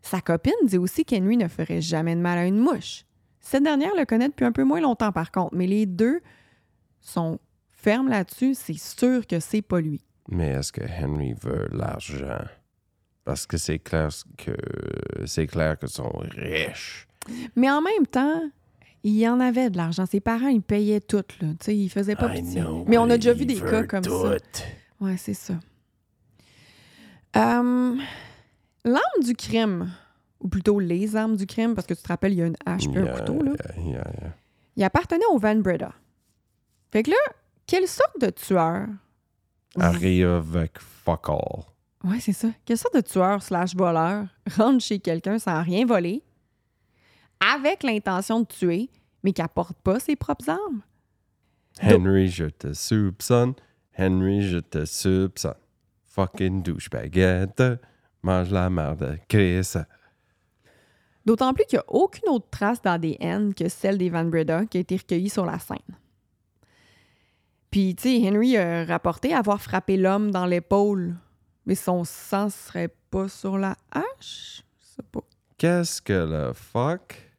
Sa 0.01 0.21
copine 0.21 0.53
dit 0.65 0.79
aussi 0.79 1.05
qu'Henry 1.05 1.37
ne 1.37 1.47
ferait 1.47 1.81
jamais 1.81 2.15
de 2.15 2.21
mal 2.21 2.39
à 2.39 2.45
une 2.47 2.57
mouche. 2.57 3.05
Cette 3.39 3.63
dernière 3.63 3.95
le 3.95 4.05
connaît 4.05 4.29
depuis 4.29 4.45
un 4.45 4.51
peu 4.51 4.63
moins 4.63 4.81
longtemps, 4.81 5.11
par 5.11 5.31
contre, 5.31 5.55
mais 5.55 5.67
les 5.67 5.85
deux 5.85 6.21
sont 7.01 7.39
fermes 7.71 8.09
là-dessus, 8.09 8.53
c'est 8.55 8.77
sûr 8.77 9.25
que 9.27 9.39
c'est 9.39 9.61
pas 9.61 9.81
lui. 9.81 10.01
Mais 10.29 10.49
est-ce 10.49 10.71
que 10.71 10.81
Henry 10.81 11.33
veut 11.33 11.67
l'argent? 11.71 12.45
Parce 13.25 13.45
que 13.45 13.57
c'est 13.57 13.79
clair 13.79 14.09
que 14.37 14.51
c'est 15.25 15.47
clair 15.47 15.77
que 15.77 15.87
sont 15.87 16.11
riches. 16.35 17.07
Mais 17.55 17.69
en 17.69 17.81
même 17.81 18.07
temps, 18.09 18.41
il 19.03 19.17
y 19.17 19.27
en 19.27 19.39
avait 19.39 19.69
de 19.69 19.77
l'argent. 19.77 20.05
Ses 20.05 20.19
parents, 20.19 20.47
ils 20.47 20.61
payaient 20.61 21.01
tout, 21.01 21.23
là. 21.41 21.49
Ils 21.67 21.89
faisaient 21.89 22.15
pas 22.15 22.29
pitié. 22.29 22.63
Mais 22.87 22.97
on 22.97 23.09
a 23.09 23.15
déjà 23.17 23.33
vu 23.33 23.45
des 23.45 23.59
cas 23.59 23.83
comme 23.83 24.03
ça. 24.03 24.09
tout. 24.09 25.05
Ouais, 25.05 25.17
c'est 25.17 25.33
ça. 25.33 25.55
Euh, 27.35 27.95
L'arme 28.83 29.23
du 29.23 29.35
crime, 29.35 29.91
ou 30.39 30.47
plutôt 30.47 30.79
les 30.79 31.15
armes 31.15 31.35
du 31.35 31.45
crime, 31.45 31.75
parce 31.75 31.85
que 31.85 31.93
tu 31.93 32.01
te 32.01 32.07
rappelles, 32.07 32.33
il 32.33 32.39
y 32.39 32.41
a 32.41 32.47
une 32.47 32.57
hache 32.65 32.85
et 32.87 32.97
un 32.97 33.05
couteau, 33.05 33.41
là. 33.43 33.51
yeah, 33.77 33.85
yeah, 33.85 34.11
yeah. 34.21 34.35
Il 34.75 34.83
appartenait 34.83 35.25
au 35.31 35.37
Van 35.37 35.55
Breda. 35.55 35.93
Fait 36.91 37.03
que 37.03 37.11
là, 37.11 37.17
quelle 37.65 37.87
sorte 37.87 38.19
de 38.19 38.29
tueur? 38.29 38.87
Arrive 39.79 40.27
avec 40.27 40.77
fuck 40.79 41.29
all. 41.29 41.63
Ouais, 42.03 42.19
c'est 42.19 42.33
ça. 42.33 42.49
Quelle 42.65 42.77
sorte 42.77 42.95
de 42.95 43.01
tueur 43.01 43.41
slash 43.41 43.75
voleur 43.75 44.25
rentre 44.57 44.83
chez 44.83 44.99
quelqu'un 44.99 45.39
sans 45.39 45.61
rien 45.63 45.85
voler, 45.85 46.23
avec 47.39 47.83
l'intention 47.83 48.41
de 48.41 48.45
tuer, 48.45 48.89
mais 49.23 49.33
qui 49.33 49.41
apporte 49.41 49.77
pas 49.83 49.99
ses 49.99 50.15
propres 50.15 50.49
armes? 50.49 50.81
Henry, 51.81 52.27
je 52.27 52.45
te 52.45 52.73
soupçonne. 52.73 53.53
Henry, 53.97 54.41
je 54.41 54.57
te 54.57 54.83
soupçonne. 54.85 55.55
Fucking 56.05 56.63
douchebaguette. 56.63 57.63
Mange 58.23 58.51
la 58.51 58.69
merde, 58.69 59.17
Chris. 59.29 59.73
D'autant 61.25 61.53
plus 61.53 61.65
qu'il 61.65 61.77
n'y 61.77 61.81
a 61.81 61.85
aucune 61.87 62.29
autre 62.29 62.49
trace 62.49 62.81
d'ADN 62.81 63.53
que 63.53 63.69
celle 63.69 63.97
des 63.97 64.09
Van 64.09 64.25
Breda 64.25 64.65
qui 64.65 64.77
a 64.77 64.81
été 64.81 64.97
recueillie 64.97 65.29
sur 65.29 65.45
la 65.45 65.59
scène. 65.59 65.77
Puis, 67.71 67.95
tu 67.95 68.21
sais, 68.21 68.27
Henry 68.27 68.57
a 68.57 68.83
rapporté 68.83 69.33
avoir 69.33 69.61
frappé 69.61 69.95
l'homme 69.95 70.29
dans 70.29 70.45
l'épaule, 70.45 71.15
mais 71.65 71.75
son 71.75 72.03
sang 72.03 72.49
serait 72.49 72.93
pas 73.09 73.29
sur 73.29 73.57
la 73.57 73.77
hache? 73.91 74.63
Je 74.77 74.85
sais 74.95 75.03
pas. 75.09 75.23
Qu'est-ce 75.57 76.01
que 76.01 76.11
le 76.11 76.51
fuck? 76.53 77.31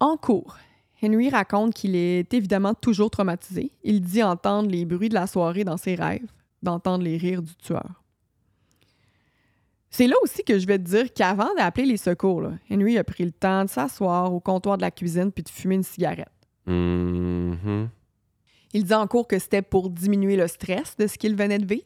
En 0.00 0.16
cours, 0.16 0.56
Henry 1.02 1.28
raconte 1.28 1.74
qu'il 1.74 1.96
est 1.96 2.32
évidemment 2.32 2.72
toujours 2.72 3.10
traumatisé. 3.10 3.72
Il 3.84 4.00
dit 4.00 4.22
entendre 4.22 4.70
les 4.70 4.86
bruits 4.86 5.10
de 5.10 5.14
la 5.14 5.26
soirée 5.26 5.64
dans 5.64 5.76
ses 5.76 5.96
rêves, 5.96 6.30
d'entendre 6.62 7.04
les 7.04 7.18
rires 7.18 7.42
du 7.42 7.54
tueur. 7.56 8.02
C'est 9.90 10.06
là 10.06 10.16
aussi 10.22 10.44
que 10.44 10.58
je 10.58 10.66
vais 10.66 10.78
te 10.78 10.84
dire 10.84 11.12
qu'avant 11.12 11.54
d'appeler 11.56 11.86
les 11.86 11.96
secours, 11.96 12.40
là, 12.40 12.52
Henry 12.70 12.96
a 12.96 13.04
pris 13.04 13.24
le 13.24 13.32
temps 13.32 13.64
de 13.64 13.70
s'asseoir 13.70 14.32
au 14.32 14.40
comptoir 14.40 14.78
de 14.78 14.82
la 14.82 14.90
cuisine 14.90 15.30
puis 15.30 15.42
de 15.42 15.48
fumer 15.48 15.74
une 15.74 15.82
cigarette. 15.82 16.28
Mhm. 16.66 17.88
Il 18.74 18.84
dit 18.84 18.94
en 18.94 19.06
cours 19.06 19.26
que 19.26 19.38
c'était 19.38 19.62
pour 19.62 19.88
diminuer 19.90 20.36
le 20.36 20.46
stress 20.46 20.96
de 20.96 21.06
ce 21.06 21.16
qu'il 21.16 21.34
venait 21.36 21.58
de 21.58 21.66
vivre. 21.66 21.84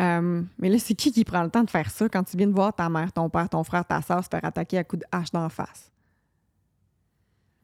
Euh, 0.00 0.42
mais 0.58 0.68
là, 0.68 0.78
c'est 0.78 0.94
qui 0.94 1.12
qui 1.12 1.24
prend 1.24 1.42
le 1.42 1.50
temps 1.50 1.62
de 1.64 1.70
faire 1.70 1.90
ça 1.90 2.08
quand 2.08 2.24
tu 2.24 2.36
viens 2.36 2.46
de 2.48 2.52
voir 2.54 2.74
ta 2.74 2.88
mère, 2.88 3.12
ton 3.12 3.28
père, 3.30 3.48
ton 3.48 3.62
frère, 3.62 3.84
ta 3.86 4.02
soeur 4.02 4.24
se 4.24 4.28
faire 4.28 4.44
attaquer 4.44 4.78
à 4.78 4.84
coups 4.84 5.00
de 5.02 5.06
hache 5.12 5.30
d'en 5.30 5.48
face? 5.48 5.92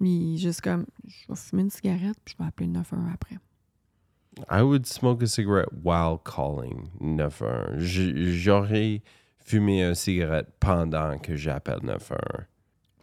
Mais 0.01 0.36
juste 0.36 0.61
comme, 0.61 0.86
je 1.07 1.26
vais 1.28 1.34
fumer 1.36 1.62
une 1.62 1.70
cigarette 1.70 2.16
puis 2.24 2.34
je 2.39 2.43
vais 2.43 2.49
appeler 2.49 2.66
le 2.66 2.74
911 2.74 3.11
après. 3.12 3.36
I 4.51 4.62
would 4.62 4.86
smoke 4.86 5.20
a 5.24 5.26
cigarette 5.26 5.70
while 5.82 6.18
calling 6.24 6.91
911. 7.01 7.78
J- 7.82 8.32
J'aurais 8.39 9.03
fumé 9.41 9.82
une 9.82 9.97
cigarette 9.97 10.47
pendant 10.61 11.18
que 11.18 11.34
j'appelle 11.34 11.80
911. 11.82 12.47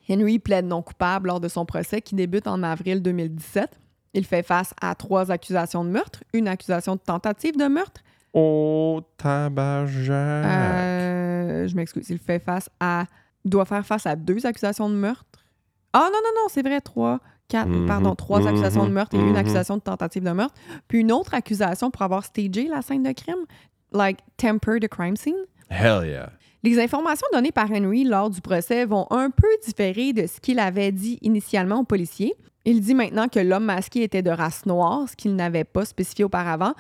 Henry 0.07 0.39
plaide 0.39 0.65
non 0.65 0.81
coupable 0.81 1.27
lors 1.27 1.41
de 1.41 1.47
son 1.49 1.65
procès 1.65 1.99
qui 2.01 2.15
débute 2.15 2.47
en 2.47 2.63
avril 2.63 3.01
2017. 3.01 3.77
Il 4.15 4.25
fait 4.25 4.43
face 4.43 4.73
à 4.81 4.95
trois 4.95 5.29
accusations 5.29 5.83
de 5.83 5.89
meurtre, 5.89 6.23
une 6.33 6.47
accusation 6.47 6.95
de 6.95 7.01
tentative 7.01 7.57
de 7.57 7.67
meurtre. 7.67 8.01
Oh, 8.33 9.01
tabajac. 9.17 10.45
Euh, 10.45 11.67
je 11.67 11.75
m'excuse. 11.75 12.09
Il 12.09 12.17
fait 12.17 12.39
face 12.39 12.69
à. 12.79 13.05
doit 13.43 13.65
faire 13.65 13.85
face 13.85 14.05
à 14.05 14.15
deux 14.15 14.45
accusations 14.45 14.89
de 14.89 14.95
meurtre. 14.95 15.25
Ah 15.93 16.09
non, 16.11 16.19
non, 16.23 16.41
non, 16.41 16.47
c'est 16.49 16.61
vrai, 16.61 16.81
trois. 16.81 17.19
Quatre, 17.47 17.69
Mhm, 17.69 17.85
pardon, 17.85 18.15
trois 18.15 18.39
mhm, 18.39 18.47
accusations 18.47 18.85
de 18.85 18.91
meurtre 18.91 19.15
et 19.15 19.19
une 19.19 19.29
mhm. 19.29 19.35
accusation 19.35 19.75
de 19.77 19.81
tentative 19.81 20.23
de 20.23 20.31
meurtre. 20.31 20.55
Puis 20.87 20.99
une 21.01 21.11
autre 21.11 21.33
accusation 21.33 21.91
pour 21.91 22.01
avoir 22.01 22.25
stagé 22.25 22.67
la 22.67 22.81
scène 22.81 23.03
de 23.03 23.11
crime, 23.11 23.45
like 23.91 24.19
temper 24.37 24.79
the 24.79 24.87
crime 24.87 25.15
scene. 25.15 25.35
Hell 25.69 26.05
yeah. 26.05 26.31
Les 26.63 26.79
informations 26.79 27.27
données 27.31 27.51
par 27.51 27.69
Henry 27.69 28.03
lors 28.05 28.29
du 28.29 28.41
procès 28.41 28.85
vont 28.85 29.05
un 29.11 29.29
peu 29.29 29.47
différer 29.63 30.13
de 30.13 30.25
ce 30.25 30.39
qu'il 30.39 30.57
avait 30.57 30.91
dit 30.91 31.19
initialement 31.21 31.81
aux 31.81 31.83
policiers. 31.83 32.33
Il 32.65 32.81
dit 32.81 32.95
maintenant 32.95 33.27
que 33.27 33.39
l'homme 33.39 33.65
masqué 33.65 34.03
était 34.03 34.23
de 34.23 34.31
race 34.31 34.65
noire, 34.65 35.07
ce 35.07 35.15
qu'il 35.15 35.35
n'avait 35.35 35.63
pas 35.63 35.85
spécifié 35.85 36.25
auparavant. 36.25 36.73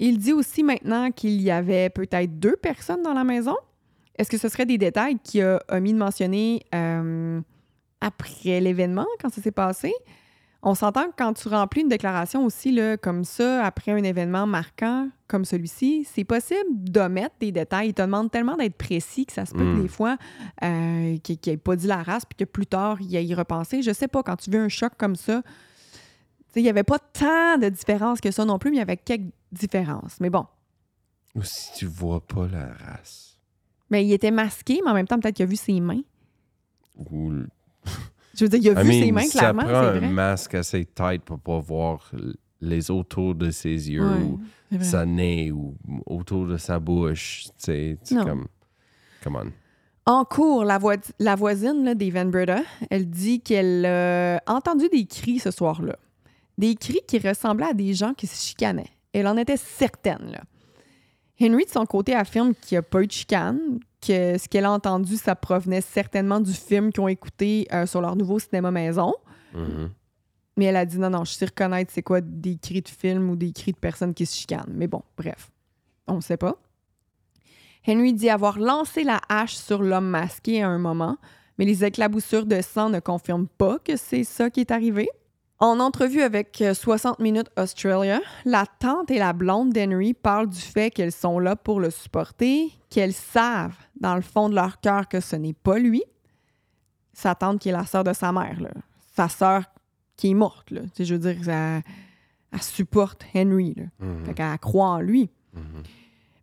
Il 0.00 0.18
dit 0.18 0.32
aussi 0.32 0.64
maintenant 0.64 1.12
qu'il 1.12 1.40
y 1.40 1.52
avait 1.52 1.88
peut-être 1.88 2.38
deux 2.40 2.56
personnes 2.56 3.02
dans 3.02 3.14
la 3.14 3.22
maison. 3.22 3.56
Est-ce 4.18 4.28
que 4.28 4.38
ce 4.38 4.48
serait 4.48 4.66
des 4.66 4.78
détails 4.78 5.18
qu'il 5.22 5.42
a 5.42 5.62
omis 5.68 5.92
de 5.92 5.98
mentionner 5.98 6.62
euh, 6.74 7.40
après 8.00 8.60
l'événement, 8.60 9.06
quand 9.20 9.32
ça 9.32 9.40
s'est 9.40 9.52
passé? 9.52 9.92
On 10.66 10.74
s'entend 10.74 11.04
que 11.08 11.14
quand 11.18 11.34
tu 11.34 11.48
remplis 11.48 11.82
une 11.82 11.88
déclaration 11.90 12.42
aussi 12.46 12.72
là, 12.72 12.96
comme 12.96 13.24
ça, 13.24 13.62
après 13.66 13.92
un 13.92 14.02
événement 14.02 14.46
marquant 14.46 15.10
comme 15.28 15.44
celui-ci, 15.44 16.06
c'est 16.10 16.24
possible 16.24 16.64
d'omettre 16.70 17.34
des 17.38 17.52
détails. 17.52 17.88
Ils 17.90 17.94
te 17.94 18.00
demandent 18.00 18.30
tellement 18.30 18.56
d'être 18.56 18.76
précis 18.78 19.26
que 19.26 19.34
ça 19.34 19.44
se 19.44 19.52
peut 19.52 19.58
que 19.58 19.76
Mm. 19.78 19.82
des 19.82 19.88
fois, 19.88 20.16
euh, 20.62 21.18
qu'il 21.18 21.38
n'ait 21.46 21.58
pas 21.58 21.76
dit 21.76 21.86
la 21.86 22.02
race, 22.02 22.24
puis 22.24 22.36
que 22.36 22.44
plus 22.50 22.66
tard, 22.66 22.96
il 23.02 23.10
y 23.10 23.34
repensé. 23.34 23.82
Je 23.82 23.92
sais 23.92 24.08
pas, 24.08 24.22
quand 24.22 24.36
tu 24.36 24.50
vis 24.50 24.56
un 24.56 24.70
choc 24.70 24.92
comme 24.96 25.16
ça, 25.16 25.42
il 26.56 26.62
n'y 26.62 26.70
avait 26.70 26.82
pas 26.82 26.98
tant 26.98 27.58
de 27.58 27.68
différences 27.68 28.20
que 28.22 28.30
ça 28.30 28.44
non 28.46 28.58
plus, 28.58 28.70
mais 28.70 28.76
il 28.76 28.80
y 28.80 28.82
avait 28.82 28.96
quelques 28.96 29.32
différences. 29.52 30.16
Mais 30.20 30.30
bon, 30.30 30.46
Ou 31.34 31.42
si 31.42 31.72
tu 31.74 31.84
vois 31.86 32.20
pas 32.26 32.46
la 32.48 32.72
race. 32.72 33.36
mais 33.90 34.06
il 34.06 34.12
était 34.12 34.30
masqué, 34.30 34.80
mais 34.82 34.90
en 34.92 34.94
même 34.94 35.06
temps, 35.06 35.18
peut-être 35.20 35.36
qu'il 35.36 35.42
a 35.42 35.46
vu 35.46 35.56
ses 35.56 35.78
mains. 35.80 36.00
Ou 37.10 37.32
Je 38.36 38.44
veux 38.44 38.48
dire, 38.48 38.72
il 38.72 38.76
a 38.78 38.82
I 38.82 38.84
vu 38.84 38.90
mean, 38.92 39.04
ses 39.04 39.12
mains, 39.12 39.22
ça 39.22 39.38
clairement, 39.38 39.62
prend 39.62 39.74
un 39.74 39.98
vrai. 39.98 40.08
masque 40.08 40.54
assez 40.54 40.84
tight 40.84 41.22
pour 41.22 41.38
pas 41.38 41.58
voir 41.60 42.10
les 42.60 42.90
autour 42.90 43.34
de 43.34 43.50
ses 43.50 43.90
yeux 43.90 44.02
Ouais, 44.02 44.22
ou 44.78 44.82
sa 44.82 45.06
nez 45.06 45.52
ou 45.52 45.76
autour 46.06 46.46
de 46.46 46.56
sa 46.56 46.78
bouche. 46.80 47.44
Tu 47.44 47.50
sais, 47.58 47.98
c'est 48.02 48.16
comme... 48.16 48.46
Come 49.22 49.36
on. 49.36 49.52
En 50.10 50.24
cours, 50.24 50.64
la, 50.64 50.76
voi- 50.78 50.96
la 51.18 51.34
voisine 51.34 51.84
là, 51.84 51.94
des 51.94 52.10
Van 52.10 52.26
Breda, 52.26 52.62
elle 52.90 53.08
dit 53.08 53.40
qu'elle 53.40 53.86
a 53.86 54.40
entendu 54.46 54.88
des 54.90 55.06
cris 55.06 55.38
ce 55.38 55.50
soir-là. 55.50 55.96
Des 56.58 56.74
cris 56.74 57.00
qui 57.08 57.18
ressemblaient 57.18 57.68
à 57.70 57.72
des 57.74 57.94
gens 57.94 58.12
qui 58.14 58.26
se 58.26 58.44
chicanaient. 58.48 58.90
Elle 59.12 59.26
en 59.26 59.36
était 59.36 59.56
certaine. 59.56 60.30
Là. 60.32 60.42
Henry, 61.40 61.64
de 61.64 61.70
son 61.70 61.86
côté, 61.86 62.14
affirme 62.14 62.54
qu'il 62.54 62.74
n'y 62.76 62.78
a 62.80 62.82
pas 62.82 63.02
eu 63.02 63.06
de 63.06 63.12
chicane, 63.12 63.58
que 64.06 64.38
ce 64.38 64.48
qu'elle 64.48 64.64
a 64.64 64.70
entendu, 64.70 65.16
ça 65.16 65.34
provenait 65.34 65.80
certainement 65.80 66.40
du 66.40 66.52
film 66.52 66.92
qu'ils 66.92 67.02
ont 67.02 67.08
écouté 67.08 67.66
euh, 67.72 67.86
sur 67.86 68.00
leur 68.00 68.16
nouveau 68.16 68.38
cinéma 68.38 68.70
maison. 68.70 69.14
Mhm. 69.54 69.90
Mais 70.56 70.66
elle 70.66 70.76
a 70.76 70.86
dit 70.86 70.98
non, 70.98 71.10
non, 71.10 71.24
je 71.24 71.32
sais 71.32 71.46
reconnaître 71.46 71.90
c'est 71.92 72.02
quoi 72.02 72.20
des 72.20 72.56
cris 72.56 72.82
de 72.82 72.88
film 72.88 73.30
ou 73.30 73.36
des 73.36 73.52
cris 73.52 73.72
de 73.72 73.78
personnes 73.78 74.14
qui 74.14 74.24
se 74.26 74.36
chicanent. 74.36 74.72
Mais 74.72 74.86
bon, 74.86 75.02
bref, 75.16 75.50
on 76.06 76.16
ne 76.16 76.20
sait 76.20 76.36
pas. 76.36 76.56
Henry 77.86 78.14
dit 78.14 78.30
avoir 78.30 78.58
lancé 78.58 79.04
la 79.04 79.20
hache 79.28 79.56
sur 79.56 79.82
l'homme 79.82 80.08
masqué 80.08 80.62
à 80.62 80.68
un 80.68 80.78
moment, 80.78 81.18
mais 81.58 81.64
les 81.64 81.84
éclaboussures 81.84 82.46
de 82.46 82.60
sang 82.62 82.88
ne 82.88 83.00
confirment 83.00 83.48
pas 83.48 83.78
que 83.78 83.96
c'est 83.96 84.24
ça 84.24 84.48
qui 84.48 84.60
est 84.60 84.70
arrivé. 84.70 85.08
En 85.64 85.80
entrevue 85.80 86.20
avec 86.20 86.60
euh, 86.60 86.74
60 86.74 87.20
Minutes 87.20 87.48
Australia, 87.56 88.20
la 88.44 88.66
tante 88.66 89.10
et 89.10 89.16
la 89.18 89.32
blonde 89.32 89.72
d'Henry 89.72 90.12
parlent 90.12 90.50
du 90.50 90.60
fait 90.60 90.90
qu'elles 90.90 91.10
sont 91.10 91.38
là 91.38 91.56
pour 91.56 91.80
le 91.80 91.88
supporter, 91.88 92.70
qu'elles 92.90 93.14
savent 93.14 93.78
dans 93.98 94.14
le 94.14 94.20
fond 94.20 94.50
de 94.50 94.54
leur 94.54 94.78
cœur 94.82 95.08
que 95.08 95.20
ce 95.20 95.36
n'est 95.36 95.54
pas 95.54 95.78
lui. 95.78 96.02
Sa 97.14 97.34
tante 97.34 97.60
qui 97.60 97.70
est 97.70 97.72
la 97.72 97.86
sœur 97.86 98.04
de 98.04 98.12
sa 98.12 98.30
mère, 98.30 98.60
là. 98.60 98.72
sa 99.16 99.30
sœur 99.30 99.64
qui 100.16 100.32
est 100.32 100.34
morte. 100.34 100.70
Là. 100.70 100.82
Tu 100.82 100.88
sais, 100.96 101.04
je 101.06 101.14
veux 101.14 101.32
dire, 101.32 101.48
elle, 101.48 101.82
elle 102.52 102.62
supporte 102.62 103.24
Henry. 103.34 103.72
Là. 103.74 103.84
Mhm. 104.00 104.26
Fait 104.26 104.34
qu'elle 104.34 104.58
croit 104.58 104.88
en 104.88 105.00
lui. 105.00 105.30
Mhm. 105.54 105.82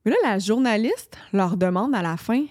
Mais 0.04 0.12
là, 0.14 0.18
la 0.24 0.40
journaliste 0.40 1.16
leur 1.32 1.58
demande 1.58 1.94
à 1.94 2.02
la 2.02 2.18
fin 2.18 2.44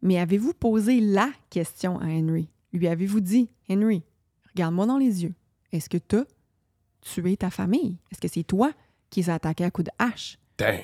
Mais 0.00 0.18
avez-vous 0.18 0.54
posé 0.54 1.02
la 1.02 1.28
question 1.50 1.98
à 2.00 2.06
Henry 2.06 2.48
Lui 2.72 2.88
avez-vous 2.88 3.20
dit 3.20 3.50
Henry, 3.68 4.02
regarde-moi 4.54 4.86
dans 4.86 4.96
les 4.96 5.24
yeux. 5.24 5.34
Est-ce 5.72 5.88
que 5.88 5.98
tu 5.98 6.16
as 6.16 6.24
tué 7.00 7.36
ta 7.36 7.50
famille? 7.50 7.98
Est-ce 8.10 8.20
que 8.20 8.28
c'est 8.28 8.44
toi 8.44 8.72
qui 9.10 9.20
les 9.20 9.30
as 9.30 9.34
attaqués 9.34 9.64
à 9.64 9.70
coups 9.70 9.86
de 9.86 9.92
hache? 9.98 10.38
Damn. 10.56 10.80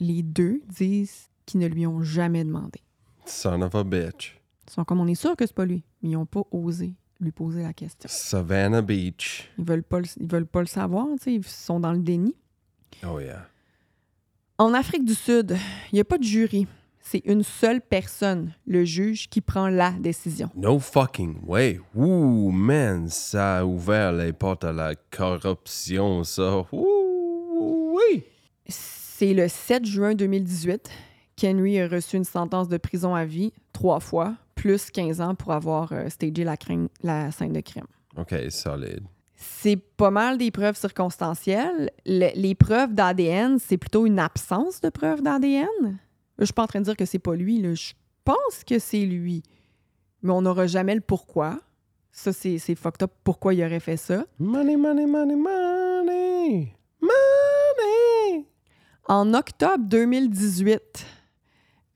Les 0.00 0.22
deux 0.22 0.62
disent 0.68 1.28
qu'ils 1.46 1.60
ne 1.60 1.66
lui 1.66 1.86
ont 1.86 2.02
jamais 2.02 2.44
demandé. 2.44 2.80
Son 3.26 3.60
of 3.62 3.74
a 3.74 3.84
bitch. 3.84 4.40
Ils 4.66 4.72
sont 4.72 4.84
comme 4.84 5.00
on 5.00 5.06
est 5.06 5.14
sûr 5.14 5.36
que 5.36 5.46
c'est 5.46 5.54
pas 5.54 5.66
lui, 5.66 5.84
mais 6.02 6.10
ils 6.10 6.12
n'ont 6.12 6.26
pas 6.26 6.42
osé 6.50 6.94
lui 7.22 7.30
poser 7.30 7.62
la 7.62 7.72
question. 7.72 8.08
Savannah 8.10 8.82
Beach. 8.82 9.48
Ils 9.58 9.64
veulent 9.64 9.82
pas 9.84 10.00
le, 10.00 10.06
ils 10.18 10.26
veulent 10.26 10.46
pas 10.46 10.60
le 10.60 10.66
savoir, 10.66 11.06
tu 11.18 11.24
sais, 11.24 11.34
ils 11.34 11.44
sont 11.44 11.80
dans 11.80 11.92
le 11.92 12.00
déni. 12.00 12.34
Oh 13.06 13.20
yeah. 13.20 13.46
En 14.58 14.74
Afrique 14.74 15.04
du 15.04 15.14
Sud, 15.14 15.56
il 15.90 15.94
n'y 15.94 16.00
a 16.00 16.04
pas 16.04 16.18
de 16.18 16.24
jury. 16.24 16.66
C'est 17.04 17.22
une 17.26 17.42
seule 17.42 17.80
personne, 17.80 18.54
le 18.66 18.84
juge, 18.84 19.28
qui 19.28 19.40
prend 19.40 19.68
la 19.68 19.90
décision. 19.90 20.48
No 20.54 20.78
fucking 20.78 21.40
way. 21.44 21.80
Ouh, 21.94 22.50
man, 22.50 23.08
ça 23.08 23.58
a 23.58 23.64
ouvert 23.64 24.12
les 24.12 24.32
portes 24.32 24.64
à 24.64 24.72
la 24.72 24.94
corruption, 25.10 26.22
ça. 26.24 26.64
Ouh, 26.72 27.96
oui. 27.96 28.24
C'est 28.68 29.34
le 29.34 29.48
7 29.48 29.84
juin 29.84 30.14
2018 30.14 30.88
qu'Henry 31.36 31.80
a 31.80 31.88
reçu 31.88 32.16
une 32.16 32.24
sentence 32.24 32.68
de 32.68 32.76
prison 32.76 33.14
à 33.14 33.24
vie, 33.24 33.52
trois 33.72 34.00
fois, 34.00 34.36
plus 34.54 34.90
15 34.90 35.20
ans 35.20 35.34
pour 35.34 35.52
avoir 35.52 35.92
euh, 35.92 36.08
stagé 36.08 36.44
la, 36.44 37.30
scène 37.32 37.52
de 37.52 37.60
crime. 37.60 37.86
OK, 38.16 38.34
solide. 38.48 39.02
C'est 39.34 39.76
pas 39.76 40.10
mal 40.10 40.38
des 40.38 40.52
preuves 40.52 40.76
circonstancielles. 40.76 41.90
Le- 42.06 42.30
les 42.36 42.54
preuves 42.54 42.94
d'ADN, 42.94 43.58
c'est 43.58 43.76
plutôt 43.76 44.06
une 44.06 44.20
absence 44.20 44.80
de 44.80 44.88
preuves 44.88 45.20
d'ADN. 45.20 45.98
Je 46.42 46.46
suis 46.46 46.54
pas 46.54 46.64
en 46.64 46.66
train 46.66 46.80
de 46.80 46.84
dire 46.84 46.96
que 46.96 47.04
c'est 47.04 47.18
pas 47.18 47.34
lui. 47.34 47.60
là. 47.60 47.74
Je 47.74 47.92
pense 48.24 48.64
que 48.66 48.78
c'est 48.78 49.04
lui. 49.04 49.42
Mais 50.22 50.32
on 50.32 50.42
n'aura 50.42 50.66
jamais 50.66 50.94
le 50.94 51.00
pourquoi. 51.00 51.58
Ça, 52.10 52.32
c'est 52.32 52.58
c'est 52.58 52.74
fucked 52.74 53.02
up. 53.02 53.12
Pourquoi 53.24 53.54
il 53.54 53.64
aurait 53.64 53.80
fait 53.80 53.96
ça? 53.96 54.26
Money, 54.38 54.76
money, 54.76 55.06
money, 55.06 55.36
money. 55.36 56.74
Money. 57.00 58.46
En 59.08 59.34
octobre 59.34 59.84
2018, 59.86 61.06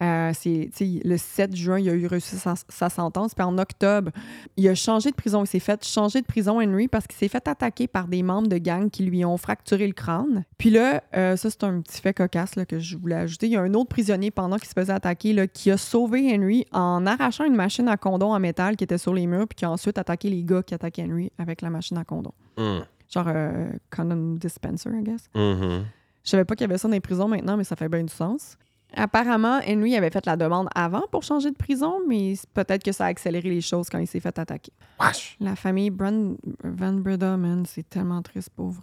euh, 0.02 0.32
c'est, 0.34 0.70
le 1.04 1.16
7 1.16 1.56
juin, 1.56 1.78
il 1.78 1.88
a 1.88 1.94
eu 1.94 2.06
reçu 2.06 2.36
sa, 2.36 2.54
sa 2.68 2.90
sentence. 2.90 3.34
Puis 3.34 3.44
en 3.44 3.56
octobre, 3.56 4.10
il 4.56 4.68
a 4.68 4.74
changé 4.74 5.10
de 5.10 5.16
prison. 5.16 5.44
Il 5.44 5.46
s'est 5.46 5.58
fait 5.58 5.82
changer 5.84 6.20
de 6.20 6.26
prison, 6.26 6.60
Henry, 6.60 6.86
parce 6.88 7.06
qu'il 7.06 7.16
s'est 7.16 7.28
fait 7.28 7.48
attaquer 7.48 7.86
par 7.86 8.06
des 8.06 8.22
membres 8.22 8.48
de 8.48 8.58
gang 8.58 8.90
qui 8.90 9.04
lui 9.04 9.24
ont 9.24 9.36
fracturé 9.38 9.86
le 9.86 9.94
crâne. 9.94 10.44
Puis 10.58 10.70
là, 10.70 11.02
euh, 11.16 11.36
ça, 11.36 11.48
c'est 11.50 11.64
un 11.64 11.80
petit 11.80 12.00
fait 12.00 12.12
cocasse 12.12 12.56
là, 12.56 12.66
que 12.66 12.78
je 12.78 12.96
voulais 12.96 13.16
ajouter. 13.16 13.46
Il 13.46 13.52
y 13.52 13.56
a 13.56 13.62
un 13.62 13.72
autre 13.74 13.88
prisonnier 13.88 14.30
pendant 14.30 14.58
qu'il 14.58 14.68
se 14.68 14.74
faisait 14.74 14.92
attaquer 14.92 15.32
là, 15.32 15.46
qui 15.46 15.70
a 15.70 15.78
sauvé 15.78 16.34
Henry 16.34 16.66
en 16.72 17.06
arrachant 17.06 17.44
une 17.44 17.56
machine 17.56 17.88
à 17.88 17.96
condom 17.96 18.32
en 18.32 18.40
métal 18.40 18.76
qui 18.76 18.84
était 18.84 18.98
sur 18.98 19.14
les 19.14 19.26
murs, 19.26 19.48
puis 19.48 19.56
qui 19.56 19.64
a 19.64 19.70
ensuite 19.70 19.96
attaqué 19.96 20.28
les 20.28 20.44
gars 20.44 20.62
qui 20.62 20.74
attaquaient 20.74 21.04
Henry 21.04 21.32
avec 21.38 21.62
la 21.62 21.70
machine 21.70 21.96
à 21.96 22.04
condom. 22.04 22.32
Mm. 22.58 22.80
Genre 23.08 23.28
euh, 23.28 23.70
condom 23.94 24.34
dispenser, 24.34 24.90
I 24.90 25.02
guess. 25.02 25.28
Mhm. 25.34 25.84
Je 26.24 26.30
savais 26.30 26.44
pas 26.44 26.56
qu'il 26.56 26.64
y 26.64 26.68
avait 26.68 26.76
ça 26.76 26.88
dans 26.88 26.92
les 26.92 27.00
prisons 27.00 27.28
maintenant, 27.28 27.56
mais 27.56 27.62
ça 27.62 27.76
fait 27.76 27.88
bien 27.88 28.02
du 28.02 28.12
sens. 28.12 28.58
Apparemment, 28.94 29.60
Henry 29.66 29.96
avait 29.96 30.10
fait 30.10 30.24
la 30.26 30.36
demande 30.36 30.68
avant 30.74 31.02
pour 31.10 31.22
changer 31.22 31.50
de 31.50 31.56
prison, 31.56 32.00
mais 32.08 32.34
peut-être 32.54 32.82
que 32.82 32.92
ça 32.92 33.04
a 33.06 33.08
accéléré 33.08 33.50
les 33.50 33.60
choses 33.60 33.88
quand 33.90 33.98
il 33.98 34.06
s'est 34.06 34.20
fait 34.20 34.38
attaquer. 34.38 34.72
Wesh. 35.00 35.36
La 35.40 35.54
famille 35.56 35.90
Brun- 35.90 36.36
Van 36.64 36.92
Breda, 36.94 37.36
man, 37.36 37.64
c'est 37.66 37.88
tellement 37.88 38.22
triste, 38.22 38.50
pauvre. 38.50 38.82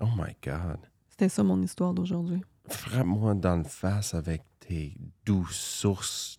Oh 0.00 0.06
my 0.16 0.34
God. 0.44 0.78
C'était 1.08 1.28
ça 1.28 1.42
mon 1.42 1.60
histoire 1.62 1.94
d'aujourd'hui. 1.94 2.42
Frappe-moi 2.68 3.34
dans 3.34 3.56
le 3.56 3.64
face 3.64 4.14
avec 4.14 4.42
tes 4.60 4.94
douces 5.24 5.56
sources. 5.56 6.38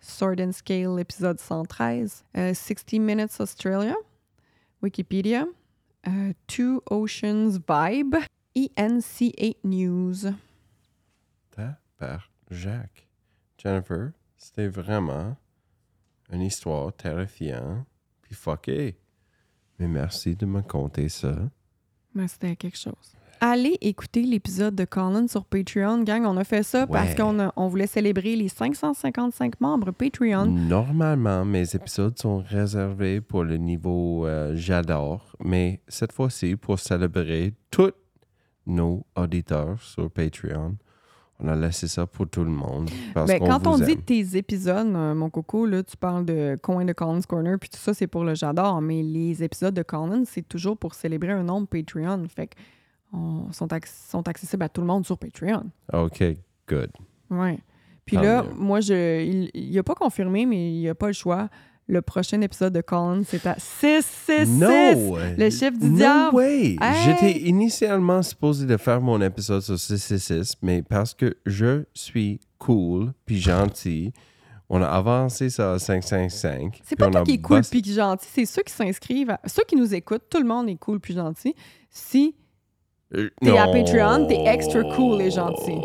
Sword 0.01 0.40
and 0.40 0.53
Scale 0.53 0.99
épisode 0.99 1.40
113, 1.40 2.24
euh, 2.36 2.55
60 2.55 3.01
Minutes 3.01 3.40
Australia, 3.40 3.94
Wikipédia, 4.82 5.46
euh, 6.07 6.32
Two 6.46 6.82
Oceans 6.90 7.59
Vibe, 7.68 8.16
ENC8 8.57 9.57
News. 9.64 10.32
Par 11.99 12.30
Jacques. 12.49 13.09
Jennifer, 13.59 14.12
c'était 14.36 14.68
vraiment 14.68 15.36
une 16.30 16.42
histoire 16.42 16.92
terrifiante. 16.92 17.84
Puis 18.22 18.36
fucké. 18.36 18.96
Mais 19.78 19.88
merci 19.88 20.36
de 20.36 20.46
me 20.46 20.62
conter 20.62 21.09
ça. 21.09 21.34
Mais 22.14 22.28
c'était 22.28 22.55
quelque 22.55 22.78
chose. 22.78 23.17
Allez 23.41 23.78
écouter 23.80 24.22
l'épisode 24.22 24.74
de 24.74 24.84
Colin 24.84 25.28
sur 25.28 25.45
Patreon, 25.45 26.03
gang. 26.03 26.24
On 26.26 26.36
a 26.36 26.45
fait 26.45 26.64
ça 26.64 26.86
parce 26.86 27.14
qu'on 27.14 27.51
on 27.57 27.68
voulait 27.68 27.86
célébrer 27.86 28.34
les 28.34 28.49
555 28.49 29.61
membres 29.61 29.93
Patreon. 29.93 30.47
Normalement, 30.47 31.45
mes 31.45 31.74
épisodes 31.74 32.18
sont 32.18 32.39
réservés 32.39 33.20
pour 33.20 33.45
le 33.45 33.57
niveau 33.57 34.26
euh, 34.26 34.53
j'adore, 34.57 35.36
mais 35.45 35.80
cette 35.86 36.12
fois-ci, 36.12 36.57
pour 36.57 36.80
célébrer 36.80 37.55
tous 37.70 37.93
nos 38.66 39.05
auditeurs 39.16 39.80
sur 39.80 40.11
Patreon, 40.11 40.76
on 41.41 41.47
a 41.47 41.55
laissé 41.55 41.86
ça 41.86 42.07
pour 42.07 42.28
tout 42.28 42.43
le 42.43 42.51
monde. 42.51 42.91
Parce 43.14 43.28
Ben, 43.28 43.39
quand 43.39 43.68
on 43.68 43.78
dit 43.78 43.97
tes 43.97 44.36
épisodes, 44.36 44.89
euh, 44.89 45.14
mon 45.14 45.30
coco, 45.30 45.64
là, 45.66 45.84
tu 45.84 45.97
parles 45.97 46.24
de 46.24 46.57
coin 46.61 46.84
de 46.84 46.93
Colin's 46.93 47.26
Corner, 47.26 47.57
puis 47.61 47.70
tout 47.70 47.78
ça, 47.78 47.95
c'est 47.95 48.09
pour 48.09 48.24
le 48.24 48.34
j'adore. 48.34 48.80
Mais 48.82 49.03
les 49.05 49.45
épisodes 49.45 49.74
de 49.74 49.82
Colin, 49.82 50.24
c'est 50.26 50.47
toujours 50.47 50.76
pour 50.76 50.95
célébrer 50.95 51.30
un 51.30 51.45
nombre 51.45 51.68
Patreon. 51.68 52.24
Fait 52.28 52.49
que 52.49 52.57
on, 53.12 53.50
sont, 53.52 53.68
sont 54.11 54.28
accessibles 54.28 54.62
à 54.62 54.68
tout 54.68 54.80
le 54.80 54.86
monde 54.86 55.04
sur 55.06 55.18
Patreon. 55.18 55.64
OK, 55.92 56.22
good. 56.68 56.90
Ouais. 57.30 57.59
Puis 58.04 58.16
Tant 58.16 58.22
là, 58.22 58.42
mieux. 58.42 58.54
moi, 58.56 58.80
je, 58.80 59.22
il, 59.22 59.50
il 59.54 59.78
a 59.78 59.82
pas 59.82 59.94
confirmé, 59.94 60.46
mais 60.46 60.72
il 60.72 60.88
a 60.88 60.94
pas 60.94 61.09
le 61.09 61.12
choix. 61.12 61.48
Le 61.90 62.02
prochain 62.02 62.40
épisode 62.42 62.74
de 62.74 62.82
Colin, 62.82 63.22
c'est 63.26 63.46
à 63.46 63.54
666. 63.59 64.61
No! 64.61 65.16
Le 65.38 65.50
chiffre 65.50 65.78
du 65.78 65.88
no 65.88 65.96
diable. 65.96 66.36
way! 66.36 66.76
Hey! 66.80 67.04
J'étais 67.04 67.38
initialement 67.48 68.22
supposé 68.22 68.66
de 68.66 68.76
faire 68.76 69.00
mon 69.00 69.20
épisode 69.22 69.62
sur 69.62 69.78
666, 69.78 70.56
mais 70.62 70.82
parce 70.82 71.14
que 71.14 71.36
je 71.46 71.84
suis 71.94 72.40
cool 72.59 73.12
puis 73.24 73.40
gentil, 73.40 74.12
on 74.68 74.82
a 74.82 74.86
avancé 74.86 75.48
ça 75.48 75.72
à 75.72 75.78
555. 75.78 76.80
C'est 76.84 76.96
pas 76.96 77.09
toi 77.09 77.22
qui 77.22 77.32
est 77.32 77.40
cool 77.40 77.62
puis 77.62 77.82
gentil, 77.84 78.28
c'est 78.34 78.44
ceux 78.44 78.62
qui 78.62 78.72
s'inscrivent, 78.72 79.30
à- 79.30 79.40
ceux 79.46 79.64
qui 79.66 79.76
nous 79.76 79.94
écoutent, 79.94 80.28
tout 80.28 80.40
le 80.40 80.46
monde 80.46 80.68
est 80.68 80.76
cool 80.76 81.00
puis 81.00 81.14
gentil. 81.14 81.54
Si 81.90 82.34
Euh, 83.14 83.30
T'es 83.40 83.56
à. 83.56 83.66
Patreon, 83.68 84.26
t'es 84.26 84.44
extra 84.46 84.82
cool 84.94 85.22
et 85.22 85.30
gentil. 85.30 85.80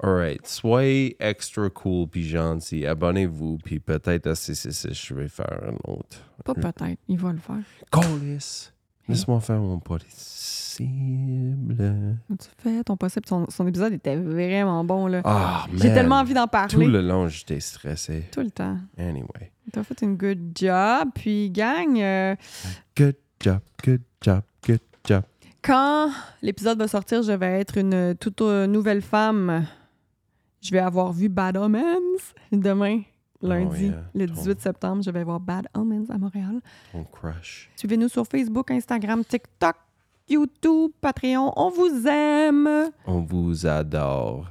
Alright, 0.00 0.46
soyez 0.46 1.16
extra 1.18 1.68
cool 1.70 2.06
puis 2.08 2.28
gentil. 2.28 2.86
Abonnez-vous, 2.86 3.58
puis 3.64 3.80
peut-être 3.80 4.28
à 4.28 4.34
666, 4.36 4.94
je 5.08 5.14
vais 5.14 5.28
faire 5.28 5.60
un 5.62 5.74
autre. 5.92 6.18
Pas 6.44 6.54
peut-être, 6.54 6.84
il 7.08 7.18
va 7.18 7.32
le 7.32 7.38
faire. 7.38 7.56
Colis! 7.90 8.70
Laisse-moi 9.08 9.40
faire 9.40 9.58
mon 9.58 9.78
possible. 9.80 10.86
Tu 12.38 12.48
fais 12.58 12.84
ton 12.84 12.96
possible? 12.96 13.26
Son, 13.26 13.46
son 13.48 13.66
épisode 13.66 13.92
était 13.94 14.14
vraiment 14.16 14.84
bon, 14.84 15.06
là. 15.08 15.22
Ah, 15.24 15.66
J'ai 15.74 15.92
tellement 15.94 16.16
envie 16.20 16.34
d'en 16.34 16.44
Tout 16.44 16.50
parler. 16.50 16.86
le 16.86 17.00
long, 17.00 17.26
j'étais 17.26 17.58
stressé. 17.58 18.24
Tout 18.30 18.42
le 18.42 18.50
temps. 18.50 18.76
Anyway. 18.98 19.50
T'as 19.72 19.82
fait 19.82 20.00
une 20.02 20.16
good 20.16 20.52
job. 20.54 21.08
Puis, 21.14 21.50
gang, 21.50 21.98
euh, 21.98 22.36
Good 22.96 23.16
job, 23.40 23.60
good 23.84 24.02
job, 24.20 24.42
quand 25.62 26.10
l'épisode 26.42 26.78
va 26.78 26.88
sortir, 26.88 27.22
je 27.22 27.32
vais 27.32 27.60
être 27.60 27.76
une 27.78 28.14
toute 28.18 28.40
euh, 28.42 28.66
nouvelle 28.66 29.02
femme. 29.02 29.66
Je 30.60 30.70
vais 30.72 30.78
avoir 30.78 31.12
vu 31.12 31.28
Bad 31.28 31.56
Omens 31.56 32.34
demain, 32.52 33.02
lundi, 33.42 33.86
Oh, 33.88 33.90
yeah. 33.90 34.02
le 34.14 34.26
Ton- 34.26 34.34
18 34.34 34.60
septembre. 34.60 35.02
Je 35.04 35.10
vais 35.10 35.24
voir 35.24 35.40
Bad 35.40 35.66
Omens 35.74 36.10
à 36.10 36.18
Montréal. 36.18 36.60
Ton 36.92 37.04
crush. 37.04 37.70
Suivez-nous 37.76 38.08
sur 38.08 38.26
Facebook, 38.26 38.70
Instagram, 38.70 39.24
TikTok. 39.24 39.76
YouTube, 40.28 40.90
Patreon. 41.00 41.52
On 41.56 41.70
vous 41.70 42.06
aime. 42.06 42.90
On 43.06 43.20
vous 43.20 43.66
adore. 43.66 44.50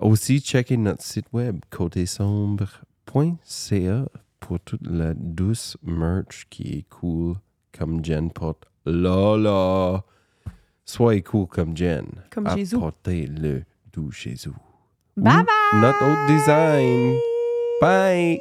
Aussi, 0.00 0.40
checkez 0.40 0.76
notre 0.76 1.02
site 1.02 1.26
web 1.32 1.60
côtésombre.ca 1.70 4.04
pour 4.40 4.60
toute 4.60 4.86
la 4.86 5.14
douce 5.14 5.76
merch 5.82 6.46
qui 6.50 6.78
est 6.78 6.84
cool 6.90 7.36
comme 7.76 8.04
Jen 8.04 8.30
porte. 8.30 8.66
Là. 8.86 10.02
Soyez 10.84 11.22
cool 11.22 11.46
comme 11.46 11.76
Jen. 11.76 12.06
Comme 12.30 12.48
Jésus. 12.56 12.76
Apportez-le 12.76 13.64
doux 13.92 14.10
Jésus. 14.10 14.50
Bye 15.16 15.32
Ou 15.32 15.44
bye. 15.44 15.80
Notre 15.80 16.04
autre 16.04 16.26
design. 16.26 17.16
Bye. 17.80 18.40